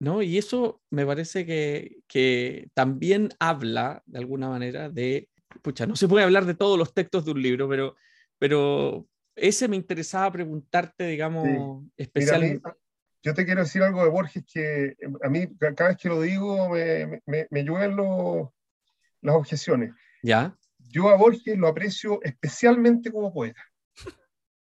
¿No? 0.00 0.22
Y 0.22 0.38
eso 0.38 0.82
me 0.90 1.06
parece 1.06 1.46
que, 1.46 1.98
que 2.08 2.68
también 2.74 3.30
habla 3.38 4.02
de 4.06 4.18
alguna 4.18 4.48
manera 4.48 4.90
de, 4.90 5.28
pucha, 5.62 5.86
no 5.86 5.96
se 5.96 6.08
puede 6.08 6.24
hablar 6.24 6.46
de 6.46 6.54
todos 6.54 6.78
los 6.78 6.92
textos 6.92 7.24
de 7.24 7.30
un 7.30 7.42
libro, 7.42 7.68
pero, 7.68 7.96
pero, 8.38 9.06
ese 9.36 9.68
me 9.68 9.76
interesaba 9.76 10.30
preguntarte, 10.30 11.06
digamos, 11.06 11.84
especialmente. 11.96 12.68
yo 13.22 13.34
te 13.34 13.44
quiero 13.44 13.62
decir 13.62 13.82
algo 13.82 14.04
de 14.04 14.10
Borges 14.10 14.44
que 14.50 14.96
a 15.22 15.28
mí 15.28 15.48
cada 15.58 15.90
vez 15.90 15.98
que 15.98 16.08
lo 16.08 16.20
digo 16.20 16.68
me, 16.70 17.22
me, 17.26 17.46
me 17.50 17.64
llueven 17.64 17.96
las 19.20 19.34
objeciones. 19.34 19.92
¿Ya? 20.22 20.56
Yo 20.78 21.08
a 21.08 21.16
Borges 21.16 21.58
lo 21.58 21.68
aprecio 21.68 22.20
especialmente 22.22 23.10
como 23.10 23.32
poeta. 23.32 23.62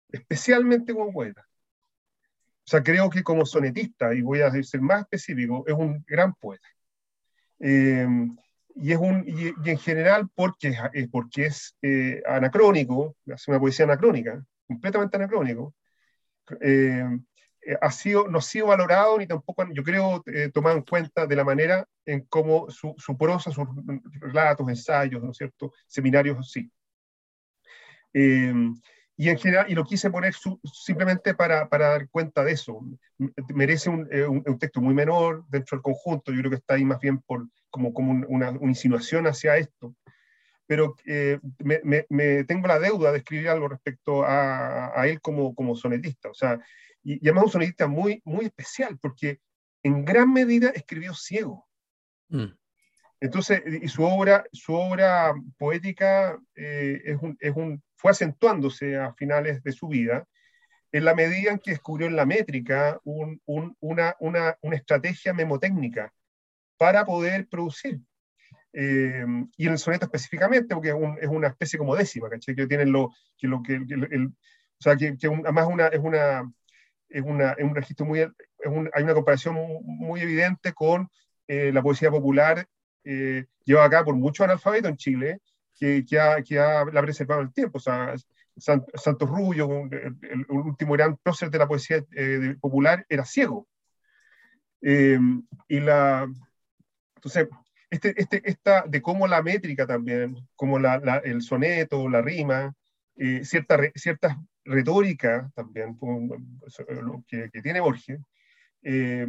especialmente 0.10 0.94
como 0.94 1.12
poeta. 1.12 1.46
O 2.66 2.68
sea, 2.68 2.82
creo 2.82 3.10
que 3.10 3.22
como 3.22 3.46
sonetista, 3.46 4.14
y 4.16 4.22
voy 4.22 4.42
a 4.42 4.52
ser 4.64 4.82
más 4.82 5.02
específico, 5.02 5.64
es 5.68 5.74
un 5.74 6.04
gran 6.08 6.34
poeta. 6.34 6.68
Eh, 7.60 8.08
y, 8.76 8.92
es 8.92 9.00
un, 9.00 9.24
y, 9.26 9.70
en 9.70 9.78
general 9.78 10.30
porque, 10.36 10.76
es 10.94 11.08
porque 11.10 11.46
es 11.48 11.76
eh, 11.82 12.22
anacrónico, 12.28 13.16
hace 13.34 13.52
una 13.52 13.60
poesía 13.60 13.86
anacrónica, 13.86 14.44
completamente 14.68 15.16
anacrónico, 15.16 15.74
eh, 16.62 17.04
eh, 17.62 17.78
ha 17.82 17.92
sido, 17.92 18.28
no 18.28 18.40
ha 18.40 18.42
sido 18.42 18.68
valorado 18.68 19.18
ni 19.18 19.26
tampoco, 19.26 19.66
yo 19.74 19.84
creo, 19.84 20.24
tomado 20.54 20.78
en 20.78 20.84
cuenta 20.84 21.26
de 21.26 21.36
la 21.36 21.44
manera 21.44 21.88
en 22.06 22.22
cómo 22.26 22.70
su, 22.70 22.94
su, 22.98 23.18
prosa, 23.18 23.52
sus 23.52 23.66
relatos, 24.20 24.68
ensayos, 24.68 25.24
¿no 25.24 25.32
es 25.32 25.38
cierto?, 25.38 25.72
seminarios, 25.88 26.52
sí. 26.52 26.70
Y 29.18 29.30
en 29.30 29.38
general, 29.38 29.66
y 29.70 29.76
lo 29.76 29.86
quise 29.86 30.10
poner 30.10 30.34
simplemente 30.74 31.34
para, 31.36 31.70
para, 31.70 31.90
dar 31.90 32.10
cuenta 32.10 32.44
de 32.44 32.52
eso. 32.52 32.82
Merece 33.54 33.90
eh, 34.12 34.28
un, 34.28 34.44
un, 34.46 34.60
texto 34.60 34.82
muy 34.82 34.94
menor 34.94 35.46
dentro 35.48 35.78
del 35.78 35.84
conjunto, 35.84 36.32
yo 36.32 36.40
creo 36.40 36.52
que 36.52 36.58
está 36.58 36.74
ahí 36.74 36.84
más 36.84 37.00
bien 37.00 37.20
por, 37.20 37.48
como, 37.70 37.94
como 37.94 38.26
una, 38.28 38.50
una 38.50 38.72
insinuación 38.72 39.26
hacia 39.28 39.58
esto, 39.58 39.96
pero 40.68 40.96
eh, 41.06 41.40
me, 41.60 42.06
me, 42.10 42.44
tengo 42.44 42.68
la 42.68 42.80
deuda 42.80 43.12
de 43.12 43.20
escribir 43.20 43.50
algo 43.50 43.70
respecto 43.70 44.24
a, 44.24 45.00
a 45.00 45.08
él 45.08 45.22
como, 45.22 45.56
como 45.56 45.76
sonetista, 45.76 46.30
o 46.30 46.34
sea, 46.34 46.60
y, 47.04 47.14
y, 47.14 47.28
además 47.30 47.46
un 47.46 47.52
sonetista 47.52 47.88
muy, 47.88 48.22
muy 48.26 48.46
especial, 48.46 48.98
porque 49.00 49.40
en 49.84 50.04
gran 50.04 50.34
medida 50.34 50.70
escribió 50.70 51.14
ciego. 51.14 51.68
Mm. 52.30 52.48
Entonces, 53.22 53.64
y 53.82 53.88
su 53.88 54.04
obra, 54.04 54.46
su 54.52 54.74
obra 54.74 55.34
poética 55.58 56.38
eh, 56.56 57.02
es 57.06 57.18
un, 57.22 57.38
es 57.40 57.56
un, 57.56 57.82
fue 57.96 58.12
acentuándose 58.12 58.98
a 58.98 59.14
finales 59.14 59.64
de 59.64 59.72
su 59.72 59.88
vida 59.88 60.28
en 60.92 61.06
la 61.06 61.16
medida 61.16 61.52
en 61.52 61.60
que 61.60 61.72
descubrió 61.72 62.08
en 62.08 62.16
la 62.16 62.26
métrica 62.26 63.00
un, 63.04 63.42
un, 63.46 63.76
una, 63.80 64.16
una, 64.20 64.58
una, 64.62 64.76
estrategia 64.76 65.34
memotécnica 65.34 66.14
para 66.78 67.06
poder 67.06 67.48
producir. 67.48 68.00
Eh, 68.72 69.26
y 69.58 69.66
en 69.66 69.72
el 69.72 69.78
soneto 69.78 70.06
específicamente, 70.06 70.74
porque 70.74 70.90
es, 71.22 71.28
una 71.28 71.48
especie 71.48 71.80
como 71.80 71.96
décima, 71.96 72.30
¿cachai? 72.30 72.56
Que 72.56 72.68
tienen 72.68 72.92
lo 72.92 73.12
que, 73.38 73.48
lo, 73.48 73.62
que 73.62 73.74
el, 73.74 74.28
o 74.28 74.82
sea, 74.82 74.96
que, 74.96 75.18
además 75.44 75.68
una, 75.68 75.88
es, 75.88 76.00
una, 76.00 76.50
es, 77.10 77.24
una, 77.24 77.52
es 77.52 77.64
un 77.64 77.76
registro 77.76 78.06
muy, 78.06 78.20
hay 78.22 79.04
una 79.04 79.14
comparación 79.14 79.56
muy 79.84 80.22
evidente 80.22 80.74
con 80.74 81.10
eh, 81.48 81.72
la 81.74 81.82
poesía 81.82 82.10
popular 82.10 82.68
eh, 83.06 83.46
lleva 83.64 83.86
acá 83.86 84.04
por 84.04 84.16
mucho 84.16 84.44
analfabeto 84.44 84.88
en 84.88 84.98
Chile, 84.98 85.40
que, 85.78 86.06
que, 86.06 86.20
ha, 86.20 86.42
que 86.42 86.60
ha, 86.60 86.86
la 86.86 87.00
ha 87.00 87.04
preservado 87.04 87.42
el 87.42 87.54
tiempo. 87.54 87.78
O 87.78 87.82
sea, 87.82 88.14
Santos 88.58 89.30
Rubio, 89.30 89.70
el, 89.92 90.46
último 90.50 90.94
gran 90.94 91.18
prócer 91.18 91.50
de 91.50 91.58
la 91.58 91.68
poesía 91.68 92.04
eh, 92.16 92.56
popular, 92.60 93.06
era 93.10 93.26
ciego. 93.26 93.68
Eh, 94.82 95.20
y 95.68 95.80
la, 95.80 96.28
entonces, 97.16 97.48
este, 97.90 98.14
este, 98.18 98.42
esta, 98.46 98.84
de 98.88 99.02
cómo 99.02 99.28
la 99.28 99.42
métrica 99.42 99.88
también, 99.88 100.36
como 100.56 100.78
la, 100.78 101.00
la, 101.00 101.18
el 101.18 101.42
soneto, 101.42 102.08
la 102.08 102.22
rima, 102.22 102.74
eh, 103.16 103.44
cierta, 103.44 103.80
ciertas 103.96 104.36
retóricas 104.64 105.52
también, 105.54 105.98
que, 107.28 107.50
que 107.52 107.62
tiene 107.62 107.80
Borges, 107.80 108.20
eh, 108.84 109.28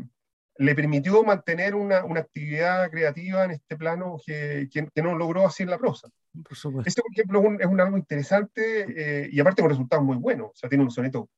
le 0.59 0.75
permitió 0.75 1.23
mantener 1.23 1.75
una, 1.75 2.05
una, 2.05 2.21
actividad 2.21 2.91
creativa 2.91 3.45
en 3.45 3.53
este 3.53 3.77
plano 3.77 4.19
que, 4.25 4.69
que, 4.71 5.03
no 5.03 5.15
logró 5.17 5.47
así 5.47 5.63
en 5.63 5.71
la 5.71 5.79
prosa. 5.79 6.09
Por 6.43 6.87
este, 6.87 7.03
por 7.03 7.13
ejemplo, 7.13 7.41
es 7.41 7.47
un, 7.47 7.61
es 7.61 7.67
un 7.67 7.81
algo 7.81 7.97
interesante 7.97 8.87
eh, 9.25 9.29
y 9.33 9.41
aparte 9.41 9.63
con 9.63 9.71
resultados 9.71 10.05
muy 10.05 10.17
buenos. 10.17 10.49
O 10.49 10.55
sea, 10.55 10.69
tiene 10.69 10.85
un 10.85 10.91
soneto 10.91 11.29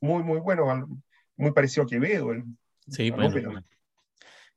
muy, 0.00 0.22
muy 0.22 0.40
bueno, 0.40 0.88
muy 1.36 1.52
parecido 1.52 1.84
a 1.84 1.86
Quevedo. 1.86 2.32
El, 2.32 2.44
sí, 2.88 3.10
bueno, 3.10 3.62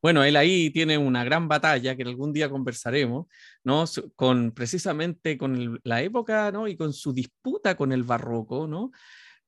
bueno, 0.01 0.23
él 0.23 0.37
ahí 0.37 0.69
tiene 0.69 0.97
una 0.97 1.23
gran 1.23 1.47
batalla 1.47 1.95
que 1.95 2.03
algún 2.03 2.31
día 2.31 2.49
conversaremos, 2.49 3.27
¿no? 3.63 3.83
Con 4.15 4.51
precisamente 4.51 5.37
con 5.37 5.79
la 5.83 6.01
época, 6.01 6.51
¿no? 6.51 6.67
Y 6.67 6.77
con 6.77 6.93
su 6.93 7.11
disputa 7.13 7.75
con 7.75 7.91
el 7.91 8.03
barroco, 8.03 8.65
¿no? 8.67 8.91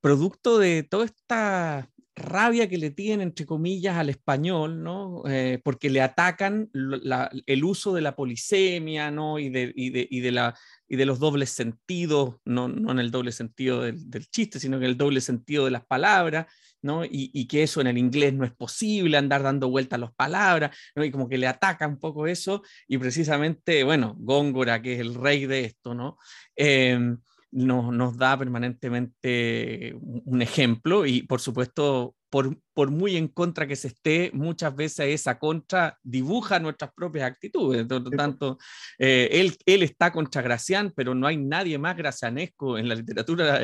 Producto 0.02 0.60
de 0.60 0.84
toda 0.84 1.06
esta 1.06 1.90
rabia 2.22 2.70
que 2.70 2.78
le 2.78 2.92
tienen, 2.92 3.30
entre 3.30 3.46
comillas, 3.46 3.98
al 3.98 4.10
español, 4.10 4.82
¿no? 4.84 5.24
Eh, 5.28 5.60
porque 5.64 5.90
le 5.90 6.02
atacan 6.02 6.70
el 6.74 7.64
uso 7.64 7.94
de 7.94 8.02
la 8.02 8.16
polisemia, 8.16 9.12
¿no? 9.12 9.40
Y 9.40 9.50
de, 9.50 9.72
y 9.76 9.90
de, 9.90 10.08
y 10.10 10.20
de, 10.22 10.32
la, 10.32 10.56
y 10.88 10.96
de 10.96 11.06
los 11.06 11.20
dobles 11.20 11.50
sentidos, 11.50 12.36
no, 12.46 12.68
no 12.68 12.92
en 12.92 13.00
el 13.00 13.12
doble 13.12 13.32
sentido 13.32 13.82
del, 13.82 14.30
chiste, 14.30 14.60
sino 14.60 14.78
en 14.78 14.84
el 14.84 14.98
doble 14.98 15.22
sentido 15.22 15.66
de 15.66 15.72
las 15.72 15.86
palabras, 15.86 16.48
¿no? 16.82 17.04
Y, 17.04 17.48
que 17.48 17.64
eso 17.64 17.82
en 17.82 17.88
el 17.88 17.98
inglés 17.98 18.34
no 18.34 18.46
es 18.46 18.52
posible, 18.52 19.18
andar 19.18 19.44
dando 19.44 19.70
vueltas 19.70 19.98
a 19.98 20.02
las 20.02 20.14
palabras, 20.14 20.76
¿no? 20.96 21.04
Y 21.04 21.12
como 21.12 21.28
que 21.28 21.38
le 21.38 21.48
ataca 21.48 21.88
un 21.88 22.00
poco 22.00 22.28
eso, 22.28 22.62
y 22.88 22.98
precisamente, 22.98 23.84
bueno, 23.84 24.16
Góngora, 24.18 24.82
que 24.82 24.94
es 24.94 25.00
el 25.00 25.16
rey 25.16 25.46
de 25.46 25.66
esto, 25.66 25.94
¿no? 25.94 26.18
Eh, 26.56 27.16
nos, 27.52 27.94
nos 27.94 28.18
da 28.18 28.38
permanentemente 28.38 29.96
un 30.02 30.42
ejemplo 30.42 31.06
y 31.06 31.24
por 31.24 31.42
supuesto, 31.42 32.16
por, 32.30 32.58
por, 32.74 32.92
muy 32.92 33.18
en 33.18 33.28
contra 33.28 33.68
que 33.68 33.76
se 33.76 33.90
esté, 33.90 34.32
muchas 34.34 34.74
veces 34.74 35.08
esa 35.08 35.38
contra 35.38 35.98
dibuja 36.02 36.60
nuestras 36.60 36.94
propias 36.94 37.30
actitudes. 37.30 37.86
Por 37.86 38.02
lo 38.02 38.10
tanto, 38.12 38.58
eh, 38.98 39.28
él, 39.34 39.58
él 39.66 39.84
está 39.84 40.12
contra 40.12 40.42
Gracián, 40.42 40.94
pero 40.96 41.14
no 41.14 41.28
hay 41.28 41.36
nadie 41.36 41.78
más 41.78 41.98
gracianesco 41.98 42.78
en 42.78 42.88
la 42.88 42.96
literatura 42.96 43.62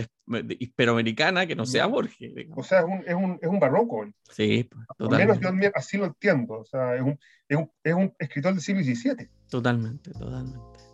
hispanoamericana 0.60 1.48
que 1.48 1.56
no 1.56 1.66
sea 1.66 1.86
Borges. 1.86 2.34
O 2.56 2.64
sea, 2.64 2.80
es 2.80 2.86
un, 2.86 3.04
es 3.08 3.16
un, 3.16 3.40
es 3.42 3.48
un 3.48 3.60
barroco. 3.60 4.06
Sí, 4.30 4.70
totalmente. 4.98 5.48
Al 5.48 5.54
menos 5.54 5.64
yo 5.64 5.72
así 5.76 5.98
lo 5.98 6.06
entiendo. 6.06 6.56
O 6.56 6.66
sea, 6.66 6.96
es 6.96 7.02
un, 7.02 7.18
es 7.48 7.58
un, 7.58 7.72
es 7.84 7.94
un 7.94 8.14
escritor 8.20 8.54
del 8.54 8.62
siglo 8.62 8.84
XVII. 8.84 9.30
Totalmente, 9.50 10.12
totalmente. 10.12 10.87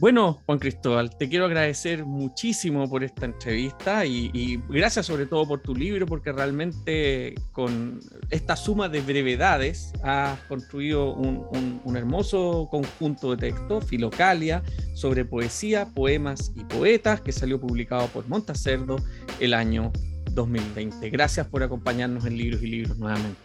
Bueno, 0.00 0.42
Juan 0.44 0.58
Cristóbal, 0.58 1.16
te 1.16 1.28
quiero 1.28 1.44
agradecer 1.44 2.04
muchísimo 2.04 2.90
por 2.90 3.04
esta 3.04 3.26
entrevista 3.26 4.04
y, 4.04 4.60
gracias 4.68 5.06
sobre 5.06 5.26
todo 5.26 5.46
por 5.46 5.60
tu 5.60 5.72
libro, 5.74 6.04
porque 6.04 6.32
realmente 6.32 7.34
con 7.52 8.00
esta 8.30 8.56
suma 8.56 8.88
de 8.88 9.00
brevedades 9.00 9.92
has 10.02 10.40
construido 10.48 11.14
un, 11.14 11.96
hermoso 11.96 12.66
conjunto 12.72 13.36
de 13.36 13.50
textos, 13.50 13.84
Filocalia, 13.84 14.64
sobre 14.94 15.24
poesía, 15.24 15.86
poemas 15.86 16.52
y 16.56 16.64
poetas, 16.64 17.20
que 17.20 17.30
salió 17.30 17.60
publicado 17.60 18.08
por 18.08 18.26
Montacerdo 18.28 18.96
el 19.38 19.54
año 19.54 19.92
2020. 20.32 21.08
Gracias 21.10 21.46
por 21.46 21.62
acompañarnos 21.62 22.26
en 22.26 22.36
Libros 22.36 22.60
y 22.64 22.66
Libros 22.66 22.98
nuevamente. 22.98 23.38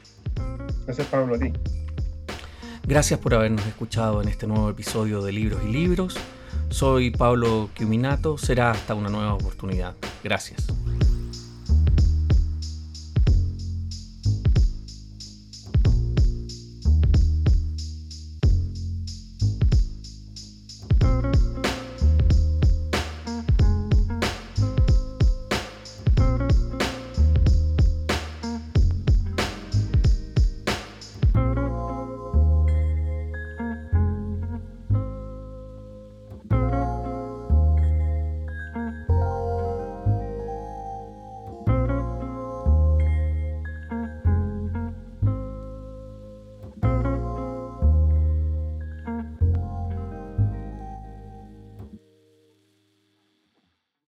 Gracias, 0.85 1.05
Pablo, 1.07 1.35
a 1.35 1.39
ti. 1.39 1.53
Gracias 2.87 3.19
por 3.19 3.35
habernos 3.35 3.63
escuchado 3.67 4.19
en 4.19 4.29
este 4.29 4.47
nuevo 4.47 4.67
episodio 4.67 5.21
de 5.21 5.31
Libros 5.31 5.61
y 5.63 5.71
Libros. 5.71 6.17
Soy 6.69 7.11
Pablo 7.11 7.69
Quiminato, 7.73 8.37
será 8.37 8.71
hasta 8.71 8.93
una 8.95 9.09
nueva 9.09 9.33
oportunidad. 9.33 9.95
Gracias. 10.23 10.67